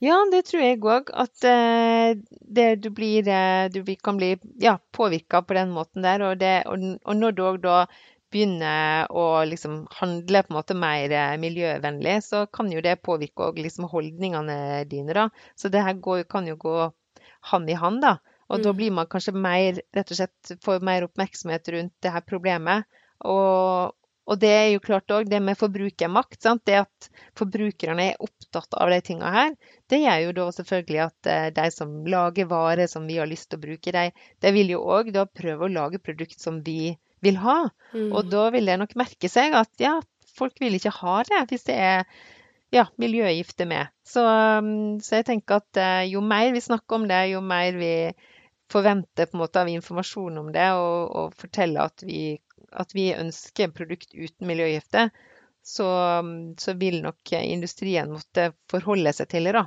Ja, 0.04 0.18
det 0.32 0.42
tror 0.50 0.64
jeg 0.64 0.82
òg. 0.84 1.12
At 1.16 1.46
uh, 1.48 2.16
det, 2.58 2.68
du, 2.84 2.90
blir, 2.96 3.28
uh, 3.30 3.68
du 3.72 3.80
kan 4.04 4.20
bli 4.20 4.36
ja, 4.62 4.78
påvirka 4.92 5.42
på 5.42 5.56
den 5.58 5.72
måten 5.76 6.04
der. 6.04 6.24
Og, 6.28 6.38
det, 6.42 6.58
og, 6.68 6.84
og 7.06 7.18
når 7.22 7.36
du 7.36 7.42
òg 7.46 7.62
da 7.64 7.78
begynner 8.36 9.08
å 9.16 9.46
liksom 9.48 9.86
handle 9.96 10.42
på 10.44 10.52
en 10.52 10.58
måte 10.58 10.76
mer 10.76 11.14
eh, 11.14 11.36
miljøvennlig, 11.40 12.18
så 12.26 12.44
kan 12.52 12.68
jo 12.74 12.82
det 12.84 12.98
påvirke 13.06 13.54
liksom 13.56 13.88
holdningene 13.92 14.84
dine. 14.92 15.16
da. 15.16 15.30
Så 15.56 15.72
det 15.72 15.84
her 15.86 15.96
går, 16.04 16.26
kan 16.28 16.48
jo 16.50 16.58
gå 16.60 16.76
hand 17.52 17.72
i 17.72 17.78
hand. 17.80 18.02
da. 18.04 18.18
Og 18.50 18.60
mm. 18.60 18.64
da 18.66 18.74
blir 18.78 18.96
man 18.98 19.10
kanskje 19.12 19.36
mer, 19.38 19.80
rett 19.96 20.12
og 20.12 20.20
slett 20.20 20.56
får 20.66 20.84
mer 20.86 21.08
oppmerksomhet 21.08 21.72
rundt 21.78 21.96
det 22.04 22.12
her 22.12 22.26
problemet. 22.28 22.90
Og, 23.24 23.96
og 24.26 24.40
det 24.42 24.52
er 24.52 24.68
jo 24.74 24.82
klart 24.82 25.12
òg 25.14 25.30
det 25.30 25.40
med 25.44 25.58
forbrukermakt. 25.60 26.40
Sant? 26.42 26.64
Det 26.66 26.80
at 26.82 27.10
forbrukerne 27.38 28.10
er 28.12 28.24
opptatt 28.26 28.74
av 28.82 28.90
de 28.90 29.00
tinga 29.06 29.32
her, 29.36 29.56
det 29.92 30.02
gjør 30.02 30.24
jo 30.24 30.36
da 30.40 30.46
selvfølgelig 30.58 31.02
at 31.04 31.30
eh, 31.32 31.48
de 31.56 31.66
som 31.74 31.92
lager 32.10 32.50
varer 32.50 32.90
som 32.90 33.06
vi 33.06 33.20
har 33.22 33.30
lyst 33.30 33.52
til 33.52 33.62
å 33.62 33.66
bruke, 33.68 33.94
de, 33.94 34.08
de 34.42 34.54
vil 34.56 34.74
jo 34.74 34.82
òg 34.82 35.12
da 35.16 35.28
prøve 35.30 35.68
å 35.68 35.74
lage 35.76 36.02
produkt 36.02 36.42
som 36.42 36.64
vi 36.66 36.96
vil 37.26 37.38
ha. 37.42 37.60
Mm. 37.94 38.10
Og 38.12 38.32
da 38.32 38.48
vil 38.56 38.70
det 38.70 38.80
nok 38.82 38.98
merke 38.98 39.30
seg 39.32 39.54
at 39.58 39.72
ja, 39.82 40.00
folk 40.36 40.58
vil 40.62 40.78
ikke 40.78 40.94
ha 41.02 41.20
det 41.30 41.46
hvis 41.52 41.70
det 41.70 41.78
er 41.78 42.08
ja, 42.74 42.88
miljøgifter 43.02 43.70
med. 43.70 43.94
Så, 44.06 44.24
um, 44.26 44.98
så, 45.02 45.20
jeg 45.20 45.30
tenker 45.30 45.62
at 45.62 45.80
uh, 45.80 46.02
jo 46.10 46.22
mer 46.26 46.52
vi 46.54 46.64
snakker 46.64 47.00
om 47.00 47.06
det, 47.10 47.22
jo 47.32 47.42
mer 47.46 47.78
vi 47.78 47.94
forventer 48.72 49.30
på 49.30 49.38
en 49.38 49.44
måte 49.44 49.62
av 49.62 49.70
informasjon 49.70 50.42
om 50.42 50.50
det, 50.54 50.66
og, 50.74 51.14
og 51.16 51.38
forteller 51.38 51.86
at 51.86 52.04
vi, 52.06 52.36
at 52.76 52.96
vi 52.96 53.10
ønsker 53.16 53.74
produkt 53.76 54.14
uten 54.14 54.48
miljøgifter, 54.50 55.12
så, 55.66 55.88
så, 56.62 56.76
vil 56.78 57.00
nok 57.02 57.32
industrien 57.40 58.12
måtte 58.14 58.52
forholde 58.70 59.14
seg 59.18 59.32
til 59.32 59.50
det 59.50 59.56
da, 59.58 59.64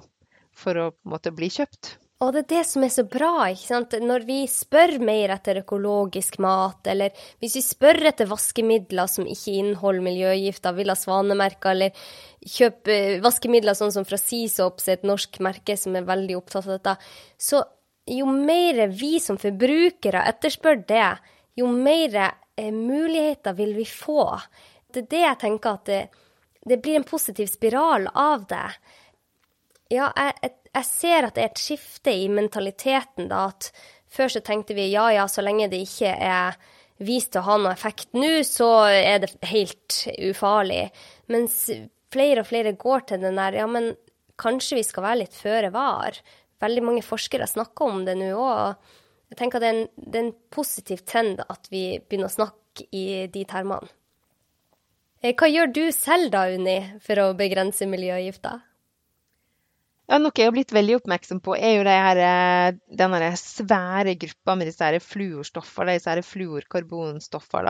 for 0.55 0.79
å 0.79 0.91
måte 1.11 1.35
bli 1.35 1.51
kjøpt. 1.51 1.97
Og 2.19 2.33
det 2.35 2.41
er 2.41 2.47
det 2.51 2.61
som 2.67 2.83
er 2.83 2.91
så 2.91 3.05
bra, 3.07 3.47
ikke 3.47 3.63
sant. 3.63 3.95
Når 4.03 4.25
vi 4.27 4.39
spør 4.51 4.97
mer 5.07 5.31
etter 5.37 5.61
økologisk 5.61 6.41
mat, 6.43 6.89
eller 6.91 7.15
hvis 7.39 7.55
vi 7.61 7.63
spør 7.63 8.09
etter 8.11 8.27
vaskemidler 8.31 9.11
som 9.11 9.27
ikke 9.31 9.55
inneholder 9.61 10.03
miljøgifter, 10.03 10.75
vil 10.75 10.91
ha 10.91 10.97
svanemerker, 10.99 11.77
eller 11.77 12.09
kjøpe 12.43 12.97
vaskemidler 13.23 13.79
sånn 13.79 13.95
som 13.95 14.07
fra 14.07 14.19
Seasops, 14.19 14.89
et 14.91 15.07
norsk 15.07 15.39
merke 15.47 15.79
som 15.79 15.95
er 15.99 16.09
veldig 16.11 16.41
opptatt 16.41 16.67
av 16.67 16.75
dette, 16.75 16.97
så 17.39 17.63
jo 18.09 18.27
mer 18.33 18.89
vi 18.91 19.19
som 19.23 19.39
forbrukere 19.39 20.25
etterspør 20.33 20.83
det, 20.89 21.07
jo 21.59 21.71
mer 21.71 22.19
eh, 22.19 22.37
muligheter 22.75 23.55
vil 23.59 23.75
vi 23.77 23.87
få. 23.89 24.25
Det 24.93 25.05
er 25.05 25.11
det 25.13 25.25
jeg 25.25 25.41
tenker 25.45 25.77
at 25.79 25.91
det, 25.91 26.01
det 26.69 26.81
blir 26.83 26.99
en 26.99 27.07
positiv 27.09 27.51
spiral 27.51 28.09
av 28.15 28.47
det. 28.51 28.67
Ja, 29.93 30.11
jeg, 30.17 30.53
jeg 30.75 30.89
ser 30.89 31.29
at 31.29 31.37
det 31.37 31.45
er 31.45 31.53
et 31.53 31.63
skifte 31.63 32.13
i 32.13 32.27
mentaliteten, 32.33 33.31
da. 33.31 33.49
At 33.53 33.71
før 34.13 34.33
så 34.33 34.43
tenkte 34.45 34.77
vi 34.77 34.91
ja 34.93 35.09
ja, 35.15 35.29
så 35.29 35.45
lenge 35.45 35.71
det 35.73 35.85
ikke 35.87 36.13
er 36.13 36.59
vist 36.99 37.37
å 37.39 37.45
ha 37.47 37.57
noe 37.61 37.73
effekt 37.73 38.11
nå, 38.17 38.43
så 38.47 38.71
er 38.91 39.23
det 39.23 39.33
helt 39.53 40.01
ufarlig. 40.31 40.89
Mens 41.31 41.67
flere 42.13 42.43
og 42.43 42.51
flere 42.51 42.75
går 42.79 43.07
til 43.09 43.23
den 43.23 43.39
der 43.39 43.61
Ja, 43.61 43.69
men 43.71 43.93
kanskje 44.39 44.81
vi 44.81 44.87
skal 44.87 45.07
være 45.07 45.23
litt 45.25 45.37
føre 45.37 45.71
var. 45.75 46.19
Veldig 46.63 46.85
mange 46.85 47.05
forskere 47.07 47.47
snakker 47.47 47.93
om 47.93 48.05
det 48.07 48.17
nå 48.19 48.33
òg. 48.35 48.97
Jeg 49.29 49.39
tenker 49.41 49.61
det 49.61 49.69
er, 49.69 49.79
en, 49.83 50.07
det 50.09 50.19
er 50.19 50.27
en 50.27 50.37
positiv 50.55 51.03
trend 51.09 51.43
at 51.45 51.69
vi 51.73 51.99
begynner 52.01 52.31
å 52.31 52.37
snakke 52.39 52.87
i 52.95 53.27
de 53.33 53.45
termene. 53.49 53.91
Eh, 55.21 55.35
hva 55.35 55.49
gjør 55.51 55.73
du 55.75 55.85
selv 55.93 56.31
da, 56.33 56.47
Unni, 56.55 56.79
for 57.03 57.21
å 57.21 57.35
begrense 57.37 57.89
miljøgifter? 57.91 58.63
Ja, 60.09 60.17
Noe 60.23 60.33
jeg 60.33 60.49
har 60.49 60.55
blitt 60.55 60.73
veldig 60.73 61.01
oppmerksom 61.03 61.43
på, 61.45 61.53
er 61.59 61.75
jo 61.77 61.85
de 61.85 61.97
her, 62.01 62.21
eh, 62.25 62.77
denne 62.97 63.33
svære 63.37 64.15
gruppa 64.23 64.55
med 64.57 64.71
disse 64.71 64.87
her 64.87 64.97
fluorstoffer, 65.05 65.91
disse 65.91 66.09
her 66.09 66.23
fluorkarbonstoffer. 66.25 67.69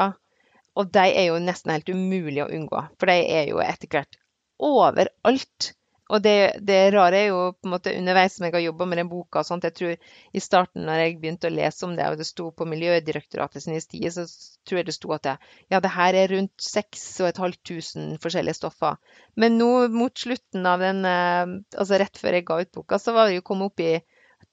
Og 0.78 0.92
de 0.94 1.06
er 1.08 1.32
jo 1.32 1.40
nesten 1.42 1.72
helt 1.74 1.90
umulig 1.90 2.44
å 2.44 2.52
unngå, 2.54 2.84
for 3.00 3.10
de 3.10 3.16
er 3.40 3.48
jo 3.50 3.58
etter 3.64 3.90
hvert 3.90 4.20
overalt. 4.62 5.72
Og 6.08 6.22
det, 6.24 6.60
det 6.64 6.76
rare 6.94 7.18
er 7.18 7.26
jo 7.28 7.40
på 7.52 7.68
en 7.68 7.74
måte 7.74 7.92
underveis 7.92 8.38
som 8.38 8.46
jeg 8.46 8.54
har 8.54 8.62
jobba 8.64 8.86
med 8.88 9.00
den 9.02 9.10
boka 9.10 9.42
og 9.42 9.48
sånt, 9.48 9.66
jeg 9.68 9.76
tror 9.76 10.14
i 10.38 10.40
starten 10.40 10.86
når 10.88 11.02
jeg 11.02 11.16
begynte 11.20 11.50
å 11.50 11.52
lese 11.52 11.84
om 11.84 11.92
det, 11.98 12.06
og 12.08 12.16
det 12.20 12.26
sto 12.28 12.48
på 12.56 12.66
Miljødirektoratet 12.68 13.64
sin 13.64 13.76
side, 13.84 14.12
så 14.14 14.24
tror 14.64 14.80
jeg 14.80 14.88
det 14.88 14.96
sto 14.96 15.12
at 15.16 15.26
det, 15.26 15.34
ja, 15.68 15.82
det 15.84 15.92
her 15.92 16.16
er 16.16 16.32
rundt 16.32 16.64
6500 16.64 18.16
forskjellige 18.24 18.56
stoffer. 18.56 18.96
Men 19.36 19.60
nå 19.60 19.70
mot 19.92 20.16
slutten 20.16 20.70
av 20.70 20.80
den, 20.84 21.04
eh, 21.04 21.44
altså 21.76 22.00
rett 22.00 22.20
før 22.20 22.38
jeg 22.38 22.48
ga 22.48 22.60
ut 22.62 22.72
boka, 22.80 23.02
så 23.02 23.16
var 23.16 23.28
det 23.28 23.38
jo 23.38 23.46
kommet 23.50 23.74
opp 23.74 23.84
i 23.84 23.94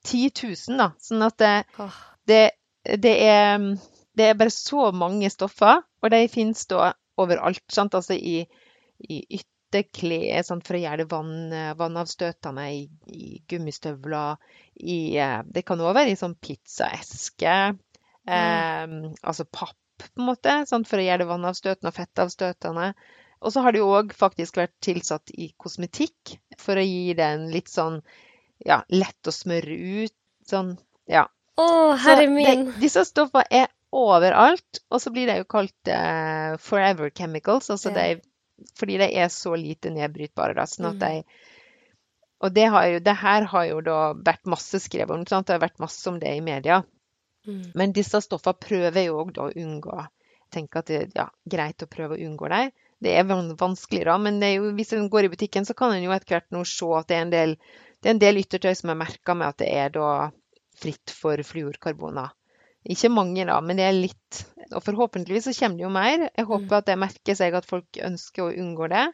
10 0.05 0.35
000, 0.43 0.79
da. 0.83 0.91
Sånn 1.01 1.23
at 1.23 1.39
det, 1.39 1.55
det, 2.27 2.43
det, 2.99 3.15
er, 3.31 3.71
det 4.17 4.27
er 4.27 4.39
bare 4.43 4.53
så 4.53 4.91
mange 4.91 5.31
stoffer, 5.31 5.85
og 6.03 6.11
de 6.11 6.25
finnes 6.31 6.67
da 6.67 6.91
overalt. 7.21 7.63
sant? 7.71 7.95
Altså 7.95 8.19
i, 8.19 8.41
i 9.07 9.39
ytterligere 9.83 10.39
klær 10.39 10.47
sånn, 10.47 10.61
for 10.65 10.77
å 10.77 10.81
gjøre 10.83 11.03
det 11.03 11.07
vann, 11.11 11.55
vannavstøtende 11.79 12.65
i, 12.73 12.85
i 13.11 13.27
gummistøvler. 13.51 14.39
I, 14.75 14.99
eh, 15.21 15.41
det 15.45 15.65
kan 15.67 15.81
òg 15.83 15.95
være 15.97 16.13
i 16.13 16.19
sånn 16.19 16.37
pizzaeske. 16.41 17.57
Eh, 18.25 18.95
altså 19.21 19.45
papp, 19.45 19.77
på 20.01 20.21
en 20.21 20.29
måte, 20.29 20.57
sånn, 20.69 20.87
for 20.87 21.01
å 21.01 21.05
gjøre 21.05 21.23
det 21.23 21.29
vannavstøtende 21.31 21.91
og 21.91 21.97
fettavstøtende. 21.99 22.89
Og 23.45 23.53
så 23.53 23.61
har 23.61 23.75
det 23.75 23.81
jo 23.81 23.91
òg 23.93 24.13
faktisk 24.17 24.57
vært 24.59 24.73
tilsatt 24.83 25.31
i 25.35 25.51
kosmetikk 25.61 26.37
for 26.61 26.79
å 26.79 26.85
gi 26.85 27.13
det 27.17 27.27
en 27.35 27.49
litt 27.53 27.69
sånn 27.69 27.99
ja, 28.65 28.81
lett 28.89 29.27
å 29.27 29.33
smøre 29.35 29.75
ut. 30.05 30.15
Sånn, 30.47 30.75
ja. 31.09 31.25
Å, 31.59 31.67
herre 32.01 32.27
min! 32.31 32.69
Det, 32.69 32.79
disse 32.83 33.05
stoffene 33.07 33.45
er 33.63 33.69
overalt, 33.95 34.81
og 34.91 35.01
så 35.01 35.11
blir 35.13 35.29
det 35.29 35.39
jo 35.39 35.47
kalt 35.49 35.91
uh, 35.91 36.55
forever 36.61 37.11
chemicals. 37.15 37.69
Altså 37.73 37.93
ja. 37.93 37.95
de 37.95 38.25
fordi 38.79 38.97
de 39.01 39.09
er 39.19 39.29
så 39.33 39.55
lite 39.59 39.91
nedbrytbare. 39.93 40.55
Da, 40.57 40.65
sånn 40.69 40.91
at 40.93 40.99
mm. 40.99 41.03
de, 41.03 41.45
og 42.45 42.53
det, 42.55 42.65
jo, 42.67 42.99
det, 43.03 43.15
her 43.21 43.47
har 43.51 43.67
jo 43.69 43.81
da 43.85 43.99
vært 44.17 44.49
masse 44.51 44.79
skrevet 44.83 45.15
om. 45.15 45.25
Sant? 45.29 45.47
Det 45.47 45.57
har 45.57 45.63
vært 45.63 45.81
masse 45.83 46.03
om 46.11 46.19
det 46.21 46.35
i 46.35 46.43
media. 46.45 46.81
Mm. 47.47 47.71
Men 47.77 47.93
disse 47.95 48.21
stoffene 48.23 48.59
prøver 48.61 49.01
jeg 49.01 49.13
òg 49.13 49.39
å 49.41 49.51
unngå. 49.51 49.99
Tenker 50.53 50.81
at 50.81 50.89
det 50.91 50.99
er 50.99 51.07
ja, 51.15 51.29
greit 51.55 51.83
å 51.83 51.89
prøve 51.91 52.17
å 52.17 52.27
unngå 52.27 52.51
dem. 52.51 52.73
Det 53.05 53.11
er 53.19 53.27
vanskelig, 53.27 54.05
da, 54.07 54.15
men 54.17 54.39
jo, 54.39 54.69
hvis 54.77 54.93
en 54.95 55.09
går 55.11 55.27
i 55.27 55.33
butikken, 55.33 55.65
så 55.67 55.75
kan 55.77 55.91
en 55.93 56.05
jo 56.05 56.13
etter 56.15 56.37
hvert 56.37 56.53
nå 56.55 56.61
se 56.69 56.87
at 56.95 57.09
det 57.09 57.17
er 57.17 57.25
en 57.25 57.33
del, 57.33 57.55
det 57.99 58.07
er 58.07 58.15
en 58.15 58.21
del 58.23 58.39
yttertøy 58.39 58.71
som 58.79 58.93
er 58.93 59.01
merka 59.01 59.35
med 59.35 59.51
at 59.51 59.59
det 59.61 59.67
er 59.67 59.91
da 59.93 60.09
fritt 60.79 61.11
for 61.13 61.43
fluorkarboner. 61.43 62.31
Ikke 62.85 63.09
mange, 63.09 63.45
da, 63.47 63.57
men 63.65 63.79
det 63.79 63.85
er 63.87 63.97
litt. 63.97 64.41
Og 64.71 64.81
forhåpentligvis 64.85 65.49
så 65.49 65.53
kommer 65.57 65.79
det 65.79 65.85
jo 65.85 65.93
mer. 65.93 66.27
Jeg 66.29 66.47
håper 66.49 66.69
mm. 66.69 66.77
at 66.77 66.89
det 66.89 66.97
merker 67.01 67.37
seg 67.37 67.57
at 67.57 67.67
folk 67.69 67.99
ønsker 68.05 68.45
å 68.45 68.53
unngå 68.53 68.89
det. 68.93 69.05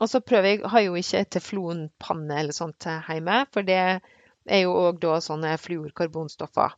Og 0.00 0.10
så 0.10 0.20
prøver 0.24 0.50
jeg, 0.50 0.64
har 0.72 0.84
jo 0.86 0.96
ikke 0.98 1.24
teflonpanne 1.36 2.40
eller 2.40 2.56
sånt 2.56 2.88
hjemme, 2.88 3.44
for 3.54 3.66
det 3.66 3.78
er 3.78 4.64
jo 4.64 4.74
òg 4.74 4.98
da 5.02 5.20
sånne 5.22 5.54
fluorkarbonstoffer 5.60 6.74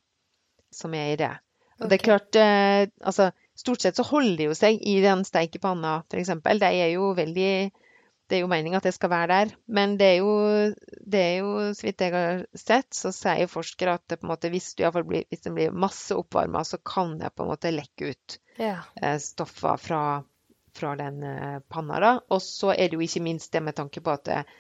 som 0.75 0.95
er 0.99 1.15
i 1.15 1.19
det. 1.23 1.33
Og 1.81 1.89
det 1.89 1.99
er 1.99 2.05
klart, 2.05 2.37
eh, 2.41 2.87
altså 3.05 3.33
Stort 3.57 3.81
sett 3.81 3.97
så 3.97 4.05
holder 4.05 4.37
de 4.37 4.47
jo 4.51 4.55
seg 4.57 4.83
i 4.85 4.99
den 5.01 5.23
steikepanna, 5.25 6.03
f.eks. 6.13 6.29
De 6.45 6.69
er 6.69 6.91
jo 6.93 7.15
veldig 7.17 7.53
det 8.27 8.39
er 8.39 8.43
jo 8.43 8.51
meninga 8.51 8.81
at 8.81 8.87
det 8.89 8.95
skal 8.97 9.11
være 9.13 9.29
der. 9.31 9.53
Men 9.71 9.95
det 10.01 10.07
er, 10.07 10.17
jo, 10.25 10.33
det 11.07 11.21
er 11.23 11.35
jo, 11.39 11.51
så 11.79 11.87
vidt 11.87 12.03
jeg 12.03 12.15
har 12.15 12.43
sett, 12.59 12.89
så 12.97 13.13
sier 13.15 13.51
forskere 13.51 13.97
at 14.01 14.17
måte, 14.27 14.51
hvis, 14.51 14.73
blir, 14.77 15.27
hvis 15.31 15.45
den 15.45 15.55
blir 15.59 15.75
masse 15.75 16.17
oppvarma, 16.17 16.65
så 16.67 16.81
kan 16.83 17.17
det 17.21 17.35
på 17.35 17.45
en 17.45 17.53
måte 17.53 17.75
lekke 17.75 18.11
ut 18.11 18.39
ja. 18.59 18.81
eh, 19.03 19.19
stoffer 19.23 19.79
fra, 19.81 20.01
fra 20.75 20.95
den 20.99 21.23
eh, 21.23 21.61
panna. 21.69 22.01
da. 22.03 22.15
Og 22.35 22.43
så 22.43 22.75
er 22.75 22.91
det 22.91 22.99
jo 22.99 23.07
ikke 23.07 23.25
minst 23.29 23.53
det 23.55 23.63
med 23.63 23.79
tanke 23.79 24.03
på 24.03 24.15
at 24.17 24.33
eh, 24.33 24.57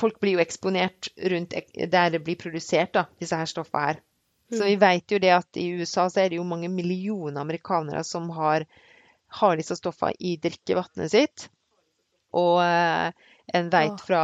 folk 0.00 0.20
blir 0.20 0.36
jo 0.36 0.44
eksponert 0.44 1.10
rundt 1.32 1.56
der 1.96 2.12
det 2.12 2.22
blir 2.26 2.38
produsert, 2.40 2.92
da, 2.96 3.06
disse 3.20 3.38
her 3.38 3.48
stoffene 3.48 3.86
her. 3.86 4.04
Så 4.50 4.64
vi 4.64 4.74
mm. 4.76 4.80
vet 4.82 5.12
jo 5.14 5.18
det 5.22 5.30
at 5.30 5.56
i 5.62 5.68
USA 5.78 6.08
så 6.10 6.24
er 6.24 6.32
det 6.32 6.40
jo 6.40 6.44
mange 6.46 6.68
millioner 6.68 7.38
amerikanere 7.40 8.02
som 8.04 8.26
har, 8.34 8.64
har 9.40 9.56
disse 9.56 9.76
stoffene 9.78 10.16
i 10.18 10.34
drikkevannet 10.42 11.12
sitt. 11.12 11.46
Og 12.36 12.60
eh, 12.62 13.30
en 13.52 13.70
vet 13.70 14.02
fra 14.06 14.22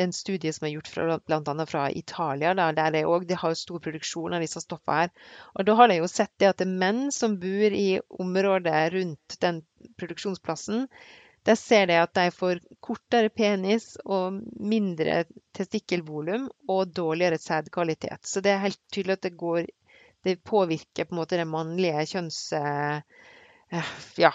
en 0.00 0.12
studie 0.16 0.52
som 0.56 0.66
er 0.66 0.74
gjort 0.76 0.88
fra, 0.88 1.18
bl.a. 1.20 1.66
fra 1.68 1.88
Italia, 1.90 2.54
der, 2.56 2.76
det 2.94 3.02
de 3.28 3.36
har 3.36 3.56
stor 3.58 3.82
produksjon 3.84 4.32
av 4.32 4.44
disse 4.44 4.62
stoffene 4.64 5.02
her. 5.02 5.10
Og 5.56 5.66
da 5.68 5.74
har 5.76 5.90
de 5.92 5.98
jo 6.00 6.08
sett 6.08 6.32
det 6.40 6.52
at 6.52 6.62
det 6.62 6.68
menn 6.70 7.10
som 7.12 7.36
bor 7.42 7.76
i 7.76 8.00
området 8.22 8.86
rundt 8.94 9.36
den 9.44 9.60
produksjonsplassen, 10.00 10.86
der 11.44 11.58
ser 11.58 11.88
de 11.90 11.98
at 11.98 12.14
de 12.14 12.28
får 12.30 12.62
kortere 12.80 13.28
penis 13.34 13.96
og 14.04 14.38
mindre 14.62 15.24
testikkelvolum 15.56 16.46
og 16.70 16.94
dårligere 16.94 17.40
sædkvalitet. 17.42 18.22
Så 18.24 18.40
det 18.40 18.54
er 18.54 18.62
helt 18.62 18.80
tydelig 18.94 19.18
at 19.18 19.28
det 19.28 19.36
går 19.36 19.66
Det 20.22 20.38
påvirker 20.44 21.04
på 21.10 21.24
det 21.26 21.44
mannlige 21.50 22.04
kjønns... 22.06 22.52
Eh, 22.52 23.02
ja, 24.16 24.30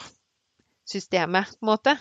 systemet, 0.84 1.48
på 1.48 1.64
en 1.64 1.70
måte. 1.70 1.94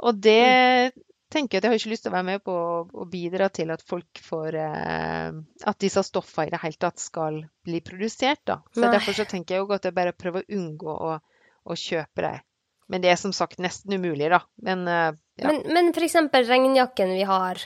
Og 0.00 0.20
det 0.24 0.40
mm. 0.40 1.00
tenker 1.32 1.56
jeg 1.56 1.60
at 1.60 1.66
jeg 1.66 1.72
har 1.72 1.80
ikke 1.80 1.92
lyst 1.92 2.06
til 2.06 2.12
å 2.12 2.16
være 2.16 2.28
med 2.30 2.44
på 2.46 2.54
å 2.54 3.06
bidra 3.10 3.50
til 3.52 3.72
at 3.74 3.82
folk 3.86 4.20
får 4.24 4.58
eh, 4.60 5.40
At 5.68 5.80
disse 5.82 6.04
stoffene 6.06 6.48
i 6.48 6.54
det 6.54 6.62
hele 6.62 6.80
tatt 6.80 7.02
skal 7.02 7.42
bli 7.66 7.82
produsert, 7.84 8.42
da. 8.48 8.60
Så 8.74 8.84
Nei. 8.84 8.92
derfor 8.96 9.18
så 9.18 9.28
tenker 9.28 9.56
jeg 9.56 9.64
jo 9.64 9.74
at 9.76 9.88
jeg 9.88 9.96
bare 9.96 10.16
prøver 10.16 10.44
å 10.46 10.60
unngå 10.60 10.94
å, 10.94 11.18
å 11.64 11.78
kjøpe 11.78 12.24
dem. 12.26 12.46
Men 12.90 13.04
det 13.04 13.12
er 13.12 13.20
som 13.20 13.34
sagt 13.36 13.60
nesten 13.62 13.94
umulig, 13.94 14.30
da. 14.32 14.40
Men, 14.66 14.86
eh, 14.90 15.10
ja. 15.42 15.50
men, 15.52 15.60
men 15.70 15.92
f.eks. 15.94 16.16
regnjakken 16.48 17.14
vi 17.14 17.26
har. 17.28 17.60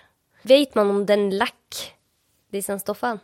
Vet 0.45 0.75
man 0.77 0.91
om 0.93 1.07
den 1.09 1.31
lekker, 1.33 1.87
disse 2.53 2.77
stoffene? 2.83 3.23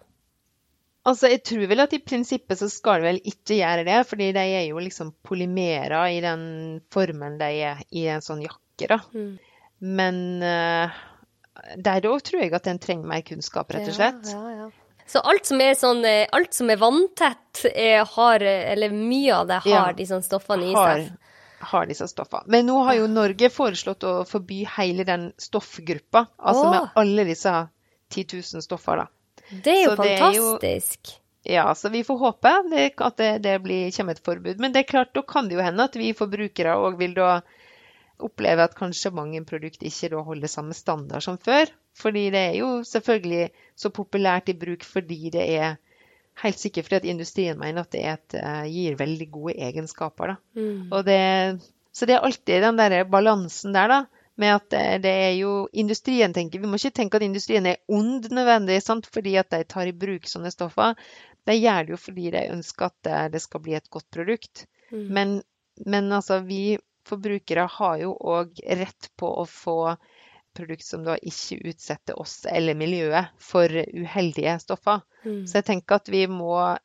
Altså, 1.08 1.30
Jeg 1.32 1.42
tror 1.48 1.64
vel 1.68 1.80
at 1.80 1.94
i 1.96 2.00
prinsippet 2.04 2.61
så 2.61 2.68
skal 2.68 3.00
det 3.00 3.08
vel 3.08 3.20
ikke 3.32 3.56
gjøre 3.56 3.84
det, 3.88 4.00
fordi 4.08 4.30
de 4.36 4.42
er 4.58 4.64
jo 4.68 4.80
liksom 4.84 5.14
polymerer 5.24 6.12
i 6.12 6.18
den 6.24 6.42
formen 6.92 7.38
de 7.40 7.48
er 7.70 7.80
i 7.96 8.04
en 8.12 8.24
sånn 8.24 8.42
jakke 8.44 8.69
da. 8.89 9.01
Mm. 9.12 9.39
Men 9.81 10.16
uh, 10.45 11.01
der 11.76 12.07
òg 12.09 12.22
tror 12.24 12.45
jeg 12.45 12.55
at 12.57 12.68
en 12.70 12.81
trenger 12.81 13.09
mer 13.09 13.24
kunnskap, 13.26 13.72
rett 13.74 13.89
og 13.91 13.97
slett. 13.97 14.33
Ja, 14.33 14.41
ja, 14.49 14.66
ja. 14.66 14.70
Så 15.11 15.18
alt 15.26 15.49
som 15.49 15.59
er, 15.59 15.74
sånn, 15.74 16.05
eh, 16.07 16.28
alt 16.31 16.55
som 16.55 16.68
er 16.70 16.78
vanntett, 16.78 17.64
er, 17.74 18.05
har, 18.07 18.45
eller 18.47 18.93
mye 18.95 19.41
av 19.41 19.49
det, 19.49 19.59
har 19.64 19.97
disse 19.99 20.20
stoffene 20.22 20.68
i 20.70 20.74
seg? 20.76 21.09
Har 21.72 21.89
disse 21.91 22.07
stoffene. 22.09 22.47
Men 22.55 22.68
nå 22.70 22.76
har 22.87 22.95
jo 23.01 23.09
Norge 23.11 23.51
foreslått 23.51 24.07
å 24.07 24.12
forby 24.28 24.62
hele 24.76 25.05
den 25.09 25.33
stoffgruppa. 25.35 26.28
Altså 26.39 26.68
Åh. 26.68 26.70
med 26.76 27.01
alle 27.03 27.26
disse 27.26 27.57
10 28.14 28.39
000 28.55 28.62
stoffer, 28.68 29.03
da. 29.03 29.09
Det 29.51 29.74
er 29.74 29.83
jo 29.83 29.91
så 29.91 29.99
fantastisk. 29.99 31.11
Er 31.11 31.16
jo, 31.16 31.18
ja, 31.57 31.74
så 31.74 31.91
vi 31.91 32.05
får 32.07 32.18
håpe 32.20 32.55
det, 32.70 32.87
at 33.03 33.16
det, 33.18 33.31
det 33.43 33.59
blir, 33.64 33.91
kommer 33.97 34.14
et 34.14 34.24
forbud. 34.24 34.62
Men 34.62 34.72
det 34.72 34.85
er 34.85 34.91
klart, 34.93 35.14
da 35.16 35.26
kan 35.26 35.51
det 35.51 35.59
jo 35.59 35.64
hende 35.64 35.91
at 35.91 35.99
vi 35.99 36.14
forbrukere 36.14 36.78
òg 36.78 37.01
vil 37.01 37.18
da 37.18 37.41
opplever 38.24 38.64
at 38.64 38.76
kanskje 38.78 39.12
mange 39.14 39.42
produkter 39.48 39.88
ikke 39.88 40.10
da 40.12 40.22
holder 40.26 40.50
samme 40.50 40.76
standard 40.76 41.24
som 41.24 41.38
før. 41.40 41.70
Fordi 41.98 42.28
det 42.32 42.42
er 42.52 42.56
jo 42.60 42.70
selvfølgelig 42.86 43.50
så 43.78 43.90
populært 43.94 44.52
i 44.52 44.56
bruk 44.58 44.84
fordi 44.86 45.32
det 45.34 45.46
er 45.58 45.76
helt 46.44 46.60
sikkert 46.60 46.86
fordi 46.86 47.00
at 47.00 47.10
industrien 47.12 47.58
mener 47.58 47.84
at 47.84 47.92
det 47.92 48.04
et, 48.06 48.38
uh, 48.38 48.64
gir 48.70 48.96
veldig 48.98 49.28
gode 49.32 49.56
egenskaper. 49.58 50.36
Mm. 50.56 50.88
Det, 51.06 51.20
så 51.92 52.08
det 52.08 52.16
er 52.16 52.26
alltid 52.26 52.64
den 52.64 52.80
der 52.80 53.04
balansen 53.04 53.76
der, 53.76 53.94
da. 53.94 54.00
Med 54.40 54.54
at 54.54 54.70
det, 54.72 54.84
det, 55.04 55.10
er 55.10 55.34
jo 55.36 55.68
industrien 55.76 56.32
tenker, 56.32 56.62
Vi 56.62 56.68
må 56.70 56.78
ikke 56.78 56.94
tenke 56.96 57.18
at 57.18 57.26
industrien 57.26 57.66
er 57.66 57.82
ond 57.92 58.30
nødvendig 58.32 58.78
sant? 58.80 59.04
fordi 59.12 59.34
at 59.36 59.50
de 59.52 59.66
tar 59.68 59.90
i 59.90 59.92
bruk 59.92 60.24
sånne 60.30 60.52
stoffer. 60.54 60.94
De 61.44 61.56
gjør 61.58 61.84
det 61.84 61.92
jo 61.92 61.98
fordi 62.00 62.30
de 62.32 62.46
ønsker 62.54 62.88
at 62.88 63.32
det 63.34 63.42
skal 63.42 63.60
bli 63.60 63.74
et 63.76 63.90
godt 63.90 64.06
produkt. 64.10 64.64
Mm. 64.92 65.04
Men, 65.12 65.34
men 65.84 66.12
altså, 66.12 66.40
vi 66.40 66.78
forbrukere 67.09 67.66
har 67.78 68.01
jo 68.03 68.14
òg 68.14 68.61
rett 68.80 69.11
på 69.18 69.30
å 69.42 69.46
få 69.48 69.96
produkt 70.57 70.84
som 70.84 71.05
da 71.07 71.16
ikke 71.16 71.61
utsetter 71.70 72.18
oss 72.18 72.42
eller 72.51 72.78
miljøet 72.78 73.30
for 73.38 73.70
uheldige 73.70 74.57
stoffer. 74.62 75.05
Mm. 75.24 75.44
Så 75.46 75.61
jeg 75.61 75.68
tenker 75.68 76.01
at 76.01 76.11
vi 76.11 76.26
må 76.30 76.76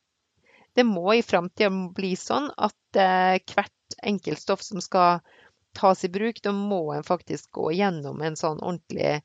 Det 0.76 0.84
må 0.84 1.14
i 1.16 1.22
framtida 1.24 1.70
bli 1.96 2.18
sånn 2.20 2.50
at 2.52 2.98
eh, 3.00 3.38
hvert 3.48 3.96
enkeltstoff 4.04 4.60
som 4.60 4.82
skal 4.84 5.22
tas 5.76 6.04
i 6.04 6.10
bruk, 6.12 6.42
da 6.44 6.52
må 6.52 6.92
en 6.92 7.06
faktisk 7.08 7.52
gå 7.56 7.70
gjennom 7.78 8.20
en 8.22 8.36
sånn 8.36 8.60
ordentlig 8.60 9.22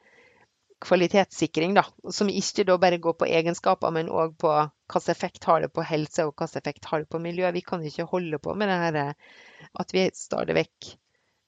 kvalitetssikring, 0.81 1.75
da. 1.75 1.85
Som 2.15 2.31
ikke 2.31 2.65
da 2.69 2.79
bare 2.79 3.01
går 3.03 3.17
på 3.19 3.29
egenskaper, 3.29 3.91
men 3.95 4.11
òg 4.15 4.37
på 4.41 4.53
hvilken 4.53 5.13
effekt 5.13 5.45
har 5.51 5.63
det 5.65 5.73
på 5.75 5.85
helse, 5.87 6.25
og 6.25 6.37
hvilken 6.39 6.63
effekt 6.63 6.87
har 6.91 7.03
det 7.03 7.11
på 7.11 7.23
miljø. 7.23 7.51
Vi 7.51 7.65
kan 7.67 7.83
ikke 7.83 8.09
holde 8.15 8.39
på 8.39 8.55
med 8.55 8.71
det 8.71 8.79
her 8.85 9.01
at 9.79 9.95
vi 9.95 10.09
stadig 10.17 10.57
vekk 10.57 10.95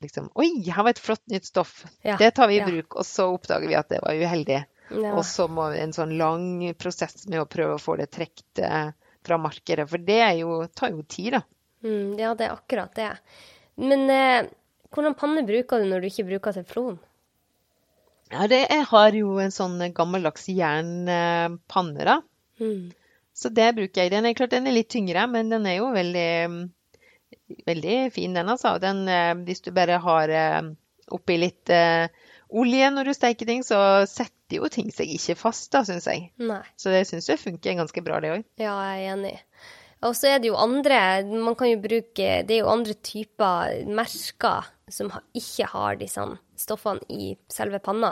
liksom 0.03 0.29
Oi, 0.35 0.49
her 0.66 0.83
var 0.83 0.95
et 0.95 1.03
flott 1.03 1.23
nytt 1.31 1.47
stoff. 1.47 1.85
Ja, 2.03 2.16
Det 2.18 2.33
tar 2.35 2.49
vi 2.51 2.59
i 2.59 2.64
bruk. 2.66 2.97
Og 2.99 3.07
så 3.07 3.29
oppdager 3.31 3.70
vi 3.70 3.79
at 3.79 3.91
det 3.93 4.01
var 4.03 4.18
uheldig. 4.18 4.64
Og 5.12 5.23
så 5.25 5.47
må 5.49 5.68
vi 5.73 5.79
en 5.81 5.95
sånn 5.95 6.16
lang 6.18 6.47
prosess 6.79 7.25
med 7.31 7.41
å 7.41 7.49
prøve 7.49 7.77
å 7.77 7.83
få 7.83 7.95
det 8.01 8.11
trukket 8.12 8.62
eh, 8.66 8.91
fra 9.25 9.39
markedet. 9.41 9.87
For 9.89 10.03
det 10.03 10.20
jo, 10.41 10.59
tar 10.75 10.93
jo 10.93 11.05
tid, 11.07 11.39
da. 11.39 11.43
Mm, 11.87 12.18
ja, 12.18 12.35
det 12.39 12.49
er 12.49 12.57
akkurat 12.57 12.93
det. 12.99 13.12
Men 13.81 14.05
eh, 14.12 14.51
hvordan 14.93 15.16
panne 15.18 15.47
bruker 15.49 15.81
du 15.81 15.89
når 15.89 16.03
du 16.03 16.11
ikke 16.11 16.29
bruker 16.29 16.59
teflon? 16.59 16.99
Ja, 18.33 18.47
det, 18.49 18.62
jeg 18.70 18.85
har 18.89 19.16
jo 19.16 19.37
en 19.43 19.53
sånn 19.53 19.81
gammeldags 19.97 20.47
jernpanne, 20.49 22.05
da. 22.09 22.20
Mm. 22.61 22.93
Så 23.37 23.49
det 23.53 23.70
bruker 23.77 24.05
jeg. 24.05 24.12
Den 24.12 24.29
er 24.29 24.37
klart 24.37 24.53
den 24.53 24.68
er 24.68 24.77
litt 24.77 24.91
tyngre, 24.93 25.25
men 25.29 25.53
den 25.53 25.66
er 25.68 25.79
jo 25.79 25.91
veldig, 25.93 26.33
veldig 27.66 27.96
fin, 28.14 28.34
den 28.36 28.53
altså. 28.53 28.76
Den, 28.82 29.05
eh, 29.09 29.34
hvis 29.46 29.64
du 29.64 29.72
bare 29.74 29.98
har 30.03 30.32
eh, 30.32 30.62
oppi 31.12 31.38
litt 31.40 31.72
eh, 31.72 32.09
olje 32.53 32.90
når 32.92 33.09
du 33.09 33.14
steker 33.16 33.48
ting, 33.48 33.64
så 33.66 33.78
setter 34.09 34.61
jo 34.61 34.70
ting 34.72 34.90
seg 34.92 35.12
ikke 35.14 35.38
fast, 35.40 35.70
da, 35.74 35.84
syns 35.88 36.09
jeg. 36.11 36.30
Nei. 36.42 36.62
Så 36.76 36.92
det 36.92 37.05
syns 37.09 37.30
jeg 37.30 37.40
funker 37.40 37.78
ganske 37.78 38.05
bra, 38.05 38.20
det 38.22 38.34
òg. 38.36 38.44
Ja, 38.61 38.76
jeg 38.92 39.07
er 39.07 39.16
enig. 39.16 39.36
Og 40.03 40.16
så 40.18 40.32
er 40.32 40.40
det 40.42 40.48
jo 40.48 40.57
andre 40.59 41.22
Man 41.30 41.55
kan 41.55 41.68
jo 41.70 41.76
bruke 41.78 42.40
Det 42.42 42.57
er 42.57 42.64
jo 42.64 42.72
andre 42.72 42.96
typer 43.07 43.84
merker 43.86 44.66
som 44.90 45.12
ikke 45.38 45.68
har 45.70 46.00
disse 46.00 46.24
stoffene 46.59 47.07
i 47.09 47.30
selve 47.48 47.78
panna. 47.80 48.11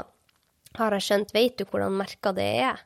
Har 0.79 0.95
jeg 0.97 1.05
skjønt. 1.05 1.35
Vet 1.35 1.59
du 1.59 1.67
hvordan 1.69 1.93
merker 1.99 2.33
det 2.33 2.47
er? 2.63 2.79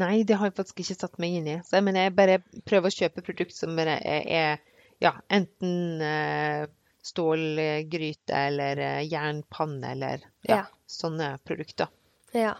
Nei, 0.00 0.22
det 0.24 0.38
har 0.38 0.48
jeg 0.48 0.56
faktisk 0.56 0.80
ikke 0.80 0.96
satt 0.96 1.18
meg 1.20 1.36
inn 1.36 1.50
i. 1.50 1.58
Så 1.66 1.76
jeg, 1.76 1.84
men 1.84 1.98
jeg 1.98 2.14
bare 2.16 2.38
prøver 2.64 2.88
å 2.88 2.96
kjøpe 2.96 3.26
produkt 3.26 3.52
som 3.52 3.76
er 3.82 4.62
ja, 5.04 5.12
enten 5.28 6.00
eh, 6.02 6.64
stålgryte 7.04 8.34
eller 8.48 8.78
eh, 8.80 9.00
jernpanne 9.06 9.90
eller 9.92 10.22
ja, 10.48 10.56
Ja. 10.56 10.62
sånne 10.88 11.34
produkter. 11.44 11.88
Ja. 12.32 12.54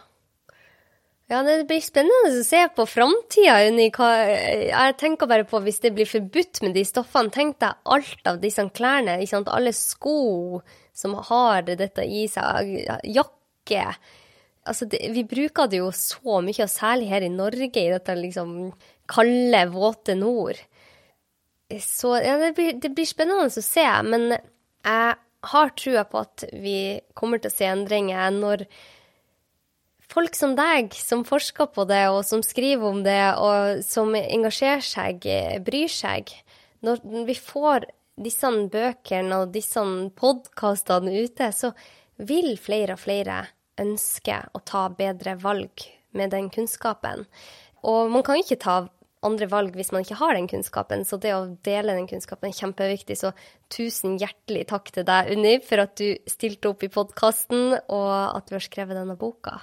Ja, 1.27 1.39
det 1.41 1.63
blir 1.65 1.81
spennende 1.81 2.35
å 2.37 2.43
se 2.45 2.59
på 2.75 2.83
framtida, 2.85 3.55
Unni. 3.65 3.87
Jeg 3.89 4.97
tenker 5.01 5.25
bare 5.25 5.47
på 5.49 5.57
hvis 5.65 5.79
det 5.81 5.89
blir 5.95 6.05
forbudt 6.05 6.61
med 6.61 6.75
de 6.77 6.83
stoffene. 6.85 7.33
Tenk 7.33 7.57
deg 7.63 7.73
alt 7.95 8.29
av 8.29 8.37
disse 8.43 8.61
klærne. 8.69 9.15
Ikke 9.23 9.31
sant? 9.33 9.49
Alle 9.49 9.73
sko 9.73 10.61
som 10.93 11.15
har 11.31 11.65
dette 11.65 12.05
i 12.05 12.27
seg. 12.29 12.69
Jakke. 13.09 13.87
Altså, 14.69 14.85
det, 14.85 15.01
vi 15.17 15.23
bruker 15.25 15.65
det 15.69 15.81
jo 15.81 15.89
så 15.97 16.37
mye, 16.45 16.61
og 16.67 16.69
særlig 16.69 17.09
her 17.09 17.25
i 17.25 17.33
Norge, 17.33 17.73
i 17.73 17.89
dette 17.89 18.15
liksom 18.21 18.53
kalde, 19.09 19.65
våte 19.73 20.13
nord. 20.21 20.61
Så 21.81 22.13
ja, 22.21 22.37
det 22.37 22.53
blir, 22.57 22.75
det 22.77 22.91
blir 22.93 23.07
spennende 23.09 23.47
å 23.47 23.63
se. 23.63 23.85
Men 24.05 24.35
jeg 24.35 25.15
har 25.49 25.73
trua 25.77 26.03
på 26.09 26.21
at 26.25 26.45
vi 26.53 27.01
kommer 27.17 27.41
til 27.41 27.51
å 27.51 27.55
se 27.55 27.69
endringer 27.69 28.33
når 28.35 28.65
folk 30.11 30.37
som 30.37 30.53
deg, 30.57 30.93
som 30.93 31.25
forsker 31.25 31.71
på 31.73 31.87
det, 31.89 32.05
og 32.13 32.21
som 32.27 32.43
skriver 32.45 32.85
om 32.85 33.01
det, 33.05 33.19
og 33.41 33.83
som 33.85 34.13
engasjerer 34.15 34.85
seg, 34.85 35.27
bryr 35.65 35.91
seg 35.91 36.33
Når 36.85 36.99
vi 37.25 37.33
får 37.33 37.87
disse 38.21 38.49
bøkene 38.71 39.41
og 39.41 39.53
disse 39.55 39.81
podkastene 40.15 41.23
ute, 41.25 41.49
så 41.51 41.71
vil 42.21 42.53
flere 42.61 42.95
og 42.95 43.01
flere 43.01 43.41
ønske 43.81 44.37
å 44.53 44.61
ta 44.63 44.85
bedre 44.93 45.35
valg 45.41 45.87
med 46.15 46.31
den 46.31 46.51
kunnskapen. 46.53 47.25
Og 47.83 48.11
man 48.13 48.23
kan 48.23 48.39
ikke 48.39 48.61
ta 48.61 48.77
andre 49.27 49.47
valg 49.51 49.75
hvis 49.77 49.91
man 49.95 50.05
ikke 50.05 50.19
har 50.19 50.35
den 50.37 50.49
kunnskapen, 50.51 51.05
så 51.07 51.19
det 51.21 51.33
å 51.35 51.45
dele 51.65 51.97
den 51.97 52.09
kunnskapen 52.09 52.49
er 52.49 52.57
kjempeviktig. 52.57 53.17
Så 53.19 53.31
tusen 53.73 54.19
hjertelig 54.21 54.67
takk 54.71 54.91
til 54.95 55.07
deg, 55.07 55.31
Unni, 55.35 55.55
for 55.65 55.83
at 55.83 55.95
du 55.99 56.13
stilte 56.29 56.71
opp 56.71 56.85
i 56.85 56.91
podkasten, 56.93 57.77
og 57.89 58.11
at 58.35 58.47
du 58.49 58.55
har 58.57 58.65
skrevet 58.65 58.97
denne 58.97 59.17
boka. 59.19 59.57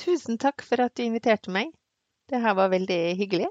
Tusen 0.00 0.40
takk 0.42 0.64
for 0.66 0.82
at 0.84 0.96
du 0.98 1.04
inviterte 1.06 1.52
meg. 1.54 1.72
Det 2.30 2.40
her 2.42 2.56
var 2.56 2.72
veldig 2.72 3.02
hyggelig. 3.18 3.50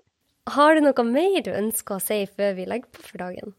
Har 0.52 0.76
du 0.76 0.84
noe 0.84 1.06
mer 1.08 1.44
du 1.46 1.54
ønsker 1.56 1.98
å 1.98 2.04
si 2.04 2.24
før 2.28 2.56
vi 2.58 2.66
legger 2.68 2.90
på 2.92 3.06
for 3.06 3.22
dagen? 3.22 3.54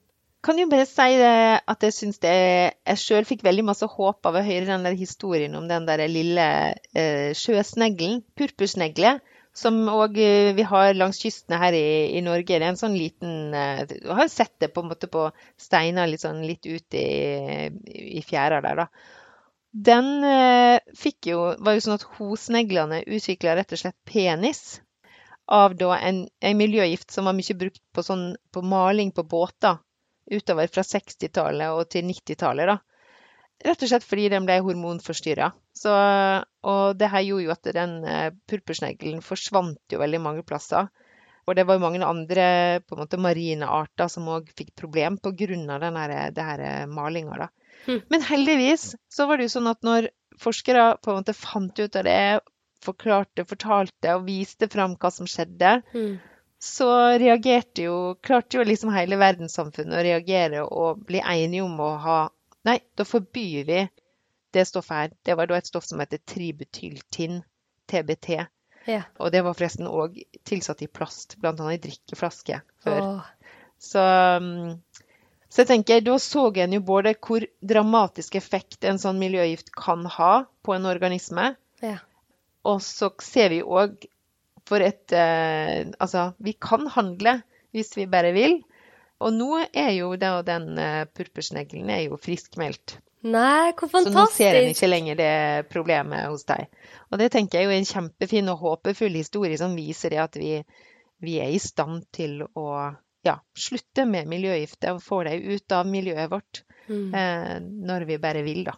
Kan 0.45 0.59
jo 0.61 0.67
bare 0.69 0.85
si 0.85 1.15
det 1.17 1.61
at 1.73 1.85
jeg 1.87 1.95
syns 1.97 2.21
det 2.21 2.33
Jeg 2.35 3.01
sjøl 3.01 3.25
fikk 3.25 3.47
veldig 3.47 3.65
masse 3.65 3.87
håp 3.89 4.29
av 4.29 4.37
å 4.37 4.43
høre 4.45 4.69
den 4.69 4.85
der 4.85 4.99
historien 4.99 5.55
om 5.57 5.71
den 5.71 5.87
der 5.89 6.03
lille 6.11 6.49
eh, 6.93 7.31
sjøsneglen, 7.39 8.21
purpursnegle, 8.37 9.15
som 9.55 9.77
òg 9.89 10.19
eh, 10.19 10.53
vi 10.57 10.65
har 10.67 10.97
langs 10.99 11.21
kystene 11.23 11.61
her 11.63 11.77
i, 11.79 11.87
i 12.19 12.23
Norge. 12.27 12.47
Det 12.51 12.61
er 12.61 12.73
en 12.73 12.81
sånn 12.81 12.97
liten 12.99 13.55
eh, 13.55 13.85
Du 13.91 14.11
har 14.11 14.31
sett 14.33 14.57
det 14.63 14.73
på 14.75 14.83
en 14.83 14.91
måte 14.91 15.11
på 15.11 15.29
steiner 15.61 16.11
litt 16.11 16.25
sånn 16.25 16.43
litt 16.47 16.67
ute 16.67 16.99
i, 16.99 17.69
i 18.19 18.23
fjæra 18.27 18.61
der, 18.65 18.85
da. 18.85 18.89
Den 19.75 20.11
eh, 20.27 20.79
fikk 20.99 21.31
jo, 21.33 21.39
var 21.59 21.77
jo 21.77 21.85
sånn 21.87 21.99
at 21.99 22.09
hosneglene 22.19 23.05
utvikla 23.07 23.57
rett 23.59 23.75
og 23.75 23.81
slett 23.81 23.99
penis 24.07 24.81
av 25.51 25.75
da 25.79 25.97
en, 25.99 26.25
en 26.41 26.59
miljøgift 26.59 27.11
som 27.13 27.27
var 27.29 27.37
mye 27.37 27.59
brukt 27.59 27.83
på, 27.93 28.03
sånn, 28.07 28.33
på 28.55 28.63
maling 28.65 29.11
på 29.15 29.27
båter 29.29 29.79
utover 30.31 30.71
fra 30.73 30.83
60-tallet 30.87 31.75
og 31.75 31.91
til 31.93 32.07
90-tallet. 32.09 32.71
da. 32.71 32.79
Rett 33.65 33.83
og 33.85 33.89
slett 33.89 34.05
fordi 34.05 34.29
den 34.33 34.47
ble 34.49 34.59
hormonforstyrra. 34.65 35.53
Og 36.65 36.97
det 36.99 37.09
her 37.13 37.25
gjorde 37.25 37.47
jo 37.47 37.53
at 37.55 37.71
den 37.77 37.93
eh, 38.05 38.31
purpursneglen 38.51 39.23
forsvant 39.25 39.79
jo 39.93 40.01
veldig 40.03 40.21
mange 40.21 40.43
plasser. 40.47 40.89
Og 41.45 41.57
det 41.57 41.67
var 41.69 41.77
jo 41.77 41.85
mange 41.85 42.01
andre 42.05 42.81
på 42.89 42.97
en 42.97 43.03
måte 43.05 43.21
marine 43.21 43.69
arter 43.69 44.09
som 44.09 44.29
òg 44.33 44.49
fikk 44.57 44.75
problem 44.81 45.19
pga. 45.21 45.47
eh, 46.59 46.87
malinga. 46.87 47.49
Hm. 47.87 48.01
Men 48.09 48.23
heldigvis 48.23 48.95
så 49.13 49.27
var 49.29 49.37
det 49.39 49.49
jo 49.49 49.61
sånn 49.61 49.69
at 49.71 49.83
når 49.85 50.09
forskere 50.41 50.97
på 51.05 51.13
en 51.13 51.21
måte 51.21 51.35
fant 51.37 51.79
ut 51.79 51.97
av 51.97 52.05
det, 52.05 52.41
forklarte, 52.85 53.45
fortalte 53.49 54.15
og 54.17 54.25
viste 54.27 54.69
fram 54.69 54.97
hva 54.97 55.11
som 55.13 55.27
skjedde, 55.27 55.83
Mm. 55.95 56.19
så 56.61 57.19
reagerte 57.21 57.85
jo 57.85 58.15
Klarte 58.23 58.59
jo 58.59 58.65
liksom 58.65 58.93
hele 58.93 59.17
verdenssamfunnet 59.17 59.99
å 60.01 60.03
reagere 60.05 60.65
og 60.65 61.05
bli 61.07 61.21
enige 61.21 61.63
om 61.65 61.79
å 61.81 61.97
ha 62.01 62.19
Nei, 62.65 62.79
da 62.97 63.05
forbyr 63.05 63.65
vi 63.69 63.81
det 64.55 64.65
stoffet 64.69 64.97
her. 64.97 65.15
Det 65.27 65.35
var 65.37 65.51
da 65.51 65.59
et 65.59 65.67
stoff 65.69 65.85
som 65.89 66.01
heter 66.01 66.21
tributyltin, 66.31 67.43
TBT. 67.91 68.37
Ja. 68.87 69.03
Og 69.19 69.33
det 69.33 69.43
var 69.45 69.57
forresten 69.57 69.89
òg 69.89 70.21
tilsatt 70.47 70.83
i 70.85 70.89
plast, 70.89 71.37
bl.a. 71.41 71.53
i 71.73 71.81
drikkeflaske 71.81 72.61
før. 72.85 73.01
Åh. 73.01 73.31
Så, 73.81 74.01
um, 74.41 74.79
så 75.49 75.63
jeg 75.63 75.71
tenker, 75.73 76.01
da 76.05 76.17
så 76.23 76.47
en 76.63 76.77
jo 76.79 76.81
både 76.85 77.15
hvor 77.21 77.45
dramatisk 77.61 78.37
effekt 78.39 78.85
en 78.89 79.01
sånn 79.03 79.21
miljøgift 79.21 79.73
kan 79.77 80.07
ha 80.19 80.33
på 80.65 80.77
en 80.77 80.89
organisme, 80.89 81.55
Ja. 81.85 81.99
og 82.65 82.81
så 82.83 83.11
ser 83.23 83.51
vi 83.53 83.61
òg 83.63 84.07
for 84.65 84.81
et 84.81 85.13
eh, 85.13 85.91
Altså, 86.01 86.31
vi 86.41 86.55
kan 86.57 86.87
handle 86.89 87.43
hvis 87.75 87.97
vi 87.99 88.07
bare 88.09 88.31
vil. 88.33 88.63
Og 89.25 89.33
nå 89.33 89.63
er 89.67 89.91
jo 89.97 90.13
da 90.21 90.37
den 90.45 90.75
eh, 90.81 91.05
purpursneglen 91.17 91.91
er 91.95 92.05
jo 92.09 92.19
friskmeldt. 92.21 92.99
Nei, 93.25 93.73
hvor 93.73 93.89
fantastisk! 93.89 94.13
Så 94.13 94.19
nå 94.21 94.27
ser 94.37 94.59
en 94.59 94.73
ikke 94.75 94.91
lenger 94.91 95.17
det 95.17 95.35
problemet 95.73 96.27
hos 96.29 96.45
deg. 96.45 96.67
Og 97.09 97.17
det 97.23 97.31
tenker 97.33 97.63
jeg 97.63 97.71
er 97.71 97.79
en 97.79 97.89
kjempefin 97.89 98.51
og 98.53 98.61
håpefull 98.61 99.17
historie 99.17 99.57
som 99.61 99.73
viser 99.79 100.13
det 100.13 100.21
at 100.21 100.37
vi, 100.37 100.59
vi 101.25 101.39
er 101.41 101.55
i 101.55 101.63
stand 101.63 102.05
til 102.13 102.43
å 102.45 102.67
ja, 103.25 103.39
slutte 103.57 104.05
med 104.05 104.29
miljøgifter 104.29 104.99
og 104.99 105.01
få 105.01 105.23
dem 105.25 105.41
ut 105.57 105.73
av 105.73 105.89
miljøet 105.89 106.31
vårt 106.33 106.65
Mm. 106.85 107.15
eh, 107.17 107.61
når 107.89 108.05
vi 108.05 108.19
bare 108.21 108.43
vil, 108.45 108.59
da. 108.67 108.75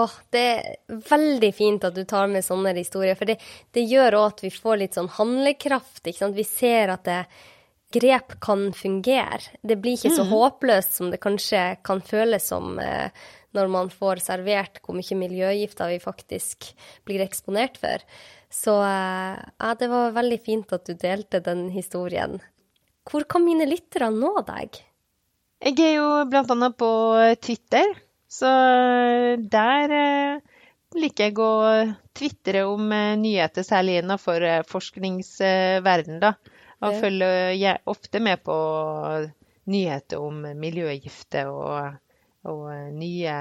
Åh, 0.00 0.12
det 0.32 0.40
er 0.40 0.76
veldig 1.10 1.50
fint 1.52 1.84
at 1.84 1.92
du 1.92 2.04
tar 2.08 2.30
med 2.32 2.40
sånne 2.46 2.72
historier, 2.72 3.18
for 3.18 3.28
det, 3.28 3.34
det 3.76 3.82
gjør 3.84 4.16
òg 4.16 4.26
at 4.30 4.40
vi 4.46 4.50
får 4.54 4.78
litt 4.80 4.96
sånn 4.96 5.10
handlekraft. 5.12 6.00
ikke 6.06 6.22
sant? 6.22 6.38
Vi 6.38 6.46
ser 6.48 6.94
at 6.94 7.04
det, 7.04 7.18
grep 7.92 8.36
kan 8.40 8.70
fungere. 8.76 9.42
Det 9.62 9.76
blir 9.82 9.98
ikke 9.98 10.14
så 10.14 10.26
håpløst 10.30 10.98
som 10.98 11.10
det 11.10 11.20
kanskje 11.22 11.62
kan 11.86 12.02
føles 12.04 12.46
som 12.52 12.78
eh, 12.82 13.10
når 13.56 13.70
man 13.72 13.90
får 13.90 14.22
servert 14.22 14.78
hvor 14.84 14.94
mye 14.98 15.18
miljøgifter 15.18 15.90
vi 15.90 15.98
faktisk 16.02 16.70
blir 17.08 17.24
eksponert 17.24 17.80
for. 17.82 18.04
Så 18.50 18.76
eh, 18.82 19.40
ja, 19.40 19.72
det 19.78 19.90
var 19.90 20.14
veldig 20.16 20.38
fint 20.44 20.76
at 20.76 20.86
du 20.86 20.94
delte 20.94 21.42
den 21.44 21.68
historien. 21.74 22.38
Hvor 23.10 23.26
kan 23.30 23.44
mine 23.46 23.66
lyttere 23.66 24.10
nå 24.14 24.36
deg? 24.46 24.78
Jeg 25.60 25.76
er 25.82 25.98
jo 25.98 26.08
blant 26.30 26.50
annet 26.54 26.76
på 26.80 26.90
Twitter, 27.42 27.90
så 28.30 28.50
der 29.52 29.96
eh, 29.96 30.62
liker 30.96 31.28
jeg 31.28 31.42
å 31.42 31.52
tvitre 32.16 32.64
om 32.70 32.86
eh, 32.94 33.18
nyheter, 33.18 33.66
særlig 33.66 33.98
innenfor 34.00 34.46
forskningsverdenen. 34.70 36.22
forskningsverden, 36.22 36.22
da. 36.22 36.59
Og 36.82 36.92
Ja. 36.94 37.00
følger 37.00 37.78
ofte 37.86 38.20
med 38.20 38.42
på 38.44 38.54
nyheter 39.70 40.20
om 40.20 40.42
miljøgifter 40.56 41.46
og 41.50 41.98
og 42.48 42.70
nye 42.96 43.32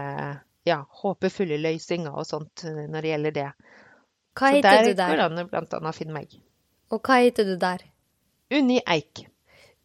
ja, 0.68 0.78
håpefulle 1.02 1.56
løsninger 1.64 2.12
og 2.12 2.26
sånt 2.28 2.66
når 2.68 3.02
det 3.02 3.12
gjelder 3.14 3.32
det. 3.38 3.46
Hva 4.36 4.50
Så 4.50 4.56
heter 4.58 4.62
der 4.62 4.82
du 4.84 4.88
går 4.90 4.90
det 4.90 4.98
der? 4.98 5.22
an 5.24 5.38
å 5.40 5.46
blant 5.50 5.74
annet 5.78 5.96
finne 5.96 6.14
meg. 6.18 6.34
Og 6.92 7.00
hva 7.08 7.22
heter 7.24 7.46
du 7.48 7.56
der? 7.58 7.86
Unni 8.52 8.82
Eik. 8.86 9.22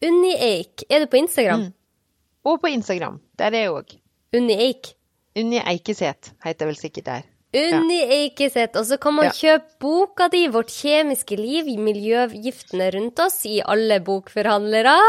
Unni 0.03 0.33
Eik. 0.35 0.83
Er 0.89 0.99
du 0.99 1.07
på 1.07 1.17
Instagram? 1.21 1.61
Mm. 1.69 1.73
Og 2.43 2.59
på 2.61 2.67
Instagram. 2.75 3.21
Der 3.39 3.45
er 3.55 3.63
jeg 3.63 3.71
òg. 3.71 3.95
Unni 4.35 4.53
Eik. 4.67 4.91
Unni 5.39 5.61
Eikeseth 5.63 6.33
heter 6.43 6.65
jeg 6.65 6.73
vel 6.73 6.75
sikkert 6.81 7.05
der. 7.05 7.23
Unni 7.55 8.01
Eikeset, 8.03 8.75
Og 8.75 8.85
så 8.85 8.99
kan 8.99 9.13
man 9.15 9.25
Ja. 9.25 9.31
kjøpe 9.31 9.79
boka 9.79 10.27
di, 10.29 10.47
'Vårt 10.47 10.69
kjemiske 10.69 11.37
liv', 11.37 11.77
miljøgiftene 11.77 12.91
rundt 12.93 13.19
oss, 13.19 13.45
i 13.45 13.61
alle 13.65 13.99
bokforhandlere. 13.99 14.99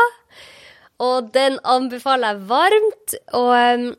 Og 1.01 1.33
den 1.33 1.59
anbefaler 1.65 2.33
jeg 2.33 2.49
varmt. 2.49 3.15
Og 3.33 3.75
um, 3.75 3.97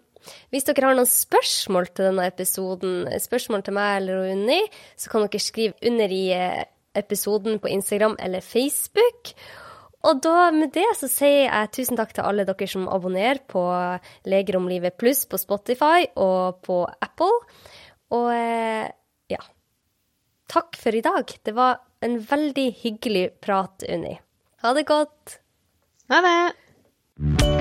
hvis 0.51 0.63
dere 0.63 0.87
har 0.87 0.95
noen 0.95 1.05
spørsmål 1.05 1.87
til 1.93 2.09
denne 2.09 2.25
episoden, 2.27 3.07
spørsmål 3.21 3.63
til 3.63 3.73
meg 3.73 4.01
eller 4.01 4.31
Unni, 4.31 4.61
så 4.97 5.09
kan 5.09 5.27
dere 5.27 5.39
skrive 5.39 5.73
under 5.85 6.07
i 6.07 6.25
eh, 6.33 6.63
episoden 6.95 7.59
på 7.59 7.69
Instagram 7.69 8.17
eller 8.19 8.41
Facebook. 8.41 9.33
Og 10.07 10.21
da 10.23 10.51
med 10.53 10.71
det 10.73 10.87
så 10.99 11.09
sier 11.09 11.47
jeg 11.49 11.71
tusen 11.75 11.97
takk 11.97 12.13
til 12.15 12.23
alle 12.27 12.45
dere 12.47 12.67
som 12.69 12.87
abonnerer 12.87 13.41
på 13.49 13.63
Leger 14.29 14.59
om 14.59 14.67
livet 14.69 14.97
pluss 14.97 15.25
på 15.25 15.39
Spotify 15.41 16.05
og 16.15 16.61
på 16.67 16.83
Apple. 17.01 17.41
Og 18.15 18.29
eh, 18.33 18.87
ja. 19.33 19.41
Takk 20.47 20.79
for 20.79 20.95
i 20.95 21.03
dag. 21.03 21.33
Det 21.43 21.55
var 21.57 21.81
en 22.05 22.19
veldig 22.23 22.69
hyggelig 22.83 23.27
prat, 23.43 23.83
Unni. 23.89 24.15
Ha 24.63 24.73
det 24.77 24.87
godt. 24.87 25.39
Ha 26.13 26.23
det! 26.23 27.56